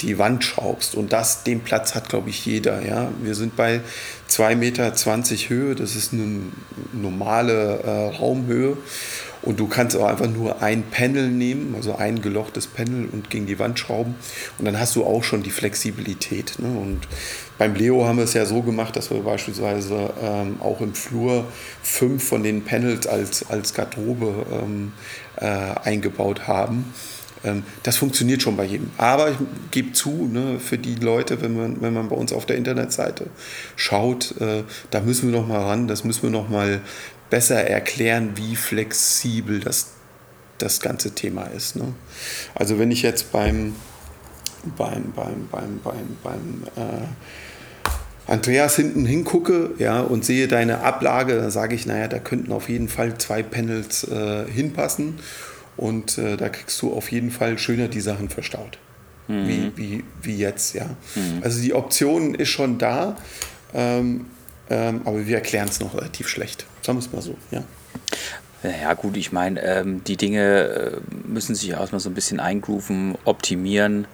die 0.00 0.18
Wand 0.18 0.44
schraubst. 0.44 0.94
Und 0.94 1.12
das, 1.12 1.44
den 1.44 1.60
Platz 1.60 1.94
hat, 1.94 2.08
glaube 2.08 2.30
ich, 2.30 2.44
jeder. 2.46 2.84
Ja? 2.86 3.10
Wir 3.20 3.34
sind 3.34 3.56
bei 3.56 3.80
2,20 4.28 4.56
Meter 4.56 4.92
Höhe, 5.48 5.74
das 5.74 5.96
ist 5.96 6.12
eine 6.12 6.42
normale 6.92 7.80
äh, 7.80 8.16
Raumhöhe. 8.16 8.76
Und 9.40 9.60
du 9.60 9.68
kannst 9.68 9.96
auch 9.96 10.06
einfach 10.06 10.28
nur 10.28 10.62
ein 10.62 10.82
Panel 10.82 11.28
nehmen, 11.28 11.74
also 11.76 11.94
ein 11.94 12.20
gelochtes 12.20 12.66
Panel 12.66 13.08
und 13.10 13.30
gegen 13.30 13.46
die 13.46 13.58
Wand 13.58 13.78
schrauben. 13.78 14.16
Und 14.58 14.64
dann 14.64 14.78
hast 14.78 14.96
du 14.96 15.04
auch 15.04 15.22
schon 15.22 15.42
die 15.42 15.50
Flexibilität. 15.50 16.58
Ne? 16.58 16.66
Und 16.66 17.06
beim 17.56 17.74
Leo 17.74 18.04
haben 18.04 18.18
wir 18.18 18.24
es 18.24 18.34
ja 18.34 18.44
so 18.46 18.62
gemacht, 18.62 18.96
dass 18.96 19.10
wir 19.10 19.20
beispielsweise 19.20 20.10
ähm, 20.22 20.56
auch 20.60 20.80
im 20.80 20.92
Flur 20.92 21.46
fünf 21.82 22.28
von 22.28 22.42
den 22.42 22.64
Panels 22.64 23.06
als, 23.06 23.48
als 23.48 23.74
Garderobe 23.74 24.44
ähm, 24.52 24.92
äh, 25.36 25.44
eingebaut 25.84 26.48
haben. 26.48 26.92
Ähm, 27.44 27.62
das 27.82 27.96
funktioniert 27.96 28.42
schon 28.42 28.56
bei 28.56 28.64
jedem. 28.64 28.90
Aber 28.96 29.30
ich 29.30 29.36
gebe 29.70 29.92
zu, 29.92 30.28
ne, 30.32 30.58
für 30.58 30.78
die 30.78 30.96
Leute, 30.96 31.40
wenn 31.40 31.56
man, 31.56 31.80
wenn 31.80 31.94
man 31.94 32.08
bei 32.08 32.16
uns 32.16 32.32
auf 32.32 32.46
der 32.46 32.56
Internetseite 32.56 33.26
schaut, 33.76 34.34
äh, 34.40 34.64
da 34.90 35.00
müssen 35.00 35.30
wir 35.30 35.38
noch 35.38 35.46
mal 35.46 35.62
ran, 35.62 35.88
das 35.88 36.04
müssen 36.04 36.24
wir 36.24 36.30
noch 36.30 36.48
mal 36.48 36.80
besser 37.30 37.62
erklären, 37.62 38.32
wie 38.36 38.56
flexibel 38.56 39.60
das, 39.60 39.92
das 40.58 40.80
ganze 40.80 41.14
Thema 41.14 41.44
ist. 41.44 41.76
Ne? 41.76 41.94
Also 42.54 42.78
wenn 42.78 42.90
ich 42.90 43.02
jetzt 43.02 43.32
beim, 43.32 43.74
beim, 44.76 45.12
beim, 45.14 45.48
beim, 45.50 45.80
beim, 45.82 46.16
beim 46.22 46.64
äh, 46.76 47.06
Andreas 48.28 48.76
hinten 48.76 49.06
hingucke 49.06 49.70
ja, 49.78 50.00
und 50.00 50.24
sehe 50.24 50.48
deine 50.48 50.80
Ablage, 50.80 51.36
dann 51.36 51.50
sage 51.50 51.74
ich, 51.74 51.86
naja, 51.86 52.08
da 52.08 52.18
könnten 52.18 52.52
auf 52.52 52.68
jeden 52.68 52.88
Fall 52.88 53.16
zwei 53.16 53.42
Panels 53.42 54.04
äh, 54.04 54.44
hinpassen. 54.50 55.18
Und 55.78 56.18
äh, 56.18 56.36
da 56.36 56.50
kriegst 56.50 56.82
du 56.82 56.92
auf 56.92 57.10
jeden 57.10 57.30
Fall 57.30 57.56
schöner 57.56 57.88
die 57.88 58.00
Sachen 58.00 58.28
verstaut. 58.28 58.78
Mhm. 59.28 59.48
Wie, 59.48 59.72
wie, 59.76 60.04
wie 60.22 60.36
jetzt, 60.36 60.74
ja. 60.74 60.86
Mhm. 61.14 61.40
Also 61.42 61.62
die 61.62 61.72
Option 61.72 62.34
ist 62.34 62.48
schon 62.48 62.78
da, 62.78 63.16
ähm, 63.72 64.26
ähm, 64.68 65.00
aber 65.04 65.26
wir 65.26 65.36
erklären 65.36 65.68
es 65.68 65.80
noch 65.80 65.94
relativ 65.94 66.28
schlecht. 66.28 66.66
Sagen 66.82 66.98
wir 66.98 67.04
es 67.04 67.12
mal 67.12 67.22
so, 67.22 67.36
ja. 67.50 67.62
Ja 68.64 68.94
gut, 68.94 69.16
ich 69.16 69.30
meine, 69.30 69.62
ähm, 69.62 70.02
die 70.02 70.16
Dinge 70.16 70.40
äh, 70.42 71.00
müssen 71.26 71.54
sich 71.54 71.70
erstmal 71.70 72.00
so 72.00 72.10
ein 72.10 72.14
bisschen 72.14 72.40
eingrooven, 72.40 73.16
optimieren. 73.24 74.08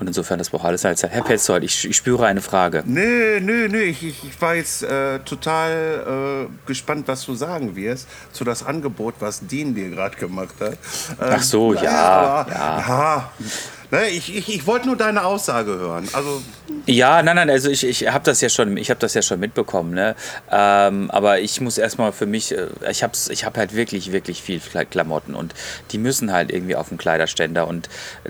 Und 0.00 0.06
insofern, 0.06 0.38
das 0.38 0.50
braucht 0.50 0.64
alles 0.64 0.84
halt 0.84 0.98
Zeit. 0.98 1.10
Herr 1.10 1.22
Petzold, 1.22 1.64
ich, 1.64 1.84
ich 1.84 1.96
spüre 1.96 2.26
eine 2.26 2.40
Frage. 2.40 2.82
Nö, 2.86 3.40
nö, 3.40 3.68
nö. 3.68 3.82
Ich, 3.82 4.02
ich 4.02 4.40
war 4.40 4.54
jetzt 4.54 4.82
äh, 4.82 5.18
total 5.20 6.46
äh, 6.46 6.66
gespannt, 6.66 7.08
was 7.08 7.24
du 7.26 7.34
sagen 7.34 7.74
wirst 7.74 8.08
zu 8.32 8.44
das 8.44 8.64
Angebot, 8.64 9.14
was 9.18 9.46
Dean 9.46 9.74
dir 9.74 9.90
gerade 9.90 10.16
gemacht 10.16 10.54
hat. 10.60 10.72
Ähm, 10.72 10.76
Ach 11.20 11.42
so, 11.42 11.74
ja. 11.74 11.82
Ja, 11.82 12.46
ja. 12.48 12.84
ja. 12.88 13.32
Ne, 13.90 14.08
ich, 14.08 14.36
ich, 14.36 14.54
ich 14.54 14.66
wollte 14.66 14.86
nur 14.86 14.96
deine 14.96 15.24
Aussage 15.24 15.72
hören. 15.72 16.06
Also 16.12 16.42
ja, 16.84 17.22
nein, 17.22 17.36
nein, 17.36 17.48
also 17.48 17.70
ich, 17.70 17.84
ich 17.84 18.06
habe 18.08 18.22
das 18.24 18.42
ja 18.42 18.50
schon, 18.50 18.76
ich 18.76 18.90
habe 18.90 19.00
das 19.00 19.14
ja 19.14 19.22
schon 19.22 19.40
mitbekommen, 19.40 19.94
ne? 19.94 20.14
Ähm, 20.50 21.10
aber 21.10 21.40
ich 21.40 21.62
muss 21.62 21.78
erstmal 21.78 22.12
für 22.12 22.26
mich, 22.26 22.52
äh, 22.54 22.66
ich 22.90 23.02
habe 23.02 23.14
ich 23.30 23.44
hab 23.46 23.56
halt 23.56 23.74
wirklich, 23.74 24.12
wirklich 24.12 24.42
viel 24.42 24.60
Klamotten 24.90 25.34
und 25.34 25.54
die 25.90 25.98
müssen 25.98 26.32
halt 26.32 26.52
irgendwie 26.52 26.76
auf 26.76 26.88
dem 26.88 26.98
Kleiderständer 26.98 27.66
und 27.66 27.88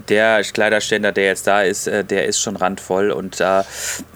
der 0.08 0.42
Kleiderständer, 0.44 1.10
der 1.10 1.24
jetzt 1.24 1.48
da 1.48 1.62
ist, 1.62 1.88
äh, 1.88 2.04
der 2.04 2.26
ist 2.26 2.40
schon 2.40 2.54
randvoll 2.54 3.10
und 3.10 3.40
äh, 3.40 3.64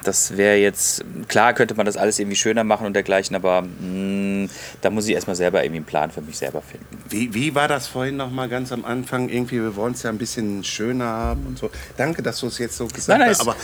das 0.05 0.37
wäre 0.37 0.57
jetzt, 0.59 1.05
klar 1.27 1.55
könnte 1.55 1.75
man 1.75 1.87
das 1.87 1.97
alles 1.97 2.21
irgendwie 2.21 2.37
schöner 2.37 2.63
machen 2.63 2.87
und 2.87 2.95
dergleichen, 2.95 3.35
aber 3.35 3.63
mh, 3.63 3.69
hm, 3.81 4.51
da 4.81 4.91
muss 4.91 5.09
ich 5.09 5.15
erstmal 5.15 5.37
selber 5.37 5.65
irgendwie 5.65 5.79
einen 5.79 5.87
Plan 5.87 6.13
für 6.13 6.23
mich 6.23 6.39
selber 6.39 6.63
finden. 6.63 6.87
Wie, 7.09 7.35
wie 7.35 7.57
war 7.57 7.67
das 7.67 7.89
vorhin 7.89 8.17
nochmal 8.17 8.49
ganz 8.49 8.71
am 8.71 8.85
Anfang? 8.85 9.29
Irgendwie, 9.29 9.61
wir 9.61 9.75
wollen 9.75 9.95
es 9.95 10.05
ja 10.05 10.11
ein 10.11 10.19
bisschen 10.19 10.63
schöner 10.63 11.32
haben 11.33 11.47
und 11.47 11.59
so. 11.59 11.71
Danke, 11.97 12.23
dass 12.23 12.41
du 12.41 12.47
es 12.47 12.59
jetzt 12.59 12.77
so 12.77 12.87
gesagt 12.87 13.09
nein, 13.09 13.21
nein, 13.21 13.31
hast, 13.31 13.41
aber 13.41 13.57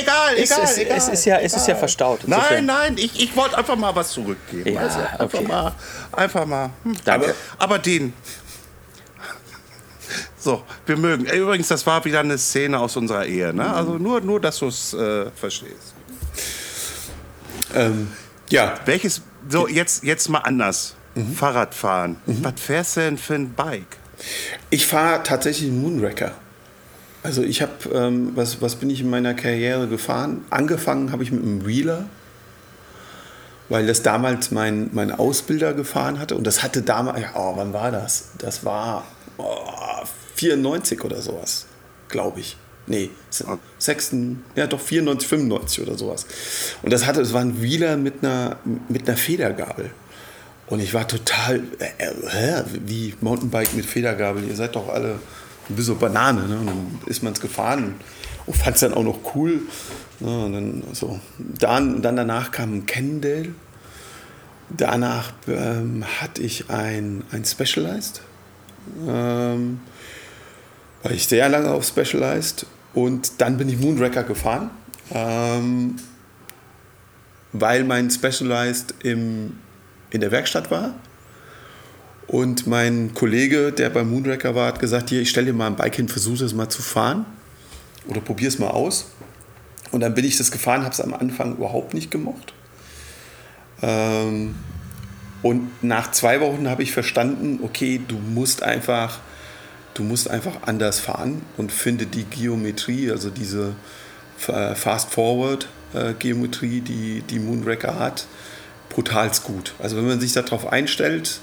egal, 0.00 0.36
egal, 0.36 0.60
es, 0.62 0.78
egal. 0.78 0.96
Es 0.96 1.08
ist 1.08 1.24
ja, 1.24 1.38
es 1.38 1.54
ist 1.54 1.68
ja 1.68 1.74
verstaut. 1.74 2.20
Insofern. 2.24 2.66
Nein, 2.66 2.66
nein, 2.66 2.94
ich, 2.98 3.20
ich 3.20 3.36
wollte 3.36 3.58
einfach 3.58 3.76
mal 3.76 3.94
was 3.94 4.10
zurückgeben. 4.10 4.74
Ja, 4.74 4.80
also 4.80 4.98
einfach 4.98 5.38
okay. 5.38 5.48
mal, 5.48 5.74
einfach 6.12 6.46
mal. 6.46 6.70
Hm. 6.84 6.96
Danke. 7.04 7.34
Aber, 7.58 7.74
aber 7.74 7.78
den. 7.78 8.12
So, 10.38 10.62
wir 10.86 10.96
mögen. 10.96 11.26
Übrigens, 11.26 11.68
das 11.68 11.84
war 11.86 12.04
wieder 12.04 12.20
eine 12.20 12.38
Szene 12.38 12.78
aus 12.78 12.96
unserer 12.96 13.26
Ehe. 13.26 13.52
Ne? 13.52 13.68
Also 13.74 13.98
nur, 13.98 14.20
nur 14.20 14.40
dass 14.40 14.60
du 14.60 14.68
es 14.68 14.94
äh, 14.94 15.30
verstehst. 15.32 15.94
Ähm, 17.74 18.12
ja. 18.48 18.74
Welches, 18.84 19.22
so 19.48 19.66
jetzt, 19.66 20.04
jetzt 20.04 20.28
mal 20.28 20.38
anders. 20.38 20.94
Mhm. 21.16 21.34
Fahrradfahren. 21.34 22.16
Mhm. 22.26 22.44
Was 22.44 22.60
fährst 22.60 22.96
du 22.96 23.00
denn 23.00 23.18
für 23.18 23.34
ein 23.34 23.54
Bike? 23.54 23.96
Ich 24.70 24.86
fahre 24.86 25.22
tatsächlich 25.22 25.68
einen 25.68 25.82
Moonraker. 25.82 26.32
Also 27.26 27.42
ich 27.42 27.60
habe, 27.60 27.72
ähm, 27.92 28.36
was, 28.36 28.62
was 28.62 28.76
bin 28.76 28.88
ich 28.88 29.00
in 29.00 29.10
meiner 29.10 29.34
Karriere 29.34 29.88
gefahren? 29.88 30.44
Angefangen 30.48 31.10
habe 31.10 31.24
ich 31.24 31.32
mit 31.32 31.42
einem 31.42 31.66
Wheeler, 31.66 32.04
weil 33.68 33.84
das 33.84 34.02
damals 34.02 34.52
mein, 34.52 34.90
mein 34.92 35.10
Ausbilder 35.10 35.74
gefahren 35.74 36.20
hatte. 36.20 36.36
Und 36.36 36.46
das 36.46 36.62
hatte 36.62 36.82
damals, 36.82 37.20
ja, 37.20 37.30
oh, 37.34 37.54
wann 37.56 37.72
war 37.72 37.90
das? 37.90 38.28
Das 38.38 38.64
war 38.64 39.08
oh, 39.38 39.56
94 40.36 41.02
oder 41.02 41.20
sowas, 41.20 41.66
glaube 42.08 42.38
ich. 42.38 42.56
Nee, 42.86 43.10
6. 43.80 44.14
Ja, 44.54 44.68
doch 44.68 44.80
94, 44.80 45.28
95 45.28 45.82
oder 45.84 45.98
sowas. 45.98 46.26
Und 46.82 46.92
das 46.92 47.06
hatte, 47.06 47.22
es 47.22 47.32
war 47.32 47.40
ein 47.40 47.60
Wheeler 47.60 47.96
mit 47.96 48.22
einer, 48.22 48.58
mit 48.88 49.08
einer 49.08 49.16
Federgabel. 49.16 49.90
Und 50.68 50.78
ich 50.78 50.94
war 50.94 51.08
total, 51.08 51.64
äh, 51.80 52.04
äh, 52.04 52.62
wie 52.84 53.14
Mountainbike 53.20 53.74
mit 53.74 53.84
Federgabel, 53.84 54.44
ihr 54.44 54.54
seid 54.54 54.76
doch 54.76 54.88
alle 54.88 55.18
wie 55.68 55.82
so 55.82 55.94
Banane. 55.94 56.46
Ne? 56.46 56.58
Und 56.58 56.66
dann 56.66 56.98
ist 57.06 57.22
man 57.22 57.32
es 57.32 57.40
gefahren 57.40 57.94
und 58.46 58.56
fand 58.56 58.76
es 58.76 58.80
dann 58.80 58.94
auch 58.94 59.02
noch 59.02 59.34
cool. 59.34 59.62
Ne? 60.20 60.44
Und 60.44 60.52
dann, 60.52 60.82
so. 60.92 61.20
dann, 61.38 62.02
dann 62.02 62.16
danach 62.16 62.50
kam 62.50 62.74
ein 62.74 62.86
Cannondale. 62.86 63.50
Danach 64.68 65.32
ähm, 65.46 66.04
hatte 66.20 66.42
ich 66.42 66.70
ein, 66.70 67.22
ein 67.30 67.44
Specialized. 67.44 68.20
Ähm, 69.06 69.80
war 71.02 71.12
ich 71.12 71.26
sehr 71.28 71.48
lange 71.48 71.70
auf 71.70 71.86
Specialized. 71.86 72.66
Und 72.94 73.40
dann 73.40 73.58
bin 73.58 73.68
ich 73.68 73.78
Moonraker 73.78 74.24
gefahren. 74.24 74.70
Ähm, 75.12 75.96
weil 77.52 77.84
mein 77.84 78.10
Specialized 78.10 78.94
im, 79.02 79.58
in 80.10 80.20
der 80.20 80.30
Werkstatt 80.30 80.70
war 80.70 80.94
und 82.28 82.66
mein 82.66 83.14
Kollege, 83.14 83.72
der 83.72 83.90
beim 83.90 84.10
Moonraker 84.10 84.54
war, 84.54 84.68
hat 84.68 84.78
gesagt, 84.80 85.10
hier, 85.10 85.20
ich 85.20 85.28
stelle 85.30 85.46
dir 85.46 85.52
mal 85.52 85.66
ein 85.68 85.76
Bike 85.76 85.96
hin, 85.96 86.08
versuche 86.08 86.44
es 86.44 86.54
mal 86.54 86.68
zu 86.68 86.82
fahren 86.82 87.24
oder 88.08 88.20
probier 88.20 88.48
es 88.48 88.58
mal 88.58 88.70
aus. 88.70 89.06
Und 89.92 90.00
dann 90.00 90.14
bin 90.14 90.24
ich 90.24 90.36
das 90.36 90.50
gefahren, 90.50 90.82
habe 90.82 90.92
es 90.92 91.00
am 91.00 91.14
Anfang 91.14 91.56
überhaupt 91.56 91.94
nicht 91.94 92.10
gemocht. 92.10 92.52
Ähm, 93.80 94.56
und 95.42 95.84
nach 95.84 96.10
zwei 96.10 96.40
Wochen 96.40 96.68
habe 96.68 96.82
ich 96.82 96.90
verstanden, 96.92 97.60
okay, 97.62 98.00
du 98.06 98.16
musst 98.16 98.64
einfach, 98.64 99.20
du 99.94 100.02
musst 100.02 100.28
einfach 100.28 100.62
anders 100.62 100.98
fahren 100.98 101.42
und 101.56 101.70
finde 101.70 102.06
die 102.06 102.24
Geometrie, 102.24 103.12
also 103.12 103.30
diese 103.30 103.76
Fast-Forward-Geometrie, 104.38 106.80
die 106.80 107.22
die 107.22 107.38
Moonraker 107.38 107.96
hat, 107.98 108.26
brutal 108.88 109.30
gut. 109.44 109.74
Also 109.78 109.96
wenn 109.96 110.06
man 110.06 110.20
sich 110.20 110.32
darauf 110.32 110.72
einstellt, 110.72 111.40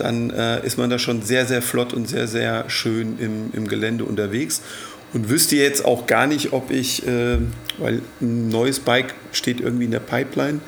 dann 0.00 0.30
äh, 0.30 0.64
ist 0.64 0.78
man 0.78 0.90
da 0.90 0.98
schon 0.98 1.22
sehr, 1.22 1.46
sehr 1.46 1.62
flott 1.62 1.92
und 1.92 2.08
sehr, 2.08 2.26
sehr 2.26 2.68
schön 2.70 3.18
im, 3.18 3.50
im 3.52 3.68
Gelände 3.68 4.04
unterwegs. 4.04 4.62
Und 5.12 5.30
wüsste 5.30 5.56
jetzt 5.56 5.84
auch 5.84 6.06
gar 6.06 6.26
nicht, 6.26 6.52
ob 6.52 6.70
ich, 6.70 7.06
äh, 7.06 7.38
weil 7.78 8.02
ein 8.20 8.48
neues 8.48 8.80
Bike 8.80 9.14
steht 9.32 9.60
irgendwie 9.60 9.86
in 9.86 9.90
der 9.90 10.00
Pipeline 10.00 10.60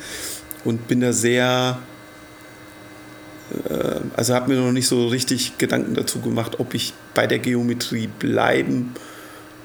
und 0.64 0.88
bin 0.88 1.00
da 1.00 1.12
sehr, 1.12 1.78
äh, 3.68 4.00
also 4.16 4.34
habe 4.34 4.52
mir 4.52 4.60
noch 4.60 4.72
nicht 4.72 4.88
so 4.88 5.08
richtig 5.08 5.58
Gedanken 5.58 5.94
dazu 5.94 6.20
gemacht, 6.20 6.58
ob 6.58 6.74
ich 6.74 6.94
bei 7.14 7.26
der 7.26 7.38
Geometrie 7.38 8.08
bleiben 8.18 8.94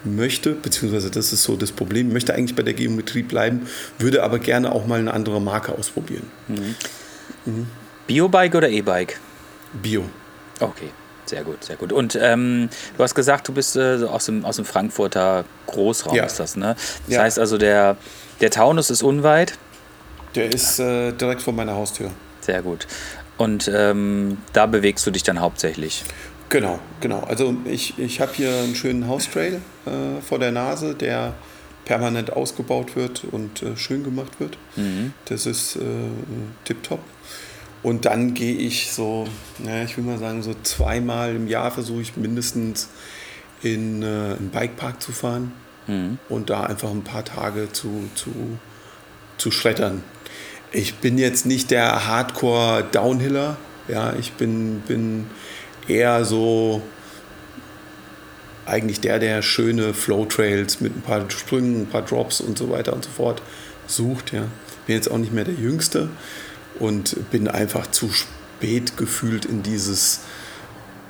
möchte, 0.04 0.52
beziehungsweise 0.52 1.10
das 1.10 1.34
ist 1.34 1.44
so 1.44 1.56
das 1.56 1.72
Problem, 1.72 2.12
möchte 2.12 2.34
eigentlich 2.34 2.56
bei 2.56 2.64
der 2.64 2.74
Geometrie 2.74 3.24
bleiben, 3.24 3.68
würde 3.98 4.24
aber 4.24 4.40
gerne 4.40 4.72
auch 4.72 4.86
mal 4.86 5.00
eine 5.00 5.14
andere 5.14 5.42
Marke 5.42 5.72
ausprobieren. 5.72 6.28
Mhm. 6.48 6.76
Mhm. 7.46 7.68
Biobike 8.08 8.58
oder 8.58 8.70
E-Bike? 8.70 9.20
Bio. 9.82 10.04
Okay, 10.60 10.90
sehr 11.26 11.44
gut, 11.44 11.64
sehr 11.64 11.76
gut. 11.76 11.92
Und 11.92 12.18
ähm, 12.22 12.70
du 12.98 13.04
hast 13.04 13.16
gesagt, 13.16 13.48
du 13.48 13.54
bist 13.54 13.76
äh, 13.76 14.04
aus, 14.04 14.26
dem, 14.26 14.46
aus 14.46 14.56
dem 14.56 14.66
Frankfurter 14.66 15.46
Großraum, 15.68 16.16
ja. 16.16 16.26
ist 16.26 16.40
das, 16.40 16.56
ne? 16.56 16.76
Das 17.06 17.16
ja. 17.16 17.22
heißt 17.22 17.40
also, 17.40 17.58
der, 17.58 17.98
der 18.42 18.52
Taunus 18.52 18.90
ist 18.90 19.04
unweit. 19.04 19.58
Der 20.36 20.52
ist 20.52 20.80
äh, 20.80 21.12
direkt 21.14 21.42
vor 21.42 21.54
meiner 21.54 21.76
Haustür. 21.76 22.12
Sehr 22.42 22.62
gut. 22.62 22.88
Und 23.38 23.70
ähm, 23.74 24.38
da 24.54 24.66
bewegst 24.66 25.06
du 25.06 25.12
dich 25.12 25.24
dann 25.24 25.40
hauptsächlich. 25.40 26.04
Genau, 26.50 26.80
genau. 27.02 27.22
Also 27.22 27.56
ich, 27.66 27.98
ich 28.00 28.22
habe 28.22 28.32
hier 28.34 28.60
einen 28.60 28.76
schönen 28.76 29.08
Haustrail 29.08 29.62
äh, 29.86 30.22
vor 30.22 30.40
der 30.40 30.52
Nase, 30.52 30.96
der 30.96 31.34
permanent 31.86 32.34
ausgebaut 32.34 32.96
wird 32.96 33.24
und 33.32 33.62
äh, 33.62 33.78
schön 33.78 34.04
gemacht 34.04 34.40
wird. 34.40 34.58
Mhm. 34.76 35.14
Das 35.26 35.46
ist 35.46 35.76
äh, 35.76 35.80
tipptopp. 36.66 37.00
Und 37.86 38.06
dann 38.06 38.34
gehe 38.34 38.56
ich 38.56 38.92
so, 38.92 39.28
naja, 39.60 39.84
ich 39.84 39.96
will 39.96 40.04
mal 40.04 40.18
sagen, 40.18 40.42
so 40.42 40.56
zweimal 40.64 41.36
im 41.36 41.48
Jahr 41.48 41.70
versuche 41.70 42.02
ich 42.02 42.18
mindestens 42.18 42.90
in 43.62 44.02
äh, 44.02 44.06
einen 44.06 44.50
Bikepark 44.52 45.00
zu 45.02 45.12
fahren 45.12 45.52
Mhm. 45.88 46.18
und 46.30 46.50
da 46.50 46.64
einfach 46.64 46.90
ein 46.90 47.04
paar 47.04 47.24
Tage 47.24 47.72
zu, 47.72 48.10
zu, 48.16 48.32
zu 49.38 49.52
schreddern. 49.52 50.04
Ich 50.72 50.96
bin 50.96 51.20
jetzt 51.20 51.46
nicht 51.46 51.70
der 51.70 52.08
Hardcore-Downhiller, 52.08 53.58
ja, 53.88 54.14
ich 54.20 54.34
bin, 54.34 54.80
bin 54.88 55.28
eher 55.88 56.26
so 56.26 56.82
eigentlich 58.66 59.00
der, 59.00 59.20
der 59.20 59.44
schöne 59.44 59.94
Flow-Trails 59.94 60.82
mit 60.82 60.96
ein 60.98 61.02
paar 61.02 61.30
Sprüngen, 61.30 61.84
ein 61.84 61.88
paar 61.88 62.02
Drops 62.02 62.42
und 62.42 62.58
so 62.58 62.72
weiter 62.72 62.94
und 62.94 63.06
so 63.06 63.12
fort 63.12 63.44
sucht. 63.86 64.34
Ja. 64.34 64.48
Bin 64.88 64.96
jetzt 64.96 65.12
auch 65.12 65.20
nicht 65.20 65.34
mehr 65.34 65.44
der 65.44 65.54
Jüngste 65.54 66.10
und 66.80 67.32
bin 67.32 67.48
einfach 67.48 67.90
zu 67.92 68.10
spät 68.10 68.98
gefühlt 68.98 69.46
in 69.46 69.64
dieses 69.64 70.22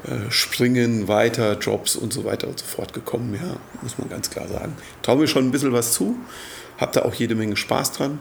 äh, 0.04 0.30
Springen, 0.32 1.08
weiter, 1.08 1.56
Drops 1.56 1.96
und 1.96 2.14
so 2.14 2.26
weiter 2.26 2.48
und 2.48 2.60
so 2.60 2.66
fort 2.66 2.94
gekommen. 2.94 3.34
Ja, 3.34 3.58
muss 3.82 3.98
man 3.98 4.10
ganz 4.10 4.30
klar 4.30 4.48
sagen. 4.48 4.76
Traue 5.02 5.18
mir 5.18 5.28
schon 5.28 5.48
ein 5.48 5.52
bisschen 5.52 5.74
was 5.74 5.94
zu, 5.94 6.16
habe 6.78 6.92
da 6.94 7.02
auch 7.04 7.14
jede 7.14 7.36
Menge 7.36 7.56
Spaß 7.56 7.94
dran, 7.94 8.20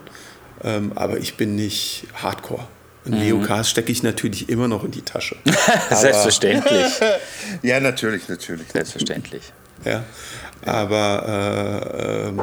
ähm, 0.62 0.92
aber 0.95 1.18
ich 1.18 1.36
bin 1.36 1.57
nicht 1.57 2.07
Hardcore. 2.14 2.66
Ein 3.07 3.12
Leo 3.12 3.38
Cars 3.40 3.68
stecke 3.68 3.92
ich 3.92 4.03
natürlich 4.03 4.49
immer 4.49 4.66
noch 4.66 4.82
in 4.82 4.90
die 4.90 5.03
Tasche. 5.03 5.36
Selbstverständlich. 5.90 6.86
Ja, 7.62 7.78
natürlich, 7.78 8.28
natürlich. 8.28 8.66
Selbstverständlich. 8.72 9.53
Ja, 9.84 10.05
aber 10.64 11.92
äh, 11.92 12.28
ähm, 12.28 12.40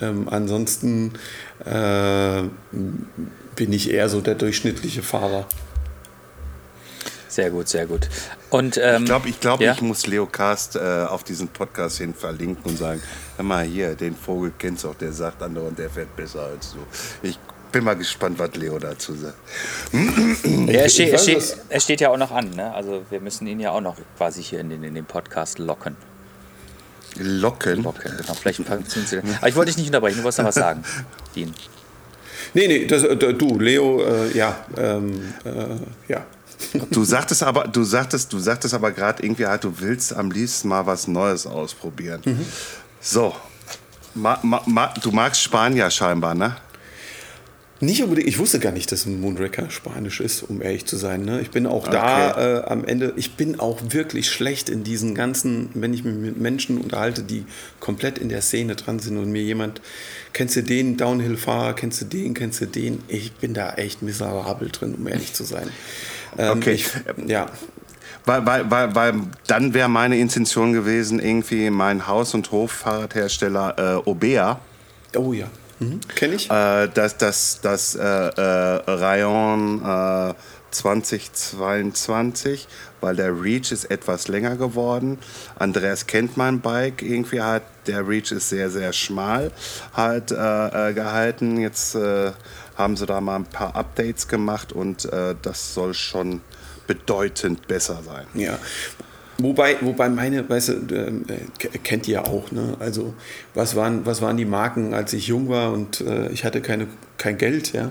ähm, 0.00 0.28
ansonsten 0.28 1.12
äh, 1.64 2.42
bin 3.56 3.72
ich 3.72 3.90
eher 3.90 4.08
so 4.08 4.20
der 4.20 4.34
durchschnittliche 4.34 5.02
Fahrer. 5.02 5.46
Sehr 7.28 7.50
gut, 7.50 7.66
sehr 7.68 7.86
gut. 7.86 8.08
Und 8.50 8.78
ähm, 8.82 9.02
Ich 9.02 9.04
glaube, 9.06 9.28
ich, 9.30 9.40
glaub, 9.40 9.60
ja? 9.60 9.72
ich 9.72 9.80
muss 9.80 10.06
Leo 10.06 10.26
Cast 10.26 10.76
äh, 10.76 11.06
auf 11.08 11.24
diesen 11.24 11.48
Podcast 11.48 11.96
hin 11.96 12.12
verlinken 12.12 12.62
und 12.70 12.76
sagen, 12.76 13.02
hör 13.36 13.44
mal 13.44 13.64
hier, 13.64 13.94
den 13.94 14.14
Vogel 14.14 14.52
kennst 14.58 14.84
du 14.84 14.90
auch, 14.90 14.94
der 14.94 15.12
sagt 15.12 15.42
andauernd, 15.42 15.78
der 15.78 15.88
fährt 15.88 16.14
besser 16.14 16.42
als 16.42 16.72
du. 16.72 16.78
Ich 17.26 17.38
bin 17.72 17.84
mal 17.84 17.96
gespannt, 17.96 18.38
was 18.38 18.54
Leo 18.54 18.78
dazu 18.78 19.14
sagt. 19.14 19.38
Ja, 19.92 20.80
er, 20.80 20.88
steht, 20.90 21.10
er, 21.10 21.18
steht, 21.18 21.56
er 21.70 21.80
steht 21.80 22.02
ja 22.02 22.10
auch 22.10 22.18
noch 22.18 22.30
an, 22.30 22.50
ne? 22.50 22.74
Also 22.74 23.02
wir 23.08 23.20
müssen 23.20 23.46
ihn 23.46 23.60
ja 23.60 23.70
auch 23.70 23.80
noch 23.80 23.96
quasi 24.18 24.42
hier 24.42 24.60
in 24.60 24.68
den, 24.68 24.84
in 24.84 24.94
den 24.94 25.06
Podcast 25.06 25.58
locken. 25.58 25.96
Locken. 27.16 27.82
Locken, 27.82 28.14
genau. 28.18 28.34
Vielleicht 28.34 28.62
fangen 28.62 28.84
Sie 28.84 29.18
Aber 29.18 29.48
ich 29.48 29.56
wollte 29.56 29.70
dich 29.70 29.78
nicht 29.78 29.86
unterbrechen, 29.86 30.18
du 30.18 30.24
wolltest 30.24 30.38
noch 30.40 30.46
was 30.46 30.54
sagen, 30.54 30.84
Dean. 31.34 31.54
Nee, 32.54 32.68
nee, 32.68 32.86
das, 32.86 33.04
äh, 33.04 33.16
du, 33.16 33.58
Leo, 33.58 34.02
äh, 34.02 34.36
ja, 34.36 34.64
ähm, 34.76 35.34
äh, 35.44 36.12
ja. 36.12 36.24
Du 36.90 37.04
sagtest 37.04 37.42
aber, 37.42 37.64
du 37.64 37.82
sagtest, 37.82 38.32
du 38.32 38.38
sagtest 38.38 38.72
aber 38.74 38.92
gerade 38.92 39.22
irgendwie 39.22 39.46
halt, 39.46 39.64
du 39.64 39.80
willst 39.80 40.14
am 40.14 40.30
liebsten 40.30 40.68
mal 40.68 40.86
was 40.86 41.08
Neues 41.08 41.46
ausprobieren. 41.46 42.22
Mhm. 42.24 42.46
So. 43.00 43.34
Ma, 44.14 44.38
ma, 44.42 44.62
ma, 44.66 44.92
du 45.02 45.10
magst 45.10 45.42
Spanier 45.42 45.90
scheinbar, 45.90 46.34
ne? 46.34 46.56
Nicht 47.82 48.00
unbedingt, 48.00 48.28
ich 48.28 48.38
wusste 48.38 48.60
gar 48.60 48.70
nicht, 48.70 48.92
dass 48.92 49.06
ein 49.06 49.20
Moonraker 49.20 49.68
Spanisch 49.68 50.20
ist, 50.20 50.42
um 50.44 50.62
ehrlich 50.62 50.86
zu 50.86 50.96
sein. 50.96 51.24
Ne? 51.24 51.40
Ich 51.40 51.50
bin 51.50 51.66
auch 51.66 51.88
da 51.88 52.60
äh, 52.60 52.64
am 52.66 52.84
Ende, 52.84 53.12
ich 53.16 53.34
bin 53.34 53.58
auch 53.58 53.80
wirklich 53.88 54.30
schlecht 54.30 54.68
in 54.68 54.84
diesen 54.84 55.16
ganzen, 55.16 55.68
wenn 55.74 55.92
ich 55.92 56.04
mich 56.04 56.14
mit 56.14 56.40
Menschen 56.40 56.78
unterhalte, 56.78 57.24
die 57.24 57.44
komplett 57.80 58.18
in 58.18 58.28
der 58.28 58.40
Szene 58.40 58.76
dran 58.76 59.00
sind 59.00 59.18
und 59.18 59.32
mir 59.32 59.42
jemand, 59.42 59.80
kennst 60.32 60.54
du 60.54 60.62
den 60.62 60.96
Downhill-Fahrer, 60.96 61.74
kennst 61.74 62.00
du 62.02 62.04
den, 62.04 62.34
kennst 62.34 62.60
du 62.60 62.66
den? 62.66 63.02
Ich 63.08 63.32
bin 63.32 63.52
da 63.52 63.72
echt 63.74 64.00
miserabel 64.00 64.68
drin, 64.70 64.94
um 64.94 65.08
ehrlich 65.08 65.32
zu 65.32 65.42
sein. 65.42 65.68
Ähm, 66.38 66.58
Okay. 66.58 66.74
Ich, 66.74 66.86
ja, 67.26 67.50
Weil, 68.24 68.46
weil, 68.46 68.70
weil, 68.70 68.94
weil 68.94 69.14
dann 69.48 69.74
wäre 69.74 69.88
meine 69.88 70.18
Intention 70.18 70.72
gewesen, 70.72 71.18
irgendwie 71.18 71.68
mein 71.70 72.06
Haus- 72.06 72.32
und 72.34 72.52
Hof-Fahrradhersteller 72.52 74.02
äh, 74.04 74.08
Obea, 74.08 74.60
oh 75.16 75.32
ja, 75.32 75.48
mhm. 75.82 76.00
kenne 76.14 76.34
ich. 76.34 76.50
äh, 76.50 76.88
das, 76.88 77.16
das, 77.18 77.60
das 77.60 77.94
äh, 77.94 78.02
äh, 78.02 78.82
Rayon 78.90 79.82
äh, 79.84 80.34
2022, 80.70 82.66
weil 83.00 83.16
der 83.16 83.42
Reach 83.42 83.72
ist 83.72 83.90
etwas 83.90 84.28
länger 84.28 84.56
geworden. 84.56 85.18
Andreas 85.58 86.06
kennt 86.06 86.36
mein 86.36 86.60
Bike 86.60 87.02
irgendwie 87.02 87.42
halt, 87.42 87.64
der 87.86 88.08
Reach 88.08 88.32
ist 88.32 88.48
sehr, 88.48 88.70
sehr 88.70 88.92
schmal 88.94 89.50
halt 89.92 90.28
gehalten. 90.28 91.60
Jetzt 91.60 91.94
äh, 91.94 92.32
haben 92.76 92.96
sie 92.96 93.04
da 93.04 93.20
mal 93.20 93.36
ein 93.36 93.44
paar 93.44 93.76
Updates 93.76 94.28
gemacht 94.28 94.72
und 94.72 95.06
das 95.42 95.74
soll 95.74 95.92
schon 95.92 96.40
bedeutend 96.86 97.68
besser 97.68 98.00
sein. 98.02 98.26
Ja. 98.32 98.58
Wobei, 99.42 99.76
wobei 99.80 100.08
meine, 100.08 100.48
weißt 100.48 100.68
du, 100.68 100.94
äh, 100.94 101.78
kennt 101.82 102.06
ihr 102.06 102.14
ja 102.14 102.24
auch, 102.24 102.52
ne? 102.52 102.76
Also, 102.78 103.14
was 103.54 103.74
waren, 103.74 104.06
was 104.06 104.22
waren 104.22 104.36
die 104.36 104.44
Marken, 104.44 104.94
als 104.94 105.12
ich 105.12 105.26
jung 105.26 105.48
war 105.48 105.72
und 105.72 106.00
äh, 106.00 106.28
ich 106.30 106.44
hatte 106.44 106.60
keine, 106.60 106.86
kein 107.18 107.38
Geld, 107.38 107.72
ja? 107.72 107.90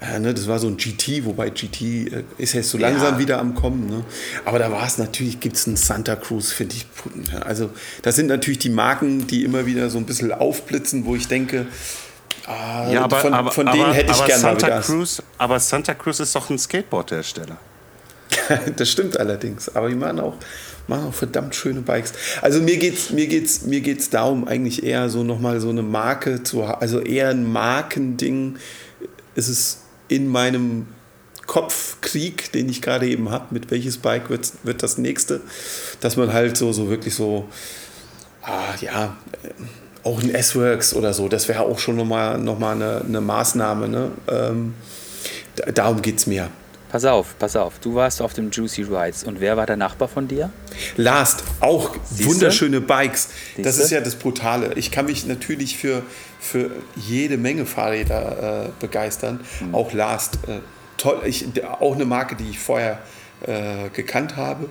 Äh, 0.00 0.18
ne, 0.18 0.32
das 0.32 0.48
war 0.48 0.58
so 0.58 0.66
ein 0.66 0.78
GT, 0.78 1.26
wobei 1.26 1.50
GT 1.50 1.82
äh, 1.82 2.24
ist 2.38 2.54
jetzt 2.54 2.70
so 2.70 2.78
langsam 2.78 3.18
wieder 3.18 3.38
am 3.38 3.54
Kommen. 3.54 3.90
Ne? 3.90 4.02
Aber 4.46 4.58
da 4.58 4.72
war 4.72 4.86
es 4.86 4.96
natürlich, 4.96 5.40
gibt 5.40 5.56
es 5.56 5.66
einen 5.66 5.76
Santa 5.76 6.16
Cruz, 6.16 6.52
finde 6.52 6.76
ich. 6.76 6.86
Ja, 7.30 7.40
also, 7.40 7.68
das 8.00 8.16
sind 8.16 8.28
natürlich 8.28 8.60
die 8.60 8.70
Marken, 8.70 9.26
die 9.26 9.44
immer 9.44 9.66
wieder 9.66 9.90
so 9.90 9.98
ein 9.98 10.06
bisschen 10.06 10.32
aufblitzen, 10.32 11.04
wo 11.04 11.16
ich 11.16 11.28
denke, 11.28 11.66
ah, 12.46 13.08
von, 13.10 13.50
von 13.50 13.66
denen 13.66 13.92
hätte 13.92 14.12
ich 14.12 14.16
aber 14.16 14.26
gerne 14.26 14.42
mal 14.42 14.56
wieder. 14.56 14.80
Cruz, 14.80 15.22
aber 15.36 15.60
Santa 15.60 15.92
Cruz 15.92 16.18
ist 16.20 16.34
doch 16.34 16.48
ein 16.48 16.58
Skateboard-Hersteller. 16.58 17.58
das 18.76 18.90
stimmt 18.90 19.18
allerdings. 19.18 19.74
Aber 19.74 19.88
die 19.88 19.94
machen 19.94 20.20
auch, 20.20 20.36
machen 20.88 21.06
auch 21.08 21.14
verdammt 21.14 21.54
schöne 21.54 21.80
Bikes. 21.80 22.12
Also 22.42 22.60
mir 22.60 22.76
geht's, 22.76 23.10
mir 23.10 23.26
geht's, 23.26 23.62
mir 23.62 23.80
geht's 23.80 24.10
darum, 24.10 24.46
eigentlich 24.46 24.82
eher 24.82 25.08
so 25.08 25.22
nochmal 25.22 25.60
so 25.60 25.68
eine 25.70 25.82
Marke 25.82 26.42
zu 26.42 26.66
haben. 26.66 26.80
Also 26.80 27.00
eher 27.00 27.28
ein 27.28 27.50
Markending 27.50 28.56
ist 29.34 29.48
es 29.48 29.78
in 30.08 30.26
meinem 30.28 30.86
Kopfkrieg, 31.46 32.52
den 32.52 32.68
ich 32.68 32.80
gerade 32.82 33.08
eben 33.08 33.30
habe, 33.30 33.46
mit 33.50 33.70
welches 33.70 33.98
Bike 33.98 34.30
wird, 34.30 34.52
wird 34.62 34.82
das 34.82 34.98
nächste, 34.98 35.40
dass 36.00 36.16
man 36.16 36.32
halt 36.32 36.56
so, 36.56 36.72
so 36.72 36.88
wirklich 36.90 37.14
so, 37.14 37.48
ah, 38.42 38.74
ja, 38.80 39.16
äh, 39.42 39.48
auch 40.02 40.22
ein 40.22 40.32
S-Works 40.32 40.94
oder 40.94 41.12
so, 41.12 41.28
das 41.28 41.48
wäre 41.48 41.60
auch 41.62 41.78
schon 41.78 41.96
nochmal 41.96 42.38
noch 42.38 42.58
mal 42.58 42.74
eine, 42.74 43.02
eine 43.06 43.20
Maßnahme. 43.20 43.88
Ne? 43.88 44.10
Ähm, 44.28 44.74
da- 45.56 45.72
darum 45.72 46.02
geht 46.02 46.18
es 46.18 46.26
mir. 46.26 46.48
Pass 46.90 47.04
auf, 47.04 47.38
pass 47.38 47.54
auf. 47.54 47.78
Du 47.78 47.94
warst 47.94 48.20
auf 48.20 48.34
dem 48.34 48.50
Juicy 48.50 48.82
Rides. 48.82 49.22
Und 49.22 49.40
wer 49.40 49.56
war 49.56 49.64
der 49.64 49.76
Nachbar 49.76 50.08
von 50.08 50.26
dir? 50.26 50.50
Last, 50.96 51.44
auch 51.60 51.94
Siehste? 52.04 52.26
wunderschöne 52.26 52.80
Bikes. 52.80 53.28
Das 53.56 53.76
Siehste? 53.76 53.82
ist 53.82 53.90
ja 53.90 54.00
das 54.00 54.16
Brutale. 54.16 54.74
Ich 54.74 54.90
kann 54.90 55.06
mich 55.06 55.24
natürlich 55.24 55.76
für, 55.76 56.02
für 56.40 56.70
jede 56.96 57.36
Menge 57.36 57.64
Fahrräder 57.64 58.66
äh, 58.66 58.68
begeistern. 58.80 59.40
Mhm. 59.60 59.74
Auch 59.74 59.92
Last. 59.92 60.38
Äh, 60.48 60.58
toll. 60.96 61.20
Ich, 61.26 61.46
auch 61.64 61.94
eine 61.94 62.04
Marke, 62.04 62.34
die 62.34 62.50
ich 62.50 62.58
vorher 62.58 62.98
äh, 63.46 63.88
gekannt 63.90 64.36
habe. 64.36 64.68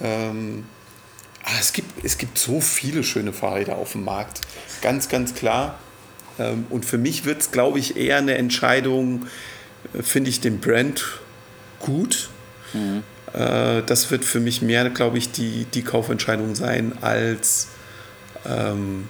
Ähm, 0.00 0.64
ah, 1.44 1.50
es, 1.60 1.72
gibt, 1.72 2.04
es 2.04 2.18
gibt 2.18 2.38
so 2.38 2.60
viele 2.60 3.04
schöne 3.04 3.32
Fahrräder 3.32 3.76
auf 3.76 3.92
dem 3.92 4.04
Markt. 4.04 4.40
Ganz, 4.80 5.08
ganz 5.08 5.32
klar. 5.34 5.78
Ähm, 6.40 6.66
und 6.70 6.84
für 6.84 6.98
mich 6.98 7.24
wird 7.24 7.40
es, 7.40 7.52
glaube 7.52 7.78
ich, 7.78 7.96
eher 7.96 8.16
eine 8.16 8.36
Entscheidung, 8.36 9.26
äh, 9.94 10.02
finde 10.02 10.30
ich 10.30 10.40
den 10.40 10.58
Brand 10.58 11.21
gut. 11.82 12.30
Äh, 13.34 13.82
das 13.84 14.10
wird 14.10 14.24
für 14.24 14.40
mich 14.40 14.62
mehr, 14.62 14.88
glaube 14.88 15.18
ich, 15.18 15.30
die, 15.30 15.66
die 15.74 15.82
Kaufentscheidung 15.82 16.54
sein, 16.54 16.92
als 17.02 17.68
ähm, 18.46 19.08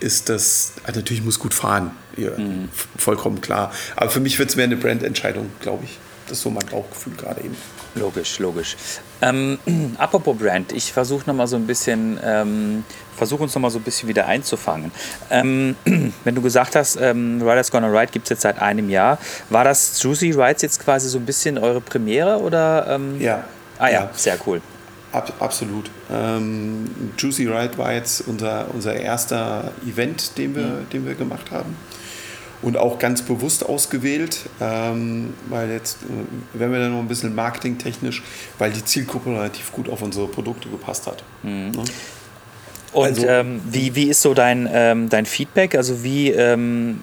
ist 0.00 0.28
das, 0.30 0.72
also 0.84 1.00
natürlich 1.00 1.22
muss 1.22 1.38
gut 1.38 1.52
fahren, 1.52 1.90
ja, 2.16 2.30
f- 2.30 2.88
vollkommen 2.96 3.40
klar. 3.42 3.70
Aber 3.96 4.08
für 4.10 4.20
mich 4.20 4.38
wird 4.38 4.48
es 4.48 4.56
mehr 4.56 4.64
eine 4.64 4.76
Brandentscheidung, 4.76 5.50
glaube 5.60 5.84
ich. 5.84 5.98
Das 6.30 6.38
ist 6.38 6.44
so 6.44 6.50
mein 6.50 6.64
Bauchgefühl 6.66 7.14
gerade 7.16 7.40
eben. 7.40 7.56
Logisch, 7.96 8.38
logisch. 8.38 8.76
Ähm, 9.20 9.58
apropos 9.98 10.36
Brand, 10.38 10.70
ich 10.70 10.92
versuche 10.92 11.26
noch 11.26 11.34
mal 11.34 11.48
so 11.48 11.56
ein 11.56 11.66
bisschen, 11.66 12.20
ähm, 12.24 12.84
versuche 13.16 13.42
uns 13.42 13.52
noch 13.56 13.62
mal 13.62 13.70
so 13.70 13.80
ein 13.80 13.82
bisschen 13.82 14.08
wieder 14.08 14.26
einzufangen. 14.26 14.92
Ähm, 15.28 15.74
wenn 16.22 16.34
du 16.36 16.40
gesagt 16.40 16.76
hast, 16.76 16.96
ähm, 17.00 17.42
Riders 17.42 17.72
Gonna 17.72 17.88
Ride 17.88 18.12
gibt 18.12 18.26
es 18.26 18.30
jetzt 18.30 18.42
seit 18.42 18.62
einem 18.62 18.88
Jahr, 18.90 19.18
war 19.48 19.64
das 19.64 20.00
Juicy 20.00 20.30
Rides 20.30 20.62
jetzt 20.62 20.78
quasi 20.78 21.08
so 21.08 21.18
ein 21.18 21.26
bisschen 21.26 21.58
eure 21.58 21.80
Premiere 21.80 22.38
oder? 22.38 22.86
Ähm? 22.88 23.20
Ja. 23.20 23.42
Ah 23.80 23.88
ja, 23.88 24.02
Ja. 24.04 24.10
sehr 24.14 24.38
cool. 24.46 24.62
Ab, 25.10 25.32
absolut. 25.40 25.90
Ähm, 26.12 26.88
Juicy 27.18 27.48
Ride 27.48 27.76
war 27.76 27.92
jetzt 27.92 28.20
unser, 28.28 28.66
unser 28.72 28.94
erster 28.94 29.72
Event, 29.84 30.38
den 30.38 30.54
wir, 30.54 30.84
den 30.92 31.04
wir 31.04 31.16
gemacht 31.16 31.50
haben. 31.50 31.76
Und 32.62 32.76
auch 32.76 32.98
ganz 32.98 33.22
bewusst 33.22 33.64
ausgewählt, 33.64 34.40
ähm, 34.60 35.34
weil 35.48 35.70
jetzt 35.70 35.98
äh, 36.02 36.58
werden 36.58 36.72
wir 36.72 36.80
dann 36.80 36.92
noch 36.92 37.00
ein 37.00 37.08
bisschen 37.08 37.34
marketingtechnisch, 37.34 38.22
weil 38.58 38.70
die 38.70 38.84
Zielgruppe 38.84 39.30
relativ 39.30 39.72
gut 39.72 39.88
auf 39.88 40.02
unsere 40.02 40.28
Produkte 40.28 40.68
gepasst 40.68 41.06
hat. 41.06 41.24
Mhm. 41.42 41.70
Ne? 41.70 41.84
Und 42.92 43.04
also, 43.04 43.26
ähm, 43.26 43.60
wie, 43.70 43.94
wie 43.94 44.08
ist 44.10 44.20
so 44.20 44.34
dein, 44.34 44.68
ähm, 44.72 45.08
dein 45.08 45.24
Feedback? 45.24 45.76
Also 45.76 46.02
wie, 46.02 46.30
ähm, 46.30 47.00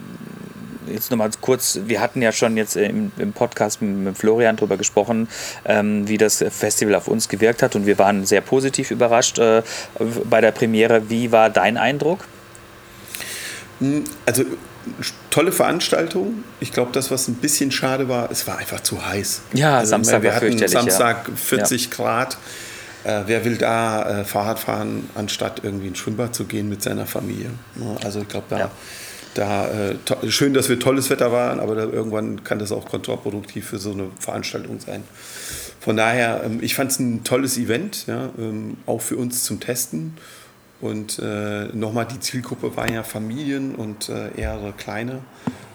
jetzt 0.92 1.12
nochmal 1.12 1.30
kurz, 1.42 1.80
wir 1.86 2.02
hatten 2.02 2.22
ja 2.22 2.32
schon 2.32 2.58
jetzt 2.58 2.76
im, 2.76 3.12
im 3.18 3.34
Podcast 3.34 3.82
mit, 3.82 3.96
mit, 3.96 4.18
Florian 4.18 4.58
darüber 4.58 4.78
gesprochen, 4.78 5.28
ähm, 5.66 6.08
wie 6.08 6.18
das 6.18 6.44
Festival 6.50 6.96
auf 6.96 7.08
uns 7.08 7.30
gewirkt 7.30 7.64
hat 7.64 7.76
und 7.76 7.86
wir 7.86 7.98
waren 7.98 8.26
sehr 8.26 8.42
positiv 8.42 8.92
überrascht 8.92 9.40
äh, 9.40 9.64
bei 10.30 10.42
der 10.42 10.52
Premiere. 10.52 11.10
Wie 11.10 11.32
war 11.32 11.50
dein 11.50 11.78
Eindruck? 11.78 12.26
Hm, 13.80 14.04
also 14.26 14.44
tolle 15.30 15.52
Veranstaltung. 15.52 16.44
Ich 16.60 16.72
glaube, 16.72 16.92
das, 16.92 17.12
was 17.12 17.28
ein 17.28 17.36
bisschen 17.36 17.72
schade 17.72 18.10
war, 18.10 18.32
es 18.32 18.48
war 18.48 18.58
einfach 18.58 18.82
zu 18.82 19.06
heiß. 19.06 19.42
Ja, 19.54 19.78
also, 19.78 19.92
Samstag 19.92 20.24
wir 20.24 20.36
hatten 20.36 20.68
Samstag 20.68 21.28
ja. 21.28 21.36
40 21.36 21.84
ja. 21.86 21.90
Grad. 21.92 22.38
Äh, 23.04 23.24
wer 23.28 23.46
will 23.46 23.58
da 23.58 24.22
äh, 24.22 24.24
Fahrrad 24.26 24.60
fahren, 24.60 25.10
anstatt 25.16 25.62
irgendwie 25.64 25.88
ins 25.88 25.98
Schwimmbad 25.98 26.36
zu 26.36 26.46
gehen 26.46 26.68
mit 26.68 26.82
seiner 26.82 27.06
Familie? 27.06 27.52
Ne? 27.76 27.96
Also 28.04 28.22
ich 28.22 28.28
glaube, 28.28 28.48
da, 28.50 28.60
ja. 28.60 28.72
da 29.34 29.70
äh, 29.70 30.30
schön, 30.30 30.54
dass 30.54 30.68
wir 30.68 30.80
tolles 30.80 31.10
Wetter 31.10 31.32
waren, 31.32 31.60
aber 31.60 31.78
irgendwann 31.78 32.44
kann 32.44 32.60
das 32.60 32.72
auch 32.72 32.86
kontraproduktiv 32.86 33.68
für 33.68 33.78
so 33.78 33.92
eine 33.92 34.10
Veranstaltung 34.20 34.80
sein. 34.80 35.04
Von 35.80 35.96
daher, 35.96 36.42
ähm, 36.44 36.60
ich 36.62 36.76
fand 36.76 36.92
es 36.92 37.00
ein 37.00 37.24
tolles 37.24 37.58
Event, 37.58 38.08
ja, 38.08 38.30
ähm, 38.38 38.78
auch 38.86 39.00
für 39.00 39.16
uns 39.16 39.44
zum 39.46 39.62
Testen. 39.62 40.18
Und 40.80 41.20
äh, 41.20 41.66
nochmal, 41.74 42.06
die 42.06 42.20
Zielgruppe 42.20 42.76
war 42.76 42.90
ja 42.90 43.04
Familien 43.04 43.76
und 43.76 44.10
äh, 44.10 44.40
eher 44.40 44.74
kleine, 44.78 45.22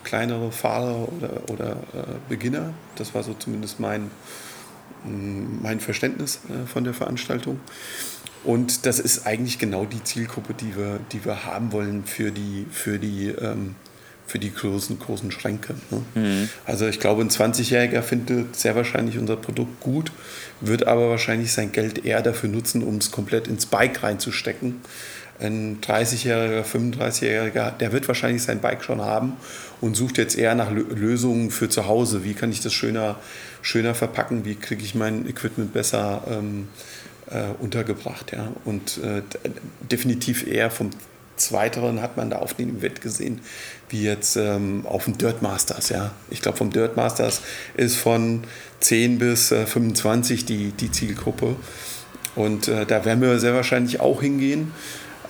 kleinere 0.04 0.52
Fahrer 0.52 1.08
oder, 1.12 1.50
oder 1.50 1.70
äh, 1.72 2.18
Beginner. 2.28 2.72
Das 2.96 3.14
war 3.14 3.22
so 3.22 3.34
zumindest 3.34 3.80
mein, 3.80 4.10
mm, 5.04 5.62
mein 5.62 5.80
Verständnis 5.80 6.40
äh, 6.48 6.66
von 6.66 6.84
der 6.84 6.94
Veranstaltung. 6.94 7.58
Und 8.44 8.86
das 8.86 8.98
ist 9.00 9.26
eigentlich 9.26 9.58
genau 9.58 9.84
die 9.84 10.02
Zielgruppe, 10.02 10.54
die 10.54 10.76
wir, 10.76 10.98
die 11.12 11.24
wir 11.24 11.46
haben 11.46 11.72
wollen 11.72 12.04
für 12.04 12.30
die, 12.32 12.66
für 12.70 12.98
die 12.98 13.28
ähm, 13.28 13.76
für 14.32 14.38
die 14.38 14.52
großen, 14.52 14.98
großen 14.98 15.30
Schränke. 15.30 15.74
Ne? 15.90 16.02
Mhm. 16.14 16.48
Also 16.64 16.86
ich 16.86 17.00
glaube, 17.00 17.20
ein 17.20 17.28
20-Jähriger 17.28 18.00
findet 18.00 18.56
sehr 18.56 18.74
wahrscheinlich 18.74 19.18
unser 19.18 19.36
Produkt 19.36 19.80
gut, 19.80 20.10
wird 20.62 20.86
aber 20.86 21.10
wahrscheinlich 21.10 21.52
sein 21.52 21.70
Geld 21.70 22.06
eher 22.06 22.22
dafür 22.22 22.48
nutzen, 22.48 22.82
um 22.82 22.96
es 22.96 23.10
komplett 23.10 23.46
ins 23.46 23.66
Bike 23.66 24.02
reinzustecken. 24.02 24.80
Ein 25.38 25.82
30-Jähriger, 25.82 26.64
35-Jähriger, 26.64 27.72
der 27.72 27.92
wird 27.92 28.08
wahrscheinlich 28.08 28.42
sein 28.42 28.60
Bike 28.60 28.82
schon 28.82 29.02
haben 29.02 29.34
und 29.82 29.96
sucht 29.96 30.16
jetzt 30.16 30.38
eher 30.38 30.54
nach 30.54 30.70
Lösungen 30.70 31.50
für 31.50 31.68
zu 31.68 31.86
Hause. 31.86 32.24
Wie 32.24 32.32
kann 32.32 32.50
ich 32.50 32.62
das 32.62 32.72
schöner, 32.72 33.18
schöner 33.60 33.94
verpacken? 33.94 34.46
Wie 34.46 34.54
kriege 34.54 34.82
ich 34.82 34.94
mein 34.94 35.28
Equipment 35.28 35.74
besser 35.74 36.22
ähm, 36.30 36.68
äh, 37.30 37.52
untergebracht? 37.60 38.32
Ja? 38.32 38.50
Und 38.64 38.98
äh, 38.98 39.20
definitiv 39.90 40.46
eher 40.46 40.70
vom 40.70 40.88
Zweiteren 41.42 42.00
hat 42.02 42.16
man 42.16 42.30
da 42.30 42.38
auf 42.38 42.54
dem 42.54 42.78
Event 42.78 43.00
gesehen, 43.00 43.40
wie 43.88 44.02
jetzt 44.02 44.36
ähm, 44.36 44.86
auf 44.86 45.04
dem 45.04 45.18
Dirt 45.18 45.42
Masters. 45.42 45.88
Ja. 45.88 46.12
Ich 46.30 46.40
glaube, 46.40 46.58
vom 46.58 46.70
Dirt 46.70 46.96
Masters 46.96 47.42
ist 47.74 47.96
von 47.96 48.44
10 48.80 49.18
bis 49.18 49.52
äh, 49.52 49.66
25 49.66 50.44
die, 50.44 50.70
die 50.72 50.90
Zielgruppe. 50.90 51.56
Und 52.34 52.68
äh, 52.68 52.86
da 52.86 53.04
werden 53.04 53.20
wir 53.20 53.38
sehr 53.38 53.54
wahrscheinlich 53.54 54.00
auch 54.00 54.22
hingehen. 54.22 54.72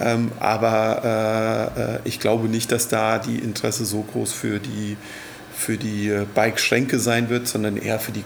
Ähm, 0.01 0.33
aber 0.41 1.73
äh, 1.77 1.81
äh 1.81 1.99
ich 2.05 2.21
glaube 2.21 2.49
nicht, 2.49 2.73
dass 2.73 2.89
da 2.89 3.19
die 3.19 3.39
Interesse 3.39 3.85
so 3.85 4.03
groß 4.03 4.33
für 4.33 4.59
die, 4.59 4.97
für 5.55 5.77
die 5.77 6.09
äh, 6.09 6.27
Bike-Schränke 6.35 6.99
sein 6.99 7.29
wird, 7.29 7.49
sondern 7.49 7.77
eher 7.77 7.99
für 7.99 8.13
die 8.13 8.25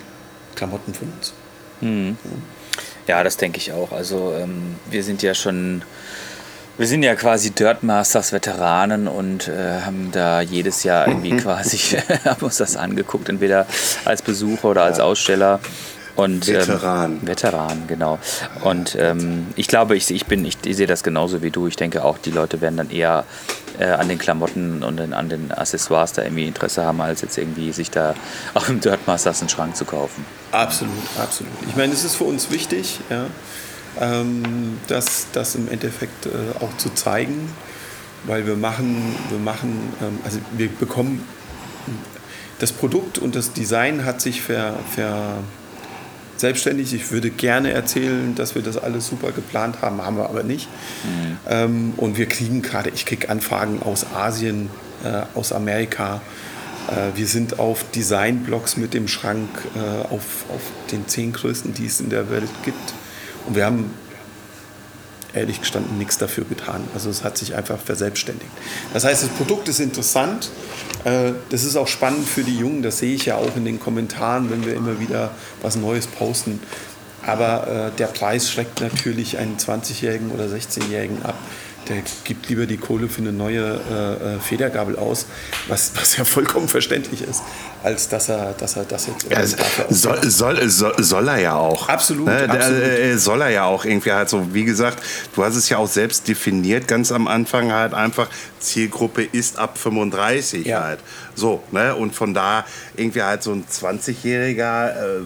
Klamotten 0.55 0.95
von 0.95 1.13
uns. 1.17 1.33
Mhm. 1.81 2.17
Ja, 3.07 3.23
das 3.23 3.37
denke 3.37 3.59
ich 3.59 3.73
auch. 3.73 3.93
Also 3.93 4.35
ähm, 4.37 4.77
wir 4.91 5.05
sind 5.05 5.23
ja 5.23 5.35
schon 5.35 5.83
wir 6.79 6.87
sind 6.87 7.03
ja 7.03 7.15
quasi 7.15 7.51
Dirt 7.51 7.83
Masters 7.83 8.33
Veteranen 8.33 9.09
und 9.09 9.49
äh, 9.49 9.81
haben 9.83 10.11
da 10.13 10.41
jedes 10.41 10.85
Jahr 10.85 11.09
irgendwie 11.09 11.37
quasi 11.37 11.79
haben 12.25 12.45
uns 12.45 12.59
das 12.59 12.77
angeguckt, 12.77 13.29
entweder 13.29 13.67
als 14.05 14.23
Besucher 14.23 14.69
oder 14.69 14.85
als 14.85 15.01
Aussteller. 15.01 15.61
Und, 16.17 16.47
Veteran. 16.47 17.19
Ähm, 17.21 17.29
Veteran, 17.29 17.83
genau. 17.87 18.19
Und 18.65 18.97
ähm, 18.99 19.49
ich 19.55 19.69
glaube, 19.69 19.97
ich, 19.99 20.11
ich 20.11 20.25
bin, 20.25 20.47
ich, 20.47 20.57
ich 20.65 20.75
sehe 20.75 20.87
das 20.87 21.03
genauso 21.03 21.43
wie 21.43 21.51
du. 21.51 21.67
Ich 21.67 21.77
denke 21.77 22.03
auch, 22.03 22.17
die 22.17 22.31
Leute 22.31 22.63
werden 22.63 22.79
dann 22.79 22.89
eher 22.89 23.25
äh, 23.79 23.85
an 23.85 24.09
den 24.09 24.17
Klamotten 24.17 24.83
und 24.83 24.99
an 25.13 25.29
den 25.29 25.53
Accessoires 25.53 26.15
da 26.15 26.23
irgendwie 26.23 26.47
Interesse 26.47 26.85
haben, 26.85 27.03
als 27.03 27.21
jetzt 27.21 27.37
irgendwie 27.37 27.71
sich 27.73 27.91
da 27.91 28.15
auf 28.55 28.65
dem 28.65 28.81
Dirt 28.81 29.07
Masters 29.07 29.41
einen 29.41 29.51
Schrank 29.51 29.77
zu 29.77 29.85
kaufen. 29.85 30.25
Absolut, 30.53 30.95
absolut. 31.23 31.53
Ich 31.69 31.77
meine, 31.77 31.93
es 31.93 32.03
ist 32.03 32.17
für 32.17 32.25
uns 32.25 32.51
wichtig, 32.51 32.99
ja 33.11 33.27
ähm, 34.01 34.79
das, 34.89 35.27
das 35.33 35.55
im 35.55 35.69
Endeffekt 35.69 36.27
äh, 36.27 36.31
auch 36.61 36.77
zu 36.77 36.91
zeigen, 36.95 37.51
weil 38.25 38.47
wir 38.47 38.57
machen, 38.57 39.15
wir 39.31 39.39
machen, 39.39 39.93
ähm, 40.01 40.19
also 40.25 40.39
wir 40.57 40.69
bekommen 40.69 41.23
das 42.59 42.73
Produkt 42.73 43.19
und 43.19 43.37
das 43.37 43.53
Design 43.53 44.05
hat 44.05 44.21
sich 44.21 44.43
ver, 44.43 44.79
ver 44.95 45.39
selbstständig. 46.37 46.93
Ich 46.95 47.11
würde 47.11 47.31
gerne 47.31 47.71
erzählen, 47.71 48.35
dass 48.35 48.55
wir 48.55 48.63
das 48.63 48.77
alles 48.77 49.07
super 49.07 49.33
geplant 49.33 49.81
haben, 49.83 50.03
haben 50.03 50.17
wir 50.17 50.29
aber 50.29 50.43
nicht. 50.43 50.69
Mhm. 51.05 51.37
Ähm, 51.49 51.95
und 51.97 52.19
wir 52.19 52.27
kriegen 52.27 52.63
gerade, 52.63 52.91
ich 52.91 53.07
kriege 53.07 53.29
Anfragen 53.29 53.83
aus 53.83 54.07
Asien, 54.15 54.71
äh, 55.05 55.23
aus 55.35 55.53
Amerika. 55.53 56.21
Äh, 56.89 57.17
wir 57.17 57.27
sind 57.27 57.59
auf 57.59 57.85
Designblogs 57.91 58.77
mit 58.77 58.95
dem 58.95 59.09
Schrank 59.09 59.49
äh, 59.75 60.13
auf, 60.13 60.45
auf 60.49 60.63
den 60.93 61.09
zehn 61.09 61.33
größten, 61.33 61.75
die 61.75 61.87
es 61.87 62.01
in 62.01 62.11
der 62.11 62.31
Welt 62.31 62.51
gibt. 62.65 62.95
Und 63.47 63.57
wir 63.57 63.65
haben 63.65 63.91
ehrlich 65.37 65.61
gestanden 65.61 65.99
nichts 65.99 66.19
dafür 66.19 66.45
getan. 66.45 66.83
Also 66.95 67.11
es 67.11 67.23
hat 67.23 67.37
sich 67.39 67.55
einfach 67.55 67.79
verselbstständigt. 67.79 68.51
Das 68.93 69.05
heißt, 69.05 69.23
das 69.23 69.31
Produkt 69.31 69.69
ist 69.69 69.81
interessant. 69.81 70.51
Äh, 71.05 71.33
das 71.51 71.65
ist 71.65 71.77
auch 71.77 71.89
spannend 71.89 72.27
für 72.27 72.43
die 72.43 72.57
Jungen. 72.57 72.83
Das 72.83 72.99
sehe 72.99 73.15
ich 73.15 73.27
ja 73.27 73.37
auch 73.37 73.57
in 73.57 73.65
den 73.65 73.79
Kommentaren, 73.79 74.51
wenn 74.51 74.65
wir 74.65 74.75
immer 74.75 74.99
wieder 74.99 75.31
was 75.63 75.77
Neues 75.77 76.07
posten. 76.07 76.61
Aber 77.25 77.91
äh, 77.93 77.99
der 77.99 78.07
Preis 78.07 78.51
schreckt 78.51 78.81
natürlich 78.81 79.39
einen 79.39 79.57
20-Jährigen 79.59 80.31
oder 80.31 80.45
16-Jährigen 80.45 81.25
ab 81.25 81.37
der 81.89 82.03
gibt 82.25 82.49
lieber 82.49 82.67
die 82.67 82.77
Kohle 82.77 83.09
für 83.09 83.21
eine 83.21 83.33
neue 83.33 83.81
äh, 83.91 84.37
äh, 84.37 84.41
Federgabel 84.41 84.97
aus, 84.97 85.27
was, 85.69 85.93
was 85.97 86.17
ja 86.17 86.25
vollkommen 86.25 86.69
verständlich 86.69 87.23
ist, 87.23 87.43
als 87.83 88.09
dass 88.09 88.29
er, 88.29 88.53
dass 88.55 88.77
er 88.77 88.85
das 88.85 89.07
jetzt 89.07 89.27
ja, 89.31 89.45
soll, 89.89 90.31
soll, 90.31 90.69
soll, 90.69 90.95
soll, 91.03 91.29
er 91.29 91.39
ja 91.39 91.57
auch. 91.57 91.89
Absolut. 91.89 92.27
Ne? 92.27 92.49
absolut. 92.49 92.83
Äh, 92.83 93.19
soll 93.19 93.43
er 93.43 93.51
ja 93.51 93.65
auch 93.65 93.85
irgendwie 93.85 94.13
halt 94.13 94.29
so, 94.29 94.55
wie 94.55 94.65
gesagt, 94.65 95.03
du 95.35 95.45
hast 95.45 95.57
es 95.57 95.69
ja 95.69 95.79
auch 95.79 95.89
selbst 95.89 96.29
definiert, 96.29 96.89
ganz 96.89 97.13
am 97.13 97.29
Anfang 97.29 97.73
halt 97.73 97.95
einfach, 97.95 98.29
Zielgruppe 98.59 99.23
ist 99.23 99.59
ab 99.59 99.79
35 99.79 100.67
ja. 100.67 100.83
halt. 100.83 101.01
So, 101.35 101.63
ne? 101.71 101.95
Und 101.95 102.15
von 102.15 102.35
da 102.35 102.65
irgendwie 102.97 103.23
halt 103.23 103.43
so 103.43 103.53
ein 103.53 103.65
20-Jähriger 103.67 104.91
äh, 104.91 105.21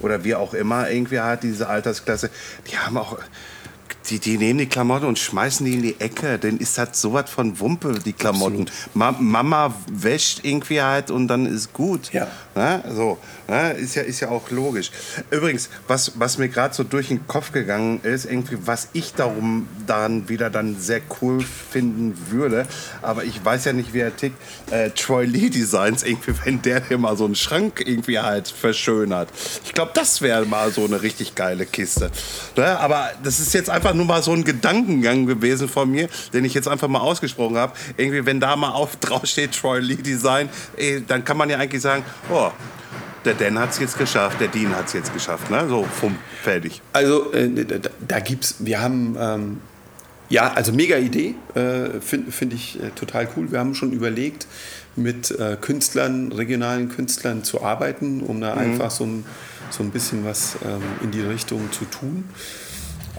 oder 0.00 0.24
wie 0.24 0.34
auch 0.34 0.54
immer, 0.54 0.90
irgendwie 0.90 1.20
halt 1.20 1.42
diese 1.42 1.68
Altersklasse, 1.68 2.30
die 2.70 2.78
haben 2.78 2.96
auch 2.96 3.18
die, 4.10 4.18
die 4.18 4.38
nehmen 4.38 4.58
die 4.58 4.66
Klamotten 4.66 5.06
und 5.06 5.18
schmeißen 5.18 5.64
die 5.64 5.74
in 5.74 5.82
die 5.82 6.00
Ecke. 6.00 6.38
Denn 6.38 6.58
ist 6.58 6.76
das 6.76 7.00
sowas 7.00 7.30
von 7.30 7.58
Wumpe, 7.60 7.98
die 8.04 8.12
Klamotten. 8.12 8.66
Ma 8.94 9.12
Mama 9.18 9.74
wäscht 9.90 10.40
irgendwie 10.44 10.82
halt 10.82 11.10
und 11.10 11.28
dann 11.28 11.46
ist 11.46 11.72
gut. 11.72 12.12
Ja. 12.12 12.26
Na, 12.54 12.82
so, 12.92 13.18
na, 13.50 13.70
ist, 13.70 13.96
ja, 13.96 14.02
ist 14.02 14.20
ja 14.20 14.28
auch 14.28 14.48
logisch. 14.50 14.92
Übrigens, 15.30 15.70
was, 15.88 16.12
was 16.20 16.38
mir 16.38 16.48
gerade 16.48 16.72
so 16.72 16.84
durch 16.84 17.08
den 17.08 17.26
Kopf 17.26 17.50
gegangen 17.50 18.00
ist, 18.04 18.24
irgendwie, 18.24 18.56
was 18.64 18.88
ich 18.92 19.12
darum 19.12 19.66
dann 19.88 20.28
wieder 20.28 20.50
dann 20.50 20.78
sehr 20.78 21.00
cool 21.20 21.40
finden 21.42 22.16
würde, 22.30 22.66
aber 23.02 23.24
ich 23.24 23.44
weiß 23.44 23.64
ja 23.64 23.72
nicht, 23.72 23.92
wie 23.92 23.98
er 23.98 24.16
tickt, 24.16 24.36
äh, 24.70 24.90
Troy 24.90 25.24
Lee 25.26 25.50
Designs, 25.50 26.04
irgendwie, 26.04 26.32
wenn 26.44 26.62
der 26.62 26.86
hier 26.86 26.98
mal 26.98 27.16
so 27.16 27.24
einen 27.24 27.34
Schrank 27.34 27.82
irgendwie 27.84 28.20
halt 28.20 28.46
verschönert. 28.46 29.28
Ich 29.64 29.72
glaube, 29.72 29.90
das 29.94 30.22
wäre 30.22 30.46
mal 30.46 30.70
so 30.70 30.84
eine 30.84 31.02
richtig 31.02 31.34
geile 31.34 31.66
Kiste. 31.66 32.12
Ne? 32.56 32.78
Aber 32.78 33.10
das 33.24 33.40
ist 33.40 33.52
jetzt 33.52 33.68
einfach 33.68 33.94
nur 33.94 34.06
mal 34.06 34.22
so 34.22 34.32
ein 34.32 34.44
Gedankengang 34.44 35.26
gewesen 35.26 35.68
von 35.68 35.90
mir, 35.90 36.08
den 36.32 36.44
ich 36.44 36.54
jetzt 36.54 36.68
einfach 36.68 36.86
mal 36.86 37.00
ausgesprochen 37.00 37.56
habe. 37.56 37.72
Irgendwie, 37.96 38.24
wenn 38.26 38.38
da 38.38 38.54
mal 38.54 38.70
auf 38.70 38.94
drauf 38.94 39.26
steht 39.26 39.60
Troy 39.60 39.80
Lee 39.80 39.96
Design, 39.96 40.48
ey, 40.76 41.02
dann 41.04 41.24
kann 41.24 41.36
man 41.36 41.50
ja 41.50 41.58
eigentlich 41.58 41.82
sagen, 41.82 42.04
oh, 42.30 42.52
der 43.24 43.34
Dan 43.34 43.58
hat 43.58 43.70
es 43.70 43.78
jetzt 43.78 43.98
geschafft, 43.98 44.40
der 44.40 44.48
Dean 44.48 44.74
hat 44.74 44.86
es 44.86 44.92
jetzt 44.92 45.12
geschafft, 45.12 45.50
ne? 45.50 45.68
So, 45.68 45.84
fumm, 45.84 46.16
fertig. 46.42 46.80
Also, 46.92 47.32
äh, 47.32 47.64
da, 47.64 47.90
da 48.06 48.20
gibt's, 48.20 48.56
wir 48.60 48.80
haben, 48.80 49.16
ähm, 49.18 49.60
ja, 50.28 50.52
also 50.52 50.72
mega 50.72 50.96
Idee, 50.96 51.34
äh, 51.54 52.00
finde 52.00 52.32
find 52.32 52.52
ich 52.52 52.82
äh, 52.82 52.90
total 52.90 53.28
cool. 53.36 53.50
Wir 53.50 53.58
haben 53.58 53.74
schon 53.74 53.92
überlegt, 53.92 54.46
mit 54.96 55.30
äh, 55.30 55.56
Künstlern, 55.60 56.32
regionalen 56.32 56.88
Künstlern 56.88 57.44
zu 57.44 57.62
arbeiten, 57.62 58.20
um 58.20 58.40
da 58.40 58.54
mhm. 58.54 58.60
einfach 58.60 58.90
so 58.90 59.04
ein, 59.04 59.24
so 59.70 59.82
ein 59.82 59.90
bisschen 59.90 60.24
was 60.24 60.56
ähm, 60.64 60.82
in 61.02 61.10
die 61.10 61.22
Richtung 61.22 61.70
zu 61.72 61.84
tun. 61.84 62.28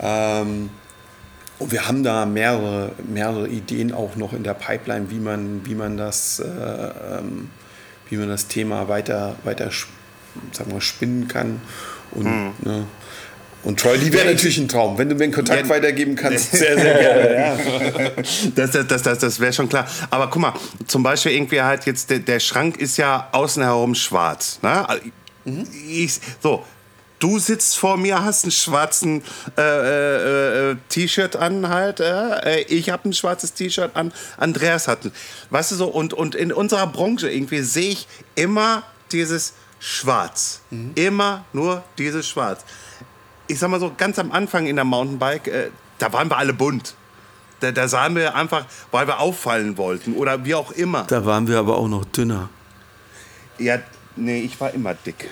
Ähm, 0.02 0.70
Und 1.60 1.72
wir 1.72 1.88
haben 1.88 2.04
da 2.04 2.26
mehrere, 2.26 2.91
mehrere 3.08 3.47
Ideen 3.47 3.93
auch 3.93 4.16
noch 4.16 4.34
in 4.34 4.41
der 4.43 4.56
Pipeline, 4.56 5.12
wie 5.12 5.20
man, 5.20 5.62
wie 5.64 5.76
man, 5.76 5.95
das, 5.95 6.39
äh, 6.39 6.43
ähm, 6.45 7.49
wie 8.12 8.18
man 8.18 8.30
das 8.30 8.47
Thema 8.47 8.88
weiter, 8.88 9.36
weiter 9.43 9.72
sagen 10.51 10.72
wir, 10.72 10.82
spinnen 10.82 11.28
kann. 11.28 11.62
Und, 12.12 12.26
mhm. 12.26 12.51
ne, 12.64 12.86
und 13.64 13.80
Troy 13.80 13.95
Lee 13.95 14.12
wäre 14.12 14.26
natürlich 14.26 14.57
ein 14.57 14.68
Traum. 14.68 14.97
Wenn 14.97 15.09
du 15.09 15.16
mir 15.16 15.26
einen 15.26 15.34
Kontakt 15.34 15.64
ja, 15.64 15.70
weitergeben 15.70 16.16
kannst, 16.16 16.51
sehr, 16.57 16.78
sehr 16.80 16.99
gerne. 16.99 17.36
Ja. 17.36 18.24
Das, 18.55 18.72
das, 18.72 19.01
das, 19.03 19.20
das 19.20 19.39
wäre 19.39 19.53
schon 19.53 19.70
klar. 19.70 19.88
Aber 20.09 20.30
guck 20.30 20.41
mal, 20.41 20.53
zum 20.88 21.03
Beispiel 21.03 21.34
irgendwie 21.34 21.62
halt 21.62 21.86
jetzt, 21.86 22.09
der, 22.09 22.20
der 22.20 22.39
Schrank 22.39 22.78
ist 22.78 22.97
ja 22.97 23.30
außen 23.32 23.62
herum 23.64 23.93
schwarz. 23.95 24.59
Ne? 24.62 24.86
Mhm. 25.45 25.68
Ich, 25.88 26.20
so, 26.41 26.66
du 27.22 27.39
sitzt 27.39 27.78
vor 27.78 27.95
mir, 27.95 28.22
hast 28.22 28.43
einen 28.43 28.51
schwarzen 28.51 29.24
äh, 29.57 29.61
äh, 29.61 30.72
äh, 30.72 30.76
T-Shirt 30.89 31.38
an 31.38 31.69
halt. 31.69 32.01
Äh, 32.01 32.63
ich 32.63 32.89
habe 32.89 33.07
ein 33.07 33.13
schwarzes 33.13 33.53
T-Shirt 33.53 33.95
an. 33.95 34.11
Andreas 34.36 34.89
hat 34.89 35.05
ein. 35.05 35.13
Weißt 35.49 35.72
du 35.72 35.76
so, 35.76 35.88
und, 35.88 36.13
und 36.13 36.36
in 36.36 36.51
unserer 36.51 36.88
Branche 36.88 37.30
irgendwie 37.30 37.61
sehe 37.61 37.91
ich 37.91 38.07
immer 38.36 38.84
dieses 39.13 39.53
Schwarz. 39.80 40.61
Mhm. 40.69 40.91
Immer 40.95 41.45
nur 41.53 41.84
dieses 41.97 42.28
Schwarz 42.28 42.65
ich 43.51 43.59
sag 43.59 43.69
mal 43.69 43.80
so, 43.80 43.91
ganz 43.95 44.17
am 44.17 44.32
Anfang 44.32 44.65
in 44.65 44.78
der 44.78 44.86
Mountainbike, 44.86 45.47
äh, 45.47 45.69
da 45.99 46.13
waren 46.13 46.30
wir 46.30 46.38
alle 46.38 46.53
bunt. 46.53 46.95
Da, 47.59 47.72
da 47.72 47.88
sahen 47.88 48.15
wir 48.15 48.34
einfach, 48.34 48.65
weil 48.91 49.07
wir 49.07 49.19
auffallen 49.19 49.78
wollten 49.78 50.13
oder 50.13 50.45
wie 50.45 50.55
auch 50.55 50.72
immer. 50.72 51.03
Da 51.03 51.26
waren 51.26 51.47
wir 51.47 51.59
aber 51.59 51.78
auch 51.78 51.88
noch 51.88 52.05
dünner. 52.05 52.49
Ja, 53.59 53.80
Nee, 54.18 54.41
ich 54.41 54.59
war 54.59 54.74
immer 54.74 54.93
dick. 54.93 55.30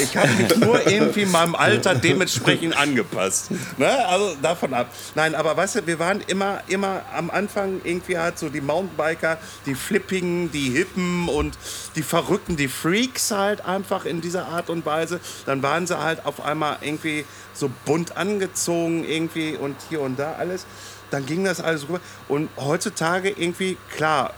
ich 0.00 0.16
habe 0.16 0.28
mich 0.28 0.56
nur 0.56 0.86
irgendwie 0.86 1.26
meinem 1.26 1.54
Alter 1.54 1.94
dementsprechend 1.94 2.74
angepasst. 2.74 3.50
Ne? 3.76 4.06
Also 4.06 4.34
davon 4.40 4.72
ab. 4.72 4.86
Nein, 5.14 5.34
aber 5.34 5.54
weißt 5.54 5.76
du, 5.76 5.86
wir 5.86 5.98
waren 5.98 6.22
immer, 6.26 6.62
immer 6.68 7.02
am 7.14 7.30
Anfang 7.30 7.82
irgendwie 7.84 8.16
halt 8.16 8.38
so 8.38 8.48
die 8.48 8.62
Mountainbiker, 8.62 9.36
die 9.66 9.74
Flippigen, 9.74 10.50
die 10.52 10.70
Hippen 10.70 11.28
und 11.28 11.58
die 11.96 12.02
Verrückten, 12.02 12.56
die 12.56 12.68
Freaks 12.68 13.30
halt 13.30 13.62
einfach 13.66 14.06
in 14.06 14.22
dieser 14.22 14.46
Art 14.46 14.70
und 14.70 14.86
Weise. 14.86 15.20
Dann 15.44 15.62
waren 15.62 15.86
sie 15.86 15.98
halt 15.98 16.24
auf 16.24 16.42
einmal 16.42 16.78
irgendwie 16.80 17.26
so 17.52 17.70
bunt 17.84 18.16
angezogen 18.16 19.04
irgendwie 19.04 19.54
und 19.54 19.76
hier 19.90 20.00
und 20.00 20.18
da 20.18 20.36
alles. 20.38 20.64
Dann 21.10 21.26
ging 21.26 21.44
das 21.44 21.60
alles 21.60 21.88
rüber. 21.88 22.00
Und 22.28 22.48
heutzutage 22.56 23.28
irgendwie, 23.28 23.76
klar, 23.94 24.32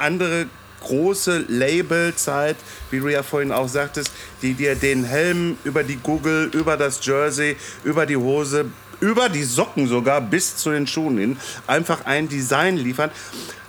andere 0.00 0.46
große 0.82 1.44
Labelzeit, 1.48 2.56
wie 2.90 3.00
du 3.00 3.08
ja 3.08 3.22
vorhin 3.22 3.52
auch 3.52 3.68
sagtest, 3.68 4.10
die 4.42 4.54
dir 4.54 4.74
den 4.74 5.04
Helm 5.04 5.58
über 5.64 5.82
die 5.84 5.96
Google, 5.96 6.50
über 6.54 6.76
das 6.76 7.04
Jersey, 7.04 7.56
über 7.84 8.06
die 8.06 8.16
Hose, 8.16 8.66
über 9.00 9.28
die 9.28 9.44
Socken 9.44 9.86
sogar 9.86 10.20
bis 10.20 10.56
zu 10.56 10.70
den 10.70 10.86
Schuhen 10.86 11.18
hin 11.18 11.36
einfach 11.66 12.06
ein 12.06 12.28
Design 12.28 12.76
liefern. 12.76 13.10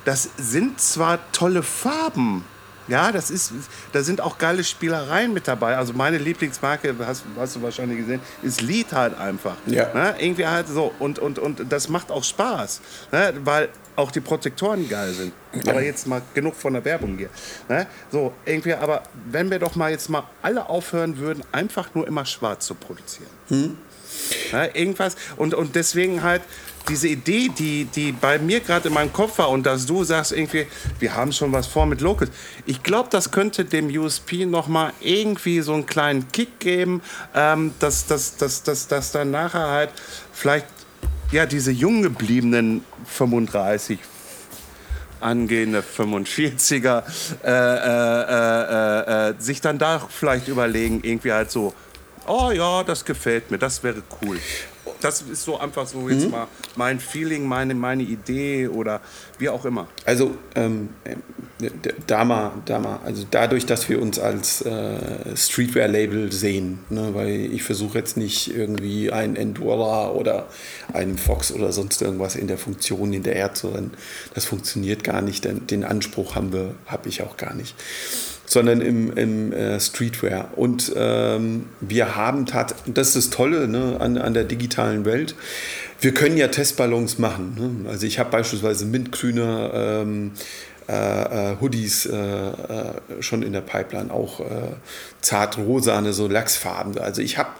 Das 0.05 0.29
sind 0.37 0.79
zwar 0.81 1.19
tolle 1.31 1.63
Farben, 1.63 2.43
ja, 2.87 3.11
das 3.11 3.29
ist, 3.29 3.53
da 3.93 4.03
sind 4.03 4.19
auch 4.19 4.37
geile 4.37 4.63
Spielereien 4.63 5.33
mit 5.33 5.47
dabei. 5.47 5.77
Also 5.77 5.93
meine 5.93 6.17
Lieblingsmarke, 6.17 6.93
hast, 7.05 7.23
hast 7.37 7.55
du 7.55 7.61
wahrscheinlich 7.61 7.99
gesehen, 7.99 8.19
ist 8.41 8.61
Lied 8.61 8.91
halt 8.91 9.17
einfach. 9.17 9.55
Ja. 9.65 9.93
Ne? 9.93 10.15
Irgendwie 10.19 10.45
halt 10.45 10.67
so. 10.67 10.91
Und, 10.99 11.17
und, 11.17 11.39
und 11.39 11.71
das 11.71 11.87
macht 11.87 12.11
auch 12.11 12.23
Spaß, 12.23 12.81
ne? 13.13 13.33
weil 13.45 13.69
auch 14.01 14.11
die 14.11 14.21
Protektoren 14.21 14.87
geil 14.89 15.13
sind. 15.13 15.33
Aber 15.67 15.81
jetzt 15.81 16.07
mal 16.07 16.21
genug 16.33 16.55
von 16.55 16.73
der 16.73 16.83
Werbung 16.85 17.17
hier. 17.17 17.29
Ne? 17.69 17.87
So, 18.11 18.33
irgendwie, 18.45 18.73
aber 18.73 19.03
wenn 19.29 19.49
wir 19.49 19.59
doch 19.59 19.75
mal 19.75 19.91
jetzt 19.91 20.09
mal 20.09 20.23
alle 20.41 20.69
aufhören 20.69 21.17
würden, 21.17 21.43
einfach 21.51 21.93
nur 21.93 22.07
immer 22.07 22.25
schwarz 22.25 22.65
zu 22.65 22.75
produzieren. 22.75 23.29
Hm? 23.49 23.77
Ja, 24.51 24.65
irgendwas. 24.73 25.15
Und, 25.37 25.53
und 25.53 25.75
deswegen 25.75 26.23
halt 26.23 26.41
diese 26.89 27.07
Idee, 27.07 27.49
die, 27.49 27.85
die 27.85 28.11
bei 28.11 28.39
mir 28.39 28.59
gerade 28.59 28.87
in 28.87 28.93
meinem 28.93 29.13
Kopf 29.13 29.37
war 29.37 29.49
und 29.49 29.65
dass 29.65 29.85
du 29.85 30.03
sagst 30.03 30.31
irgendwie, 30.31 30.67
wir 30.99 31.15
haben 31.15 31.31
schon 31.31 31.51
was 31.51 31.67
vor 31.67 31.85
mit 31.85 32.01
Locals. 32.01 32.31
Ich 32.65 32.83
glaube, 32.83 33.09
das 33.11 33.31
könnte 33.31 33.65
dem 33.65 33.87
USP 33.87 34.45
noch 34.45 34.67
mal 34.67 34.91
irgendwie 34.99 35.61
so 35.61 35.73
einen 35.73 35.85
kleinen 35.85 36.31
Kick 36.31 36.59
geben, 36.59 37.01
ähm, 37.35 37.73
dass, 37.79 38.07
dass, 38.07 38.37
dass, 38.37 38.63
dass, 38.63 38.87
dass 38.87 39.11
dann 39.11 39.31
nachher 39.31 39.67
halt 39.67 39.91
vielleicht 40.33 40.65
ja, 41.31 41.45
diese 41.45 41.71
jung 41.71 42.01
gebliebenen 42.01 42.83
35, 43.05 43.99
angehende 45.21 45.81
45er 45.81 47.03
äh, 47.43 47.49
äh, 47.49 49.29
äh, 49.29 49.29
äh, 49.29 49.33
sich 49.37 49.61
dann 49.61 49.77
da 49.77 49.99
vielleicht 50.09 50.47
überlegen, 50.47 51.01
irgendwie 51.03 51.31
halt 51.31 51.51
so, 51.51 51.73
oh 52.27 52.51
ja, 52.51 52.83
das 52.83 53.05
gefällt 53.05 53.51
mir, 53.51 53.57
das 53.57 53.83
wäre 53.83 54.03
cool. 54.21 54.39
Das 55.01 55.21
ist 55.21 55.43
so 55.43 55.59
einfach 55.59 55.85
so 55.87 56.09
jetzt 56.09 56.25
mhm. 56.25 56.31
mal 56.31 56.47
mein 56.75 56.99
Feeling, 56.99 57.45
meine, 57.45 57.73
meine 57.73 58.03
Idee 58.03 58.67
oder 58.67 59.01
wie 59.37 59.49
auch 59.49 59.65
immer. 59.65 59.87
Also 60.05 60.35
ähm, 60.55 60.89
da 62.07 62.23
mal, 62.23 62.51
da 62.65 62.79
mal, 62.79 62.99
also 63.05 63.25
dadurch, 63.29 63.65
dass 63.65 63.89
wir 63.89 64.01
uns 64.01 64.19
als 64.19 64.61
äh, 64.61 65.35
Streetwear-Label 65.35 66.31
sehen, 66.31 66.79
ne, 66.89 67.09
weil 67.13 67.53
ich 67.53 67.63
versuche 67.63 67.97
jetzt 67.97 68.17
nicht 68.17 68.55
irgendwie 68.55 69.11
ein 69.11 69.35
Endura 69.35 70.11
oder 70.11 70.47
einen 70.93 71.17
Fox 71.17 71.51
oder 71.51 71.71
sonst 71.71 72.01
irgendwas 72.01 72.35
in 72.35 72.47
der 72.47 72.57
Funktion 72.57 73.11
hinterher 73.11 73.53
zu 73.53 73.69
rennen. 73.69 73.91
Das 74.33 74.45
funktioniert 74.45 75.03
gar 75.03 75.21
nicht, 75.21 75.45
denn 75.45 75.67
den 75.67 75.83
Anspruch 75.83 76.35
haben 76.35 76.53
wir, 76.53 76.75
habe 76.87 77.09
ich 77.09 77.21
auch 77.21 77.37
gar 77.37 77.53
nicht 77.53 77.75
sondern 78.51 78.81
im, 78.81 79.15
im 79.15 79.53
äh, 79.53 79.79
Streetwear. 79.79 80.49
Und 80.57 80.91
ähm, 80.97 81.67
wir 81.79 82.17
haben 82.17 82.45
tatsächlich, 82.45 82.93
das 82.93 83.15
ist 83.15 83.15
das 83.15 83.29
Tolle 83.29 83.69
ne, 83.69 83.95
an, 84.01 84.17
an 84.17 84.33
der 84.33 84.43
digitalen 84.43 85.05
Welt, 85.05 85.35
wir 86.01 86.13
können 86.13 86.35
ja 86.35 86.49
Testballons 86.49 87.17
machen. 87.17 87.55
Ne? 87.57 87.89
Also 87.89 88.05
ich 88.05 88.19
habe 88.19 88.29
beispielsweise 88.29 88.85
mintgrüne 88.85 89.71
ähm, 89.73 90.31
äh, 90.89 91.51
äh, 91.51 91.55
Hoodies 91.61 92.05
äh, 92.07 92.17
äh, 92.17 92.93
schon 93.21 93.41
in 93.41 93.53
der 93.53 93.61
Pipeline, 93.61 94.11
auch 94.11 94.41
äh, 94.41 94.43
zart 95.21 95.57
so 96.09 96.27
Lachsfarben. 96.27 96.97
Also 96.97 97.21
ich 97.21 97.37
habe 97.37 97.51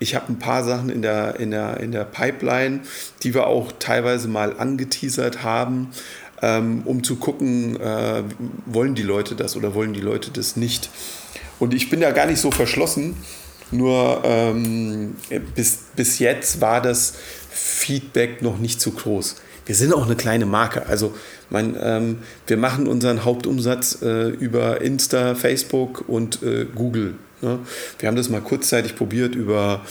ich 0.00 0.14
hab 0.14 0.30
ein 0.30 0.38
paar 0.38 0.64
Sachen 0.64 0.88
in 0.88 1.02
der, 1.02 1.38
in, 1.38 1.50
der, 1.50 1.78
in 1.80 1.92
der 1.92 2.04
Pipeline, 2.04 2.80
die 3.22 3.34
wir 3.34 3.48
auch 3.48 3.72
teilweise 3.78 4.28
mal 4.28 4.58
angeteasert 4.58 5.42
haben 5.42 5.90
ähm, 6.42 6.82
um 6.84 7.02
zu 7.02 7.16
gucken, 7.16 7.80
äh, 7.80 8.22
wollen 8.66 8.94
die 8.94 9.02
Leute 9.02 9.34
das 9.34 9.56
oder 9.56 9.74
wollen 9.74 9.92
die 9.92 10.00
Leute 10.00 10.30
das 10.30 10.56
nicht. 10.56 10.90
Und 11.58 11.74
ich 11.74 11.90
bin 11.90 12.00
da 12.00 12.10
gar 12.10 12.26
nicht 12.26 12.40
so 12.40 12.50
verschlossen, 12.50 13.16
nur 13.70 14.22
ähm, 14.24 15.16
bis, 15.54 15.78
bis 15.94 16.18
jetzt 16.18 16.60
war 16.60 16.80
das 16.80 17.14
Feedback 17.50 18.42
noch 18.42 18.58
nicht 18.58 18.80
zu 18.80 18.92
groß. 18.92 19.36
Wir 19.66 19.74
sind 19.74 19.92
auch 19.92 20.06
eine 20.06 20.16
kleine 20.16 20.46
Marke. 20.46 20.86
Also 20.86 21.14
mein, 21.50 21.76
ähm, 21.80 22.18
wir 22.46 22.56
machen 22.56 22.86
unseren 22.86 23.24
Hauptumsatz 23.24 24.00
äh, 24.00 24.28
über 24.28 24.80
Insta, 24.80 25.34
Facebook 25.34 26.08
und 26.08 26.42
äh, 26.42 26.66
Google. 26.74 27.16
Ne? 27.42 27.58
Wir 27.98 28.08
haben 28.08 28.16
das 28.16 28.30
mal 28.30 28.40
kurzzeitig 28.40 28.96
probiert 28.96 29.34
über 29.34 29.82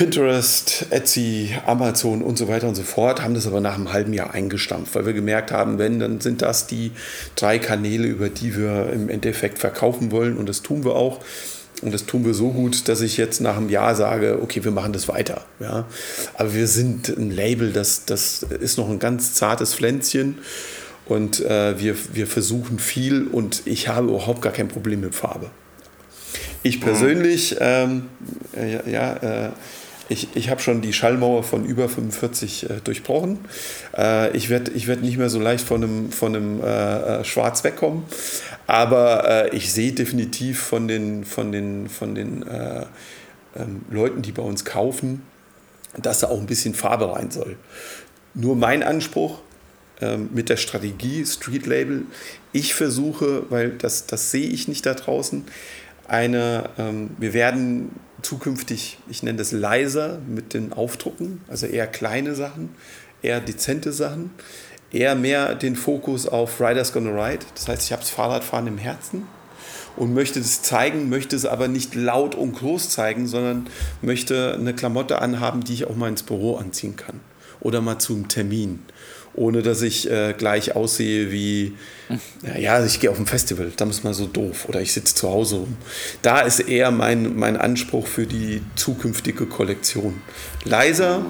Pinterest, 0.00 0.86
Etsy, 0.88 1.54
Amazon 1.66 2.22
und 2.22 2.38
so 2.38 2.48
weiter 2.48 2.66
und 2.66 2.74
so 2.74 2.84
fort, 2.84 3.22
haben 3.22 3.34
das 3.34 3.46
aber 3.46 3.60
nach 3.60 3.74
einem 3.74 3.92
halben 3.92 4.14
Jahr 4.14 4.32
eingestampft, 4.32 4.94
weil 4.94 5.04
wir 5.04 5.12
gemerkt 5.12 5.52
haben, 5.52 5.76
wenn, 5.76 6.00
dann 6.00 6.22
sind 6.22 6.40
das 6.40 6.66
die 6.66 6.92
drei 7.36 7.58
Kanäle, 7.58 8.06
über 8.08 8.30
die 8.30 8.56
wir 8.56 8.90
im 8.94 9.10
Endeffekt 9.10 9.58
verkaufen 9.58 10.10
wollen 10.10 10.38
und 10.38 10.48
das 10.48 10.62
tun 10.62 10.86
wir 10.86 10.94
auch. 10.94 11.20
Und 11.82 11.92
das 11.92 12.06
tun 12.06 12.24
wir 12.24 12.32
so 12.32 12.48
gut, 12.48 12.88
dass 12.88 13.02
ich 13.02 13.18
jetzt 13.18 13.42
nach 13.42 13.58
einem 13.58 13.68
Jahr 13.68 13.94
sage, 13.94 14.38
okay, 14.40 14.64
wir 14.64 14.70
machen 14.70 14.94
das 14.94 15.06
weiter. 15.06 15.44
Ja? 15.58 15.84
Aber 16.32 16.54
wir 16.54 16.66
sind 16.66 17.10
ein 17.10 17.30
Label, 17.30 17.70
das, 17.70 18.06
das 18.06 18.42
ist 18.42 18.78
noch 18.78 18.88
ein 18.88 19.00
ganz 19.00 19.34
zartes 19.34 19.74
Pflänzchen. 19.74 20.38
Und 21.04 21.44
äh, 21.44 21.78
wir, 21.78 21.94
wir 22.14 22.26
versuchen 22.26 22.78
viel 22.78 23.26
und 23.26 23.60
ich 23.66 23.88
habe 23.88 24.08
überhaupt 24.08 24.40
gar 24.40 24.52
kein 24.52 24.68
Problem 24.68 25.02
mit 25.02 25.14
Farbe. 25.14 25.50
Ich 26.62 26.80
persönlich, 26.80 27.56
ähm, 27.60 28.08
ja, 28.54 28.86
ja 28.86 29.46
äh, 29.46 29.50
ich, 30.10 30.28
ich 30.34 30.50
habe 30.50 30.60
schon 30.60 30.82
die 30.82 30.92
Schallmauer 30.92 31.44
von 31.44 31.64
über 31.64 31.88
45 31.88 32.68
äh, 32.68 32.80
durchbrochen. 32.82 33.38
Äh, 33.96 34.36
ich 34.36 34.50
werde 34.50 34.72
ich 34.72 34.88
werd 34.88 35.02
nicht 35.02 35.16
mehr 35.16 35.30
so 35.30 35.38
leicht 35.38 35.64
von 35.64 35.82
einem, 35.82 36.12
von 36.12 36.62
äh, 36.62 37.20
äh 37.20 37.24
Schwarz 37.24 37.62
wegkommen. 37.62 38.02
Aber 38.66 39.28
äh, 39.52 39.56
ich 39.56 39.72
sehe 39.72 39.92
definitiv 39.92 40.60
von 40.60 40.88
den, 40.88 41.24
von 41.24 41.52
den, 41.52 41.88
von 41.88 42.14
den 42.16 42.42
äh, 42.42 42.86
ähm, 43.56 43.82
Leuten, 43.90 44.22
die 44.22 44.32
bei 44.32 44.42
uns 44.42 44.64
kaufen, 44.64 45.22
dass 45.96 46.20
da 46.20 46.28
auch 46.28 46.40
ein 46.40 46.46
bisschen 46.46 46.74
Farbe 46.74 47.12
rein 47.12 47.30
soll. 47.30 47.56
Nur 48.34 48.56
mein 48.56 48.82
Anspruch 48.82 49.38
ähm, 50.00 50.30
mit 50.32 50.48
der 50.48 50.56
Strategie 50.56 51.24
Street 51.24 51.66
Label, 51.66 52.02
ich 52.52 52.74
versuche, 52.74 53.44
weil 53.48 53.70
das, 53.70 54.06
das 54.06 54.32
sehe 54.32 54.48
ich 54.48 54.66
nicht 54.66 54.86
da 54.86 54.94
draußen, 54.94 55.44
eine, 56.10 56.70
ähm, 56.76 57.10
wir 57.18 57.32
werden 57.32 57.90
zukünftig, 58.22 58.98
ich 59.08 59.22
nenne 59.22 59.38
das 59.38 59.52
leiser 59.52 60.18
mit 60.26 60.54
den 60.54 60.72
Aufdrucken, 60.72 61.40
also 61.48 61.66
eher 61.66 61.86
kleine 61.86 62.34
Sachen, 62.34 62.70
eher 63.22 63.40
dezente 63.40 63.92
Sachen, 63.92 64.30
eher 64.92 65.14
mehr 65.14 65.54
den 65.54 65.76
Fokus 65.76 66.26
auf 66.26 66.60
Riders 66.60 66.92
Gonna 66.92 67.10
Ride. 67.10 67.46
Das 67.54 67.68
heißt, 67.68 67.84
ich 67.84 67.92
habe 67.92 68.02
das 68.02 68.10
Fahrradfahren 68.10 68.66
im 68.66 68.78
Herzen 68.78 69.26
und 69.96 70.12
möchte 70.12 70.40
es 70.40 70.62
zeigen, 70.62 71.08
möchte 71.08 71.36
es 71.36 71.46
aber 71.46 71.68
nicht 71.68 71.94
laut 71.94 72.34
und 72.34 72.54
groß 72.54 72.90
zeigen, 72.90 73.28
sondern 73.28 73.68
möchte 74.02 74.54
eine 74.54 74.74
Klamotte 74.74 75.22
anhaben, 75.22 75.62
die 75.62 75.74
ich 75.74 75.86
auch 75.86 75.96
mal 75.96 76.08
ins 76.08 76.24
Büro 76.24 76.56
anziehen 76.56 76.96
kann 76.96 77.20
oder 77.60 77.80
mal 77.80 77.98
zum 77.98 78.28
Termin, 78.28 78.82
ohne 79.34 79.62
dass 79.62 79.82
ich 79.82 80.10
äh, 80.10 80.34
gleich 80.36 80.74
aussehe 80.74 81.30
wie, 81.30 81.74
ja, 82.58 82.84
ich 82.84 83.00
gehe 83.00 83.10
auf 83.10 83.18
ein 83.18 83.26
Festival, 83.26 83.70
da 83.76 83.86
ist 83.86 84.04
man 84.04 84.14
so 84.14 84.26
doof 84.26 84.66
oder 84.68 84.80
ich 84.80 84.92
sitze 84.92 85.14
zu 85.14 85.28
Hause 85.28 85.56
rum. 85.56 85.76
Da 86.22 86.40
ist 86.40 86.60
eher 86.60 86.90
mein, 86.90 87.36
mein 87.36 87.56
Anspruch 87.56 88.06
für 88.06 88.26
die 88.26 88.62
zukünftige 88.76 89.46
Kollektion. 89.46 90.20
Leiser. 90.64 91.24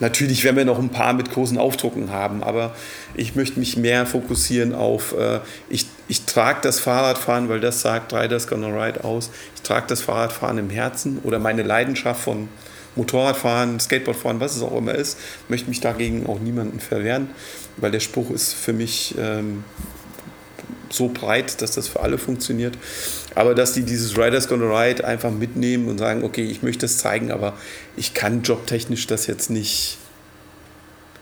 Natürlich 0.00 0.44
werden 0.44 0.56
wir 0.56 0.64
noch 0.64 0.78
ein 0.78 0.90
paar 0.90 1.12
mit 1.12 1.32
großen 1.32 1.58
Aufdrucken 1.58 2.12
haben, 2.12 2.44
aber 2.44 2.76
ich 3.16 3.34
möchte 3.34 3.58
mich 3.58 3.76
mehr 3.76 4.06
fokussieren 4.06 4.72
auf, 4.72 5.12
äh, 5.18 5.40
ich, 5.68 5.86
ich 6.06 6.24
trage 6.24 6.60
das 6.62 6.78
Fahrradfahren, 6.78 7.48
weil 7.48 7.58
das 7.58 7.80
sagt 7.80 8.12
Riders 8.12 8.46
Gonna 8.46 8.68
Ride 8.68 9.02
aus. 9.02 9.30
Ich 9.56 9.62
trage 9.62 9.86
das 9.88 10.00
Fahrradfahren 10.00 10.58
im 10.58 10.70
Herzen 10.70 11.18
oder 11.24 11.40
meine 11.40 11.64
Leidenschaft 11.64 12.20
von 12.20 12.48
Motorradfahren, 12.98 13.80
Skateboardfahren, 13.80 14.40
was 14.40 14.56
es 14.56 14.62
auch 14.62 14.76
immer 14.76 14.94
ist, 14.94 15.16
möchte 15.48 15.68
mich 15.70 15.80
dagegen 15.80 16.26
auch 16.26 16.40
niemanden 16.40 16.80
verwehren, 16.80 17.30
weil 17.78 17.90
der 17.92 18.00
Spruch 18.00 18.30
ist 18.30 18.52
für 18.52 18.72
mich 18.74 19.14
ähm, 19.18 19.64
so 20.90 21.08
breit, 21.08 21.62
dass 21.62 21.70
das 21.72 21.88
für 21.88 22.00
alle 22.00 22.18
funktioniert. 22.18 22.76
Aber 23.34 23.54
dass 23.54 23.72
die 23.72 23.82
dieses 23.82 24.16
Riders 24.18 24.48
Gonna 24.48 24.64
Ride 24.82 25.04
einfach 25.06 25.30
mitnehmen 25.30 25.88
und 25.88 25.98
sagen, 25.98 26.24
okay, 26.24 26.44
ich 26.44 26.62
möchte 26.62 26.86
es 26.86 26.98
zeigen, 26.98 27.30
aber 27.30 27.54
ich 27.96 28.14
kann 28.14 28.42
jobtechnisch 28.42 29.06
das 29.06 29.26
jetzt 29.26 29.48
nicht, 29.50 29.98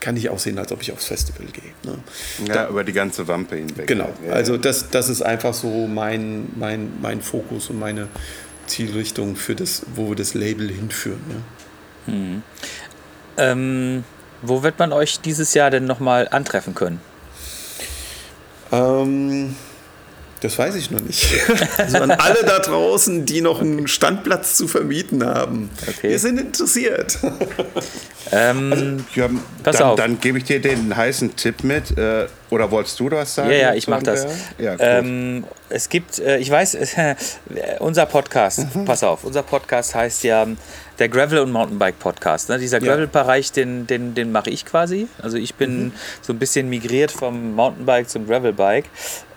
kann 0.00 0.14
nicht 0.14 0.30
aussehen, 0.30 0.58
als 0.58 0.72
ob 0.72 0.80
ich 0.82 0.92
aufs 0.92 1.06
Festival 1.06 1.46
gehe. 1.52 1.72
Ne? 1.92 1.98
Ja, 2.46 2.54
Da- 2.54 2.68
über 2.68 2.84
die 2.84 2.92
ganze 2.92 3.28
Wampe 3.28 3.56
hinweg. 3.56 3.86
Genau, 3.86 4.08
Ja, 4.26 4.32
also 4.32 4.56
das, 4.56 4.88
das 4.90 5.08
ist 5.08 5.20
einfach 5.22 5.52
so 5.52 5.86
mein, 5.86 6.46
mein, 6.56 6.92
mein 7.02 7.20
Fokus 7.20 7.68
und 7.68 7.78
meine 7.78 8.08
Zielrichtung 8.68 9.36
für 9.36 9.54
das, 9.54 9.82
wo 9.94 10.08
wir 10.08 10.16
das 10.16 10.34
Label 10.34 10.68
hinführen. 10.70 11.20
Ne? 11.28 11.36
Ähm, 13.38 14.04
wo 14.42 14.62
wird 14.62 14.78
man 14.78 14.92
euch 14.92 15.20
dieses 15.20 15.54
Jahr 15.54 15.70
denn 15.70 15.84
nochmal 15.84 16.28
antreffen 16.30 16.74
können? 16.74 17.00
Ähm, 18.72 19.54
das 20.40 20.58
weiß 20.58 20.74
ich 20.74 20.90
noch 20.90 21.00
nicht. 21.00 21.26
Also 21.78 21.98
an 21.98 22.10
alle 22.10 22.42
da 22.44 22.58
draußen, 22.58 23.24
die 23.26 23.40
noch 23.40 23.60
einen 23.60 23.86
Standplatz 23.88 24.56
zu 24.56 24.68
vermieten 24.68 25.24
haben. 25.24 25.70
Okay. 25.86 26.10
Wir 26.10 26.18
sind 26.18 26.38
interessiert. 26.40 27.18
Ähm, 28.32 29.04
Ja, 29.14 29.28
Pass 29.62 29.76
dann, 29.78 29.86
auf. 29.86 29.96
dann 29.96 30.20
gebe 30.20 30.38
ich 30.38 30.44
dir 30.44 30.60
den 30.60 30.96
heißen 30.96 31.36
Tipp 31.36 31.62
mit. 31.64 31.96
Äh, 31.96 32.26
oder 32.50 32.70
wolltest 32.70 32.98
du 33.00 33.10
was 33.10 33.34
sagen? 33.34 33.50
Ja, 33.50 33.56
ja, 33.56 33.74
ich 33.74 33.86
dazu, 33.86 33.90
mach 33.90 34.02
das. 34.02 34.26
Ja, 34.58 34.76
ähm, 34.78 35.44
es 35.68 35.88
gibt, 35.88 36.18
äh, 36.18 36.38
ich 36.38 36.50
weiß, 36.50 36.76
unser 37.80 38.06
Podcast, 38.06 38.74
Mhm. 38.74 38.84
pass 38.84 39.02
auf, 39.02 39.24
unser 39.24 39.42
Podcast 39.42 39.94
heißt 39.94 40.24
ja 40.24 40.46
der 40.98 41.08
Gravel- 41.08 41.40
und 41.40 41.52
Mountainbike-Podcast. 41.52 42.48
Ne? 42.48 42.58
Dieser. 42.58 42.80
Gravel-Bereich, 42.80 43.52
den, 43.52 43.86
den, 43.86 44.14
den 44.14 44.32
mache 44.32 44.50
ich 44.50 44.64
quasi. 44.64 45.08
Also 45.22 45.36
ich 45.36 45.54
bin 45.54 45.86
Mhm. 45.86 45.92
so 46.22 46.32
ein 46.32 46.38
bisschen 46.38 46.70
migriert 46.70 47.10
vom 47.12 47.54
Mountainbike 47.54 48.08
zum 48.08 48.26
Gravelbike. 48.26 48.86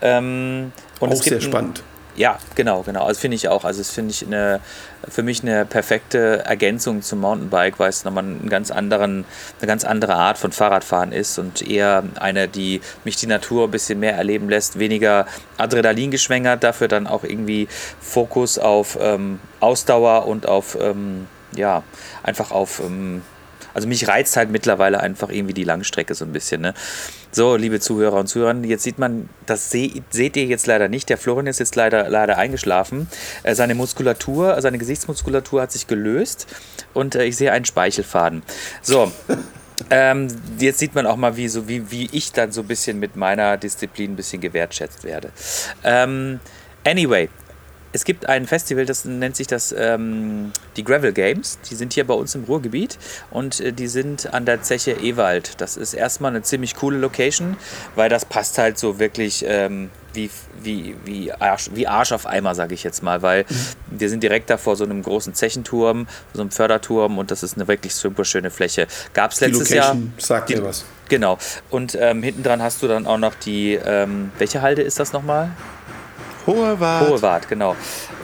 Ähm, 0.02 0.72
und 1.00 1.10
Auch 1.10 1.14
es 1.14 1.20
gibt 1.22 1.30
sehr 1.30 1.38
ein- 1.40 1.52
spannend. 1.52 1.84
Ja, 2.20 2.38
genau, 2.56 2.82
genau. 2.82 3.06
Also 3.06 3.22
finde 3.22 3.36
ich 3.36 3.48
auch. 3.48 3.64
Also 3.64 3.80
es 3.80 3.92
finde 3.92 4.12
ich 4.12 4.28
eine, 4.28 4.60
für 5.08 5.24
mich 5.24 5.42
eine 5.42 5.66
perfekte 5.66 6.44
Ergänzung 6.46 7.02
zum 7.02 7.22
Mountainbike, 7.22 7.80
weil 7.80 7.88
es 7.88 8.04
nochmal 8.04 8.26
einen 8.26 8.50
ganz 8.50 8.72
anderen, 8.72 9.24
eine 9.60 9.68
ganz 9.68 9.86
andere 9.86 10.16
Art 10.16 10.38
von 10.38 10.52
Fahrradfahren 10.52 11.14
ist 11.14 11.40
und 11.40 11.66
eher 11.66 12.04
eine, 12.20 12.50
die 12.50 12.82
mich 13.06 13.16
die 13.16 13.26
Natur 13.26 13.70
ein 13.70 13.72
bisschen 13.72 14.02
mehr 14.02 14.16
erleben 14.18 14.50
lässt, 14.50 14.78
weniger 14.78 15.28
Adrenalin 15.58 16.12
geschwängert, 16.12 16.62
dafür 16.62 16.90
dann 16.90 17.08
auch 17.08 17.24
irgendwie 17.24 17.70
Fokus 18.02 18.60
auf 18.60 18.98
ähm, 19.00 19.40
Ausdauer 19.62 20.28
und 20.28 20.46
auf, 20.46 20.78
ähm, 20.82 21.26
ja, 21.56 21.84
einfach 22.22 22.52
auf, 22.52 22.82
ähm, 22.82 23.22
also 23.74 23.88
mich 23.88 24.10
reizt 24.10 24.36
halt 24.36 24.50
mittlerweile 24.50 25.00
einfach 25.00 25.30
irgendwie 25.30 25.54
die 25.54 25.64
Langstrecke 25.64 26.14
so 26.16 26.26
ein 26.26 26.34
bisschen. 26.34 26.60
Ne? 26.60 26.74
So, 27.32 27.56
liebe 27.56 27.80
Zuhörer 27.80 28.18
und 28.18 28.28
Zuhörer, 28.28 28.56
jetzt 28.64 28.84
sieht 28.84 28.98
man, 28.98 29.30
das 29.46 29.70
seh, 29.70 30.02
seht 30.10 30.36
ihr 30.36 30.46
jetzt 30.46 30.66
leider 30.66 30.88
nicht. 30.88 31.10
Der 31.10 31.18
Florian 31.18 31.46
ist 31.46 31.60
jetzt 31.60 31.76
leider, 31.76 32.10
leider 32.10 32.38
eingeschlafen. 32.38 33.08
Äh, 33.44 33.54
seine 33.54 33.76
Muskulatur, 33.76 34.60
seine 34.62 34.80
Gesichtsmuskulatur 34.80 35.62
hat 35.62 35.72
sich 35.72 35.86
gelöst 35.86 36.48
und 36.94 37.16
äh, 37.16 37.26
ich 37.26 37.38
sehe 37.38 37.52
einen 37.52 37.66
Speichelfaden. 37.66 38.44
So. 38.82 39.12
Ähm, 39.90 40.28
jetzt 40.60 40.80
sieht 40.80 40.94
man 40.94 41.06
auch 41.08 41.16
mal, 41.16 41.38
wie, 41.38 41.48
so, 41.48 41.70
wie, 41.70 41.90
wie 41.90 42.10
ich 42.12 42.34
dann 42.34 42.52
so 42.52 42.62
ein 42.62 42.68
bisschen 42.68 43.00
mit 43.00 43.16
meiner 43.16 43.56
Disziplin 43.56 44.12
ein 44.12 44.16
bisschen 44.18 44.42
gewertschätzt 44.42 45.06
werde. 45.06 45.32
Ähm, 45.86 46.42
anyway, 46.86 47.30
es 47.92 48.04
gibt 48.06 48.28
ein 48.28 48.46
Festival, 48.46 48.86
das 48.86 49.06
nennt 49.06 49.36
sich 49.36 49.48
das 49.48 49.74
ähm, 49.78 50.52
die 50.78 50.84
Gravel 50.84 51.12
Games. 51.14 51.58
Die 51.70 51.76
sind 51.76 51.94
hier 51.94 52.06
bei 52.06 52.14
uns 52.14 52.36
im 52.36 52.44
Ruhrgebiet 52.44 52.98
und 53.32 53.60
äh, 53.60 53.74
die 53.74 53.88
sind 53.88 54.34
an 54.34 54.46
der 54.46 54.62
Zeche 54.62 54.92
Ewald. 54.92 55.60
Das 55.62 55.76
ist 55.78 55.94
erstmal 55.94 56.32
eine 56.32 56.42
ziemlich 56.44 56.76
coole 56.76 56.98
Location, 57.00 57.58
weil 57.96 58.10
das 58.10 58.26
passt 58.26 58.58
halt 58.58 58.78
so 58.78 59.00
wirklich 59.00 59.44
ähm, 59.48 59.90
wie, 60.14 60.30
wie, 60.62 60.96
wie, 61.06 61.32
Arsch, 61.34 61.70
wie 61.74 61.88
Arsch 61.88 62.12
auf 62.12 62.26
Eimer, 62.26 62.56
sage 62.56 62.74
ich 62.74 62.84
jetzt 62.84 63.04
mal, 63.04 63.22
weil 63.22 63.46
wir 63.90 64.10
sind 64.10 64.22
direkt 64.24 64.50
da 64.50 64.58
vor 64.58 64.76
so 64.76 64.84
einem 64.84 65.02
großen 65.04 65.34
Zechenturm, 65.34 66.08
so 66.34 66.42
einem 66.42 66.52
Förderturm 66.52 67.18
und 67.20 67.30
das 67.32 67.44
ist 67.44 67.56
eine 67.58 67.68
wirklich 67.68 67.94
super 67.96 68.26
schöne 68.26 68.50
Fläche. 68.52 68.88
Gab 69.14 69.32
es 69.32 69.40
Die 69.40 69.46
letztes 69.46 69.70
Jahr. 69.70 69.90
Location 69.94 70.14
sagt 70.18 70.50
die- 70.50 70.56
mir 70.56 70.64
was. 70.64 70.86
Genau. 71.10 71.40
Und 71.72 71.98
ähm, 72.00 72.22
hinten 72.22 72.44
dran 72.44 72.62
hast 72.62 72.84
du 72.84 72.88
dann 72.88 73.08
auch 73.08 73.18
noch 73.18 73.34
die, 73.34 73.74
ähm, 73.84 74.32
welche 74.38 74.62
Halde 74.62 74.84
ist 74.84 75.00
das 75.00 75.12
nochmal? 75.12 75.50
Hohe 76.50 76.80
Wart. 76.80 77.08
Hohe 77.08 77.22
Wart, 77.22 77.48
genau. 77.48 77.76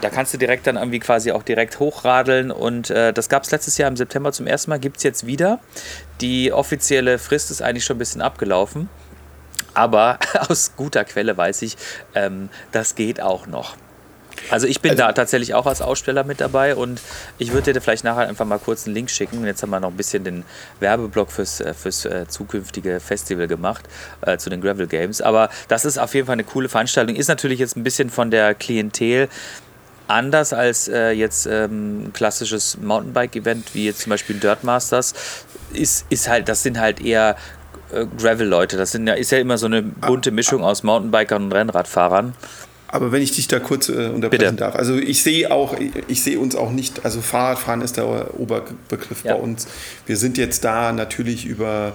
Da 0.02 0.10
kannst 0.10 0.34
du 0.34 0.38
direkt 0.38 0.68
dann 0.68 0.78
irgendwie 0.78 1.00
quasi 1.00 1.32
auch 1.32 1.44
direkt 1.44 1.80
hochradeln 1.80 2.52
und 2.52 2.90
äh, 2.90 3.14
das 3.14 3.30
gab 3.30 3.44
es 3.44 3.52
letztes 3.52 3.78
Jahr 3.78 3.90
im 3.90 3.98
September 3.98 4.32
zum 4.32 4.48
ersten 4.48 4.72
Mal, 4.72 4.80
gibt 4.80 4.98
es 4.98 5.04
jetzt 5.04 5.26
wieder. 5.26 5.60
Die 6.22 6.52
offizielle 6.52 7.18
Frist 7.20 7.52
ist 7.52 7.62
eigentlich 7.62 7.86
schon 7.86 7.96
ein 7.96 8.00
bisschen 8.00 8.22
abgelaufen, 8.22 8.90
aber 9.74 10.20
aus 10.50 10.74
guter 10.76 11.06
Quelle 11.06 11.38
weiß 11.38 11.62
ich, 11.62 11.78
ähm, 12.14 12.50
das 12.72 12.96
geht 12.96 13.22
auch 13.22 13.48
noch. 13.48 13.76
Also 14.50 14.68
ich 14.68 14.82
bin 14.82 14.96
da 14.96 15.12
tatsächlich 15.12 15.54
auch 15.54 15.66
als 15.66 15.82
Aussteller 15.82 16.24
mit 16.24 16.42
dabei 16.42 16.76
und 16.76 17.02
ich 17.38 17.52
würde 17.52 17.74
dir 17.74 17.82
vielleicht 17.82 18.04
nachher 18.04 18.28
einfach 18.28 18.46
mal 18.46 18.60
kurz 18.60 18.86
einen 18.86 18.96
Link 18.96 19.10
schicken. 19.10 19.46
Jetzt 19.46 19.62
haben 19.64 19.70
wir 19.72 19.80
noch 19.80 19.90
ein 19.90 19.98
bisschen 19.98 20.24
den 20.24 20.44
Werbeblock 20.80 21.32
fürs, 21.32 21.62
äh, 21.62 21.74
fürs 21.74 22.06
äh, 22.06 22.28
zukünftige 22.28 23.00
Festival 23.00 23.48
gemacht, 23.48 23.86
äh, 24.22 24.38
zu 24.38 24.50
den 24.50 24.62
Gravel 24.62 24.88
Games. 24.88 25.22
Aber 25.22 25.50
das 25.68 25.86
ist 25.86 25.98
auf 25.98 26.14
jeden 26.14 26.28
Fall 26.28 26.34
eine 26.34 26.44
coole 26.44 26.70
Veranstaltung. 26.70 27.16
Ist 27.16 27.28
natürlich 27.28 27.60
jetzt 27.60 27.76
ein 27.76 27.84
bisschen 27.84 28.10
von 28.10 28.32
der 28.32 28.54
Klientel 28.54 29.30
anders 30.08 30.54
als 30.54 30.88
äh, 30.88 31.12
jetzt 31.12 31.48
ähm, 31.48 32.06
ein 32.06 32.14
klassisches 32.14 32.78
Mountainbike-Event, 32.78 33.74
wie 33.74 33.86
jetzt 33.86 34.02
zum 34.02 34.12
Beispiel 34.12 34.38
Dirt 34.38 34.64
Masters. 34.64 35.14
Ist, 35.74 36.06
ist 36.10 36.30
halt, 36.30 36.48
das 36.48 36.64
sind 36.64 36.80
halt 36.80 37.02
eher 37.02 37.36
äh, 37.92 38.06
Gravel-Leute. 38.18 38.78
Das 38.78 38.92
sind 38.92 39.08
ist 39.08 39.32
ja 39.32 39.40
immer 39.40 39.58
so 39.58 39.66
eine 39.66 39.82
bunte 39.82 40.32
Mischung 40.32 40.64
aus 40.64 40.84
Mountainbikern 40.84 41.46
und 41.46 41.52
Rennradfahrern. 41.52 42.34
Aber 42.96 43.12
wenn 43.12 43.22
ich 43.22 43.36
dich 43.36 43.48
da 43.50 43.60
kurz 43.60 43.90
äh, 43.90 44.08
unterbrechen 44.08 44.30
Bitte. 44.40 44.54
darf. 44.56 44.76
Also 44.76 44.96
ich 44.98 45.22
sehe 45.22 45.52
auch, 45.52 45.76
ich 46.08 46.24
sehe 46.24 46.40
uns 46.40 46.56
auch 46.56 46.72
nicht, 46.72 47.04
also 47.04 47.20
Fahrradfahren 47.22 47.82
ist 47.82 47.98
der 47.98 48.40
Oberbegriff 48.40 49.24
Ja. 49.26 49.34
bei 49.36 49.40
uns. 49.42 49.68
Wir 50.06 50.16
sind 50.18 50.38
jetzt 50.38 50.64
da 50.64 50.94
natürlich 50.94 51.46
über 51.46 51.92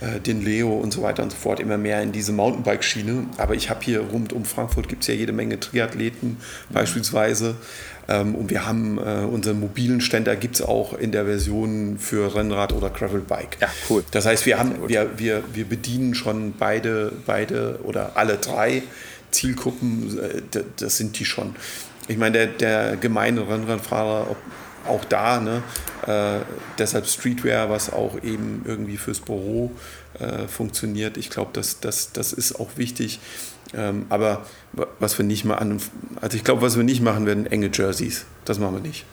äh, 0.00 0.18
den 0.18 0.44
Leo 0.44 0.70
und 0.72 0.92
so 0.92 1.02
weiter 1.02 1.22
und 1.22 1.30
so 1.30 1.36
fort 1.36 1.60
immer 1.60 1.78
mehr 1.78 2.02
in 2.02 2.10
diese 2.10 2.32
Mountainbike-Schiene. 2.32 3.26
Aber 3.36 3.54
ich 3.54 3.70
habe 3.70 3.80
hier 3.84 4.00
rund 4.00 4.32
um 4.32 4.44
Frankfurt 4.44 4.88
gibt 4.88 5.02
es 5.02 5.06
ja 5.08 5.14
jede 5.14 5.32
Menge 5.32 5.60
Triathleten 5.60 6.38
beispielsweise. 6.70 7.54
Ähm, 8.08 8.34
und 8.34 8.50
wir 8.50 8.66
haben 8.66 8.98
äh, 8.98 9.24
unseren 9.30 9.60
mobilen 9.60 10.00
Ständer 10.00 10.34
gibt 10.34 10.56
es 10.56 10.62
auch 10.62 10.94
in 10.98 11.12
der 11.12 11.26
Version 11.26 11.98
für 12.00 12.34
Rennrad 12.34 12.72
oder 12.72 12.90
Gravelbike. 12.90 13.58
Ja, 13.60 13.68
cool. 13.88 14.02
Das 14.10 14.26
heißt, 14.26 14.46
wir, 14.46 14.58
haben, 14.58 14.88
wir, 14.88 15.10
wir, 15.18 15.44
wir 15.52 15.64
bedienen 15.64 16.14
schon 16.14 16.54
beide, 16.58 17.12
beide 17.26 17.78
oder 17.84 18.12
alle 18.16 18.36
drei 18.38 18.82
Zielgruppen, 19.30 20.18
äh, 20.18 20.42
das 20.76 20.96
sind 20.96 21.18
die 21.18 21.24
schon. 21.24 21.54
Ich 22.08 22.16
meine, 22.16 22.32
der, 22.32 22.46
der 22.46 22.96
gemeine 22.96 23.46
Rennradfahrer, 23.48 24.36
auch 24.88 25.04
da, 25.04 25.40
ne? 25.40 25.62
Äh, 26.06 26.40
deshalb 26.78 27.06
Streetwear, 27.06 27.68
was 27.70 27.92
auch 27.92 28.16
eben 28.22 28.62
irgendwie 28.66 28.96
fürs 28.96 29.20
Büro 29.20 29.70
äh, 30.18 30.48
funktioniert. 30.48 31.16
Ich 31.18 31.28
glaube, 31.30 31.50
das, 31.52 31.80
das, 31.80 32.12
das 32.12 32.32
ist 32.32 32.58
auch 32.58 32.70
wichtig. 32.76 33.20
Ähm, 33.74 34.06
aber 34.08 34.46
wa- 34.72 34.88
was 34.98 35.16
wir 35.18 35.24
nicht 35.24 35.44
mal 35.44 35.56
an, 35.56 35.80
also 36.20 36.36
ich 36.36 36.42
glaube, 36.44 36.62
was 36.62 36.76
wir 36.76 36.82
nicht 36.82 37.02
machen 37.02 37.26
werden, 37.26 37.46
enge 37.46 37.70
Jerseys. 37.72 38.24
Das 38.44 38.58
machen 38.58 38.76
wir 38.76 38.80
nicht. 38.80 39.04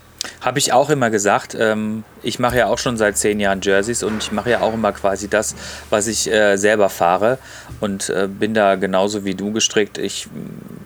Habe 0.42 0.60
ich 0.60 0.74
auch 0.74 0.90
immer 0.90 1.10
gesagt. 1.10 1.56
Ähm, 1.60 2.04
ich 2.24 2.40
mache 2.40 2.58
ja 2.58 2.68
auch 2.68 2.78
schon 2.78 2.98
seit 2.98 3.18
zehn 3.18 3.40
Jahren 3.40 3.62
Jerseys 3.62 4.04
und 4.04 4.22
ich 4.22 4.32
mache 4.32 4.50
ja 4.52 4.62
auch 4.62 4.74
immer 4.74 4.92
quasi 4.92 5.28
das, 5.28 5.56
was 5.90 6.08
ich 6.08 6.32
äh, 6.32 6.58
selber 6.58 6.90
fahre 6.90 7.38
und 7.80 8.10
äh, 8.10 8.28
bin 8.28 8.54
da 8.54 8.76
genauso 8.76 9.26
wie 9.26 9.36
du 9.36 9.52
gestrickt. 9.52 9.98
Ich 9.98 10.28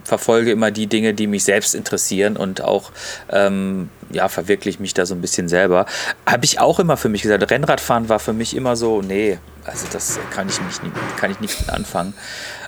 verfolge 0.03 0.51
immer 0.51 0.71
die 0.71 0.87
Dinge, 0.87 1.13
die 1.13 1.27
mich 1.27 1.43
selbst 1.43 1.75
interessieren 1.75 2.37
und 2.37 2.61
auch 2.61 2.91
ähm, 3.29 3.89
ja, 4.11 4.27
verwirkliche 4.29 4.81
mich 4.81 4.93
da 4.93 5.05
so 5.05 5.15
ein 5.15 5.21
bisschen 5.21 5.47
selber. 5.47 5.85
Habe 6.25 6.45
ich 6.45 6.59
auch 6.59 6.79
immer 6.79 6.97
für 6.97 7.09
mich 7.09 7.21
gesagt. 7.21 7.49
Rennradfahren 7.49 8.09
war 8.09 8.19
für 8.19 8.33
mich 8.33 8.55
immer 8.55 8.75
so, 8.75 9.01
nee, 9.01 9.39
Also 9.65 9.85
das 9.91 10.19
kann 10.31 10.49
ich, 10.49 10.59
nicht, 10.61 10.81
kann 11.17 11.31
ich 11.31 11.39
nicht 11.39 11.59
mit 11.59 11.69
anfangen. 11.69 12.13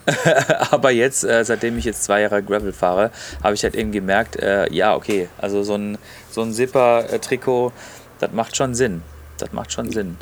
Aber 0.72 0.92
jetzt, 0.92 1.24
äh, 1.24 1.44
seitdem 1.46 1.78
ich 1.78 1.86
jetzt 1.86 2.04
zwei 2.04 2.22
Jahre 2.22 2.44
Gravel 2.44 2.74
fahre, 2.74 3.12
habe 3.42 3.56
ich 3.56 3.64
halt 3.64 3.76
eben 3.76 3.92
gemerkt, 3.92 4.36
äh, 4.38 4.72
ja, 4.74 4.96
okay, 4.96 5.30
also 5.38 5.64
so 5.64 5.76
ein, 5.76 5.98
so 6.32 6.42
ein 6.42 6.54
Zipper-Trikot, 6.54 7.72
das 8.20 8.32
macht 8.32 8.56
schon 8.56 8.76
Sinn. 8.76 9.02
Das 9.38 9.52
macht 9.52 9.72
schon 9.72 9.92
Sinn. 9.92 10.18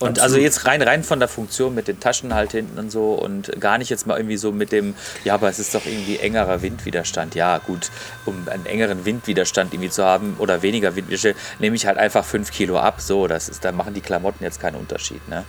Und 0.00 0.20
also 0.20 0.36
jetzt 0.38 0.66
rein, 0.66 0.82
rein 0.82 1.04
von 1.04 1.20
der 1.20 1.28
Funktion 1.28 1.74
mit 1.74 1.86
den 1.86 2.00
Taschen 2.00 2.34
halt 2.34 2.52
hinten 2.52 2.78
und 2.78 2.90
so 2.90 3.12
und 3.12 3.60
gar 3.60 3.78
nicht 3.78 3.90
jetzt 3.90 4.06
mal 4.06 4.18
irgendwie 4.18 4.36
so 4.36 4.50
mit 4.50 4.72
dem, 4.72 4.94
ja, 5.24 5.34
aber 5.34 5.48
es 5.48 5.58
ist 5.58 5.74
doch 5.74 5.86
irgendwie 5.86 6.18
engerer 6.18 6.62
Windwiderstand. 6.62 7.34
Ja, 7.34 7.58
gut, 7.58 7.90
um 8.26 8.46
einen 8.48 8.66
engeren 8.66 9.04
Windwiderstand 9.04 9.72
irgendwie 9.72 9.90
zu 9.90 10.04
haben 10.04 10.36
oder 10.38 10.62
weniger 10.62 10.96
Windwiderstand, 10.96 11.36
nehme 11.60 11.76
ich 11.76 11.86
halt 11.86 11.98
einfach 11.98 12.24
5 12.24 12.50
Kilo 12.50 12.78
ab. 12.78 13.00
So, 13.00 13.28
das 13.28 13.48
ist, 13.48 13.64
da 13.64 13.72
machen 13.72 13.94
die 13.94 14.00
Klamotten 14.00 14.42
jetzt 14.42 14.60
keinen 14.60 14.76
Unterschied. 14.76 15.26
Ne? 15.28 15.44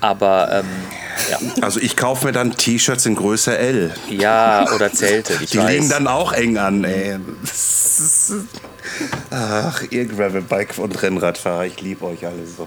Aber 0.00 0.50
ähm, 0.52 0.66
ja. 1.30 1.38
Also 1.62 1.80
ich 1.80 1.96
kaufe 1.96 2.26
mir 2.26 2.32
dann 2.32 2.52
T-Shirts 2.56 3.06
in 3.06 3.14
Größe 3.14 3.56
L. 3.56 3.94
Ja, 4.08 4.66
oder 4.74 4.92
Zelte. 4.92 5.38
die 5.38 5.58
weiß. 5.58 5.72
liegen 5.72 5.88
dann 5.88 6.06
auch 6.06 6.32
eng 6.32 6.56
an, 6.56 6.84
ey. 6.84 7.18
Ach, 9.30 9.82
ihr 9.90 10.06
Gravelbike 10.06 10.78
und 10.78 11.02
Rennradfahrer, 11.02 11.66
ich 11.66 11.80
liebe 11.80 12.04
euch 12.06 12.26
alle 12.26 12.46
so. 12.46 12.66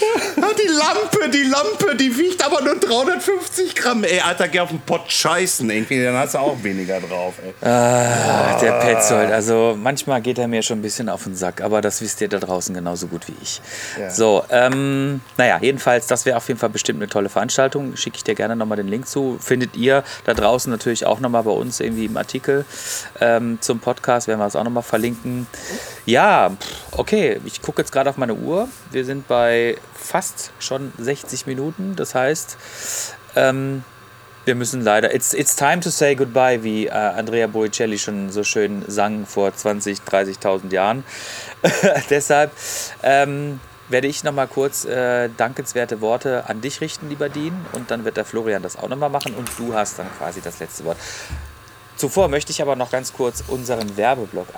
die 0.36 0.68
Lampe, 0.68 1.28
die 1.30 1.42
Lampe, 1.42 1.96
die 1.96 2.16
wiegt 2.16 2.44
aber 2.44 2.62
nur 2.62 2.76
350 2.76 3.74
Gramm. 3.74 4.04
Ey, 4.04 4.20
Alter, 4.20 4.48
geh 4.48 4.60
auf 4.60 4.70
den 4.70 4.80
Pott 4.80 5.10
scheißen 5.10 5.68
irgendwie, 5.70 6.02
dann 6.02 6.16
hast 6.16 6.34
du 6.34 6.38
auch 6.38 6.62
weniger 6.62 7.00
drauf. 7.00 7.34
Ey. 7.42 7.68
Ah, 7.68 8.58
der 8.60 8.72
Petzold, 8.80 9.30
also 9.30 9.76
manchmal 9.78 10.20
geht 10.20 10.38
er 10.38 10.48
mir 10.48 10.62
schon 10.62 10.78
ein 10.78 10.82
bisschen 10.82 11.08
auf 11.08 11.24
den 11.24 11.34
Sack, 11.34 11.60
aber 11.60 11.80
das 11.80 12.00
wisst 12.00 12.20
ihr 12.20 12.28
da 12.28 12.38
draußen 12.38 12.74
genauso 12.74 13.06
gut 13.06 13.28
wie 13.28 13.34
ich. 13.42 13.60
Ja. 13.98 14.10
So, 14.10 14.44
ähm, 14.50 15.20
naja, 15.36 15.58
jedenfalls, 15.60 16.06
das 16.06 16.26
wäre 16.26 16.36
auf 16.36 16.48
jeden 16.48 16.60
Fall 16.60 16.70
bestimmt 16.70 17.00
eine 17.00 17.08
tolle 17.08 17.28
Veranstaltung. 17.28 17.96
Schicke 17.96 18.16
ich 18.16 18.24
dir 18.24 18.34
gerne 18.34 18.56
nochmal 18.56 18.76
den 18.76 18.88
Link 18.88 19.06
zu. 19.06 19.38
Findet 19.40 19.76
ihr 19.76 20.04
da 20.24 20.34
draußen 20.34 20.70
natürlich 20.70 21.06
auch 21.06 21.20
nochmal 21.20 21.42
bei 21.42 21.50
uns 21.50 21.80
irgendwie 21.80 22.06
im 22.06 22.16
Artikel 22.16 22.64
ähm, 23.20 23.58
zum 23.60 23.80
Podcast, 23.80 24.28
werden 24.28 24.40
wir 24.40 24.46
es 24.46 24.56
auch 24.56 24.64
nochmal 24.64 24.82
verlinken. 24.82 25.46
Ja, 26.06 26.56
okay, 26.92 27.40
ich 27.44 27.62
gucke 27.62 27.82
jetzt 27.82 27.92
gerade 27.92 28.10
auf 28.10 28.16
meine 28.16 28.34
Uhr. 28.34 28.68
Wir 28.90 29.04
sind 29.04 29.28
bei 29.28 29.76
fast 30.00 30.52
schon 30.58 30.92
60 30.98 31.46
Minuten. 31.46 31.94
Das 31.96 32.14
heißt, 32.14 32.56
ähm, 33.36 33.84
wir 34.44 34.54
müssen 34.54 34.82
leider. 34.82 35.14
It's, 35.14 35.34
it's 35.34 35.54
time 35.54 35.80
to 35.80 35.90
say 35.90 36.14
goodbye, 36.14 36.62
wie 36.62 36.86
äh, 36.86 36.90
Andrea 36.90 37.46
Boricelli 37.46 37.98
schon 37.98 38.30
so 38.30 38.42
schön 38.42 38.82
sang 38.86 39.26
vor 39.26 39.54
20, 39.54 40.00
30.000 40.00 40.72
Jahren. 40.72 41.04
Deshalb 42.10 42.50
ähm, 43.02 43.60
werde 43.90 44.08
ich 44.08 44.24
nochmal 44.24 44.48
kurz 44.48 44.84
äh, 44.84 45.28
dankenswerte 45.36 46.00
Worte 46.00 46.48
an 46.48 46.60
dich 46.60 46.80
richten, 46.80 47.08
lieber 47.08 47.28
Dean. 47.28 47.54
Und 47.72 47.90
dann 47.90 48.04
wird 48.04 48.16
der 48.16 48.24
Florian 48.24 48.62
das 48.62 48.76
auch 48.76 48.88
nochmal 48.88 49.10
machen. 49.10 49.34
Und 49.34 49.50
du 49.58 49.74
hast 49.74 49.98
dann 49.98 50.06
quasi 50.18 50.40
das 50.40 50.58
letzte 50.58 50.84
Wort. 50.84 50.96
Zuvor 51.96 52.28
möchte 52.28 52.50
ich 52.50 52.62
aber 52.62 52.76
noch 52.76 52.90
ganz 52.90 53.12
kurz 53.12 53.44
unseren 53.46 53.98
Werbeblock 53.98 54.48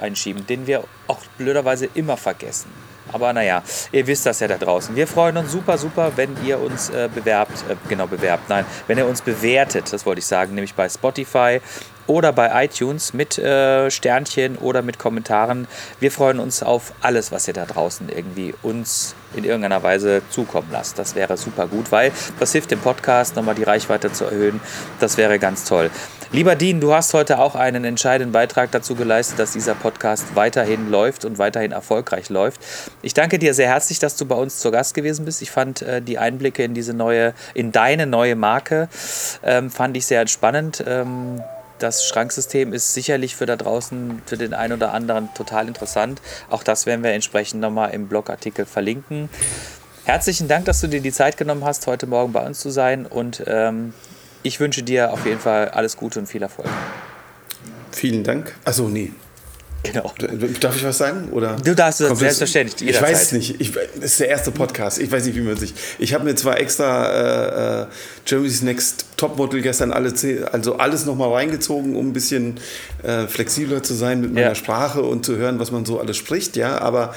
einschieben, 0.00 0.46
den 0.46 0.68
wir 0.68 0.84
auch 1.08 1.18
blöderweise 1.36 1.88
immer 1.94 2.16
vergessen. 2.16 2.70
Aber 3.10 3.32
naja, 3.32 3.62
ihr 3.90 4.06
wisst 4.06 4.26
das 4.26 4.40
ja 4.40 4.48
da 4.48 4.58
draußen. 4.58 4.94
Wir 4.94 5.06
freuen 5.06 5.36
uns 5.36 5.52
super, 5.52 5.78
super, 5.78 6.12
wenn 6.16 6.36
ihr 6.44 6.60
uns 6.60 6.90
äh, 6.90 7.08
bewerbt, 7.12 7.64
äh, 7.68 7.76
genau 7.88 8.06
bewerbt, 8.06 8.48
nein, 8.48 8.64
wenn 8.86 8.98
ihr 8.98 9.06
uns 9.06 9.22
bewertet, 9.22 9.92
das 9.92 10.06
wollte 10.06 10.20
ich 10.20 10.26
sagen, 10.26 10.54
nämlich 10.54 10.74
bei 10.74 10.88
Spotify 10.88 11.60
oder 12.06 12.32
bei 12.32 12.64
iTunes 12.64 13.14
mit 13.14 13.38
äh, 13.38 13.90
Sternchen 13.90 14.56
oder 14.58 14.82
mit 14.82 14.98
Kommentaren. 14.98 15.68
Wir 16.00 16.10
freuen 16.10 16.40
uns 16.40 16.62
auf 16.62 16.92
alles, 17.00 17.32
was 17.32 17.46
ihr 17.48 17.54
da 17.54 17.64
draußen 17.64 18.08
irgendwie 18.08 18.54
uns 18.62 19.14
in 19.34 19.44
irgendeiner 19.44 19.82
Weise 19.82 20.22
zukommen 20.30 20.68
lasst. 20.70 20.98
Das 20.98 21.14
wäre 21.14 21.36
super 21.36 21.66
gut, 21.66 21.92
weil 21.92 22.12
das 22.38 22.52
hilft 22.52 22.70
dem 22.70 22.80
Podcast 22.80 23.36
nochmal 23.36 23.54
die 23.54 23.62
Reichweite 23.62 24.12
zu 24.12 24.24
erhöhen. 24.24 24.60
Das 25.00 25.16
wäre 25.16 25.38
ganz 25.38 25.64
toll. 25.64 25.90
Lieber 26.34 26.56
Dean, 26.56 26.80
du 26.80 26.94
hast 26.94 27.12
heute 27.12 27.38
auch 27.38 27.54
einen 27.54 27.84
entscheidenden 27.84 28.32
Beitrag 28.32 28.70
dazu 28.70 28.94
geleistet, 28.94 29.38
dass 29.38 29.52
dieser 29.52 29.74
Podcast 29.74 30.34
weiterhin 30.34 30.90
läuft 30.90 31.26
und 31.26 31.36
weiterhin 31.36 31.72
erfolgreich 31.72 32.30
läuft. 32.30 32.58
Ich 33.02 33.12
danke 33.12 33.38
dir 33.38 33.52
sehr 33.52 33.68
herzlich, 33.68 33.98
dass 33.98 34.16
du 34.16 34.24
bei 34.24 34.34
uns 34.34 34.58
zu 34.58 34.70
Gast 34.70 34.94
gewesen 34.94 35.26
bist. 35.26 35.42
Ich 35.42 35.50
fand 35.50 35.82
äh, 35.82 36.00
die 36.00 36.16
Einblicke 36.16 36.64
in 36.64 36.72
diese 36.72 36.94
neue, 36.94 37.34
in 37.52 37.70
deine 37.70 38.06
neue 38.06 38.34
Marke, 38.34 38.88
ähm, 39.42 39.70
fand 39.70 39.94
ich 39.94 40.06
sehr 40.06 40.22
entspannend. 40.22 40.82
Ähm, 40.86 41.42
das 41.78 42.06
Schranksystem 42.06 42.72
ist 42.72 42.94
sicherlich 42.94 43.36
für 43.36 43.44
da 43.44 43.56
draußen, 43.56 44.22
für 44.24 44.38
den 44.38 44.54
einen 44.54 44.72
oder 44.72 44.94
anderen 44.94 45.28
total 45.34 45.68
interessant. 45.68 46.22
Auch 46.48 46.62
das 46.62 46.86
werden 46.86 47.04
wir 47.04 47.12
entsprechend 47.12 47.60
nochmal 47.60 47.90
im 47.92 48.08
Blogartikel 48.08 48.64
verlinken. 48.64 49.28
Herzlichen 50.06 50.48
Dank, 50.48 50.64
dass 50.64 50.80
du 50.80 50.86
dir 50.86 51.02
die 51.02 51.12
Zeit 51.12 51.36
genommen 51.36 51.66
hast, 51.66 51.86
heute 51.86 52.06
Morgen 52.06 52.32
bei 52.32 52.44
uns 52.46 52.58
zu 52.58 52.70
sein 52.70 53.04
und 53.04 53.44
ähm, 53.46 53.92
ich 54.42 54.60
wünsche 54.60 54.82
dir 54.82 55.12
auf 55.12 55.24
jeden 55.26 55.40
Fall 55.40 55.68
alles 55.68 55.96
Gute 55.96 56.18
und 56.18 56.26
viel 56.26 56.42
Erfolg. 56.42 56.68
Vielen 57.90 58.24
Dank. 58.24 58.54
Achso, 58.64 58.88
nee. 58.88 59.12
Genau. 59.82 60.12
Darf 60.60 60.76
ich 60.76 60.84
was 60.84 60.98
sagen? 60.98 61.30
Oder 61.32 61.56
du 61.56 61.74
darfst 61.74 62.00
das 62.00 62.16
selbstverständlich. 62.18 62.88
Ich 62.88 63.02
weiß 63.02 63.22
es 63.22 63.32
nicht. 63.32 63.60
Ich, 63.60 63.72
das 63.72 64.04
ist 64.04 64.20
der 64.20 64.28
erste 64.28 64.52
Podcast. 64.52 65.00
Ich 65.00 65.10
weiß 65.10 65.26
nicht, 65.26 65.34
wie 65.34 65.40
man 65.40 65.56
sich. 65.56 65.74
Ich 65.98 66.14
habe 66.14 66.24
mir 66.24 66.36
zwar 66.36 66.60
extra 66.60 67.80
äh, 67.80 67.82
äh, 67.82 67.86
Jeremy's 68.24 68.62
Next 68.62 69.06
Topmodel 69.16 69.60
gestern 69.60 69.90
alle, 69.92 70.14
also 70.52 70.76
alles 70.76 71.04
nochmal 71.04 71.32
reingezogen, 71.32 71.96
um 71.96 72.08
ein 72.08 72.12
bisschen 72.12 72.60
äh, 73.02 73.26
flexibler 73.26 73.82
zu 73.82 73.94
sein 73.94 74.20
mit 74.20 74.32
meiner 74.32 74.48
ja. 74.48 74.54
Sprache 74.54 75.02
und 75.02 75.26
zu 75.26 75.36
hören, 75.36 75.58
was 75.58 75.72
man 75.72 75.84
so 75.84 75.98
alles 75.98 76.16
spricht. 76.16 76.56
Ja, 76.56 76.78
aber 76.78 77.14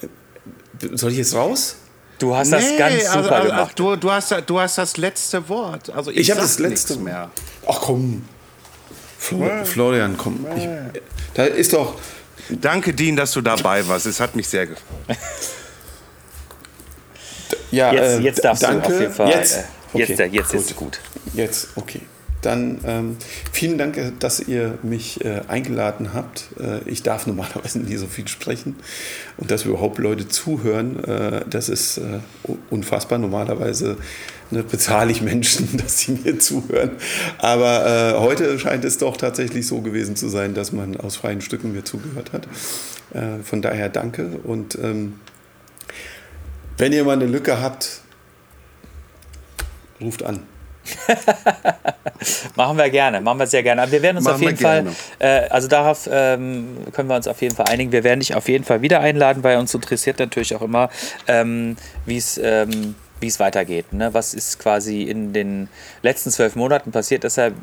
äh, 0.00 0.88
soll 0.96 1.10
ich 1.10 1.18
jetzt 1.18 1.34
raus? 1.34 1.76
Du 2.18 2.34
hast 2.34 2.50
nee, 2.50 2.56
das 2.56 2.78
ganz 2.78 3.12
super 3.12 3.36
also, 3.36 3.48
gemacht. 3.48 3.78
Du, 3.78 3.96
du, 3.96 4.10
hast, 4.10 4.34
du 4.46 4.60
hast 4.60 4.78
das 4.78 4.96
letzte 4.96 5.48
Wort. 5.48 5.90
Also 5.90 6.10
ich, 6.10 6.18
ich 6.18 6.30
habe 6.30 6.40
das 6.40 6.58
letzte 6.58 6.96
mehr. 6.96 7.30
Ach 7.66 7.80
komm. 7.80 8.24
Florian, 9.18 10.16
komm. 10.16 10.46
Ich, 10.56 10.68
da 11.34 11.44
ist 11.44 11.72
doch. 11.72 11.94
Danke, 12.48 12.94
Dean, 12.94 13.16
dass 13.16 13.32
du 13.32 13.40
dabei 13.40 13.86
warst. 13.88 14.06
Es 14.06 14.20
hat 14.20 14.36
mich 14.36 14.48
sehr 14.48 14.66
gefreut. 14.66 15.18
Ja, 17.70 17.92
jetzt, 17.92 18.02
äh, 18.02 18.18
jetzt 18.20 18.44
darfst 18.44 18.62
danke. 18.62 18.88
du 18.88 18.94
auf 18.94 19.00
jeden 19.00 19.12
Fall. 19.12 19.28
Jetzt, 19.30 19.56
äh, 19.56 19.62
okay, 19.92 20.14
jetzt, 20.14 20.32
jetzt 20.32 20.50
gut. 20.52 20.60
ist 20.60 20.76
gut. 20.76 21.00
Jetzt, 21.34 21.68
okay. 21.74 22.00
Dann 22.46 22.78
ähm, 22.84 23.16
vielen 23.50 23.76
Dank, 23.76 24.00
dass 24.20 24.38
ihr 24.38 24.78
mich 24.84 25.24
äh, 25.24 25.40
eingeladen 25.48 26.14
habt. 26.14 26.46
Äh, 26.60 26.88
ich 26.88 27.02
darf 27.02 27.26
normalerweise 27.26 27.80
nie 27.80 27.96
so 27.96 28.06
viel 28.06 28.28
sprechen 28.28 28.76
und 29.36 29.50
dass 29.50 29.64
überhaupt 29.64 29.98
Leute 29.98 30.28
zuhören, 30.28 31.02
äh, 31.02 31.40
das 31.50 31.68
ist 31.68 31.98
äh, 31.98 32.20
unfassbar. 32.70 33.18
Normalerweise 33.18 33.96
ne, 34.52 34.62
bezahle 34.62 35.10
ich 35.10 35.22
Menschen, 35.22 35.76
dass 35.76 35.98
sie 35.98 36.12
mir 36.12 36.38
zuhören. 36.38 36.92
Aber 37.38 38.14
äh, 38.14 38.20
heute 38.20 38.60
scheint 38.60 38.84
es 38.84 38.98
doch 38.98 39.16
tatsächlich 39.16 39.66
so 39.66 39.80
gewesen 39.80 40.14
zu 40.14 40.28
sein, 40.28 40.54
dass 40.54 40.70
man 40.70 40.96
aus 40.96 41.16
freien 41.16 41.40
Stücken 41.40 41.72
mir 41.72 41.82
zugehört 41.82 42.32
hat. 42.32 42.46
Äh, 43.12 43.42
von 43.42 43.60
daher 43.60 43.88
danke 43.88 44.38
und 44.44 44.78
ähm, 44.80 45.14
wenn 46.78 46.92
ihr 46.92 47.02
mal 47.02 47.14
eine 47.14 47.26
Lücke 47.26 47.60
habt, 47.60 48.02
ruft 50.00 50.22
an. 50.22 50.44
machen 52.56 52.78
wir 52.78 52.90
gerne, 52.90 53.20
machen 53.20 53.38
wir 53.38 53.46
sehr 53.46 53.62
gerne. 53.62 53.82
Aber 53.82 53.92
wir 53.92 54.02
werden 54.02 54.16
uns 54.16 54.26
machen 54.26 54.36
auf 54.36 54.42
jeden 54.42 54.56
Fall, 54.56 54.86
äh, 55.18 55.48
also 55.48 55.68
darauf 55.68 56.08
ähm, 56.10 56.78
können 56.92 57.08
wir 57.08 57.16
uns 57.16 57.28
auf 57.28 57.40
jeden 57.42 57.54
Fall 57.54 57.66
einigen. 57.66 57.92
Wir 57.92 58.04
werden 58.04 58.20
dich 58.20 58.34
auf 58.34 58.48
jeden 58.48 58.64
Fall 58.64 58.82
wieder 58.82 59.00
einladen, 59.00 59.42
weil 59.44 59.58
uns 59.58 59.74
interessiert 59.74 60.18
natürlich 60.18 60.54
auch 60.54 60.62
immer, 60.62 60.90
ähm, 61.28 61.76
wie 62.04 62.16
es 62.16 62.40
ähm, 62.42 62.94
wie 63.20 63.26
es 63.28 63.40
weitergeht. 63.40 63.92
Ne? 63.92 64.12
Was 64.12 64.34
ist 64.34 64.58
quasi 64.58 65.02
in 65.02 65.32
den 65.32 65.68
letzten 66.02 66.30
zwölf 66.30 66.54
Monaten 66.54 66.92
passiert? 66.92 67.24
Deshalb 67.24 67.54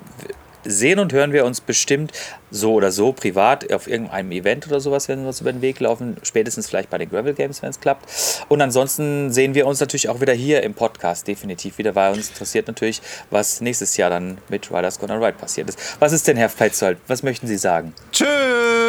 sehen 0.65 0.99
und 0.99 1.13
hören 1.13 1.33
wir 1.33 1.45
uns 1.45 1.61
bestimmt 1.61 2.11
so 2.51 2.73
oder 2.73 2.91
so 2.91 3.13
privat 3.13 3.71
auf 3.73 3.87
irgendeinem 3.87 4.31
Event 4.31 4.67
oder 4.67 4.79
sowas, 4.79 5.09
wenn 5.09 5.21
wir 5.21 5.27
uns 5.27 5.41
über 5.41 5.51
den 5.51 5.61
Weg 5.61 5.79
laufen. 5.79 6.17
Spätestens 6.23 6.69
vielleicht 6.69 6.89
bei 6.89 6.97
den 6.97 7.09
Gravel 7.09 7.33
Games, 7.33 7.61
wenn 7.61 7.69
es 7.69 7.79
klappt. 7.79 8.05
Und 8.49 8.61
ansonsten 8.61 9.31
sehen 9.31 9.55
wir 9.55 9.65
uns 9.65 9.79
natürlich 9.79 10.09
auch 10.09 10.21
wieder 10.21 10.33
hier 10.33 10.63
im 10.63 10.73
Podcast 10.73 11.27
definitiv 11.27 11.77
wieder, 11.77 11.95
weil 11.95 12.13
uns 12.13 12.29
interessiert 12.29 12.67
natürlich, 12.67 13.01
was 13.29 13.61
nächstes 13.61 13.97
Jahr 13.97 14.09
dann 14.09 14.37
mit 14.49 14.71
Riders 14.71 14.99
Gonna 14.99 15.15
Ride 15.15 15.37
passiert 15.37 15.69
ist. 15.69 15.79
Was 15.99 16.13
ist 16.13 16.27
denn, 16.27 16.37
Herr 16.37 16.49
Petzold? 16.49 16.99
Was 17.07 17.23
möchten 17.23 17.47
Sie 17.47 17.57
sagen? 17.57 17.93
Tschüss! 18.11 18.27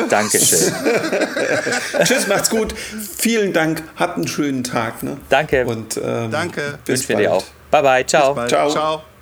Dankeschön. 0.09 0.73
Tschüss, 2.05 2.27
macht's 2.27 2.51
gut. 2.51 2.75
Vielen 2.75 3.53
Dank. 3.53 3.83
Habt 3.97 4.17
einen 4.17 4.29
schönen 4.29 4.65
Tag. 4.65 5.03
Ne? 5.03 5.17
Danke. 5.29 5.65
Und 5.67 5.97
ähm, 6.03 6.31
Danke. 6.31 6.79
Bis 6.85 7.01
Wünschen 7.01 7.09
wir 7.09 7.17
dir 7.17 7.33
auch. 7.35 7.45
Bye 7.71 7.83
bye. 7.83 8.07
Ciao. 8.07 8.35
Ciao. 8.47 8.71
Ciao. 8.71 9.14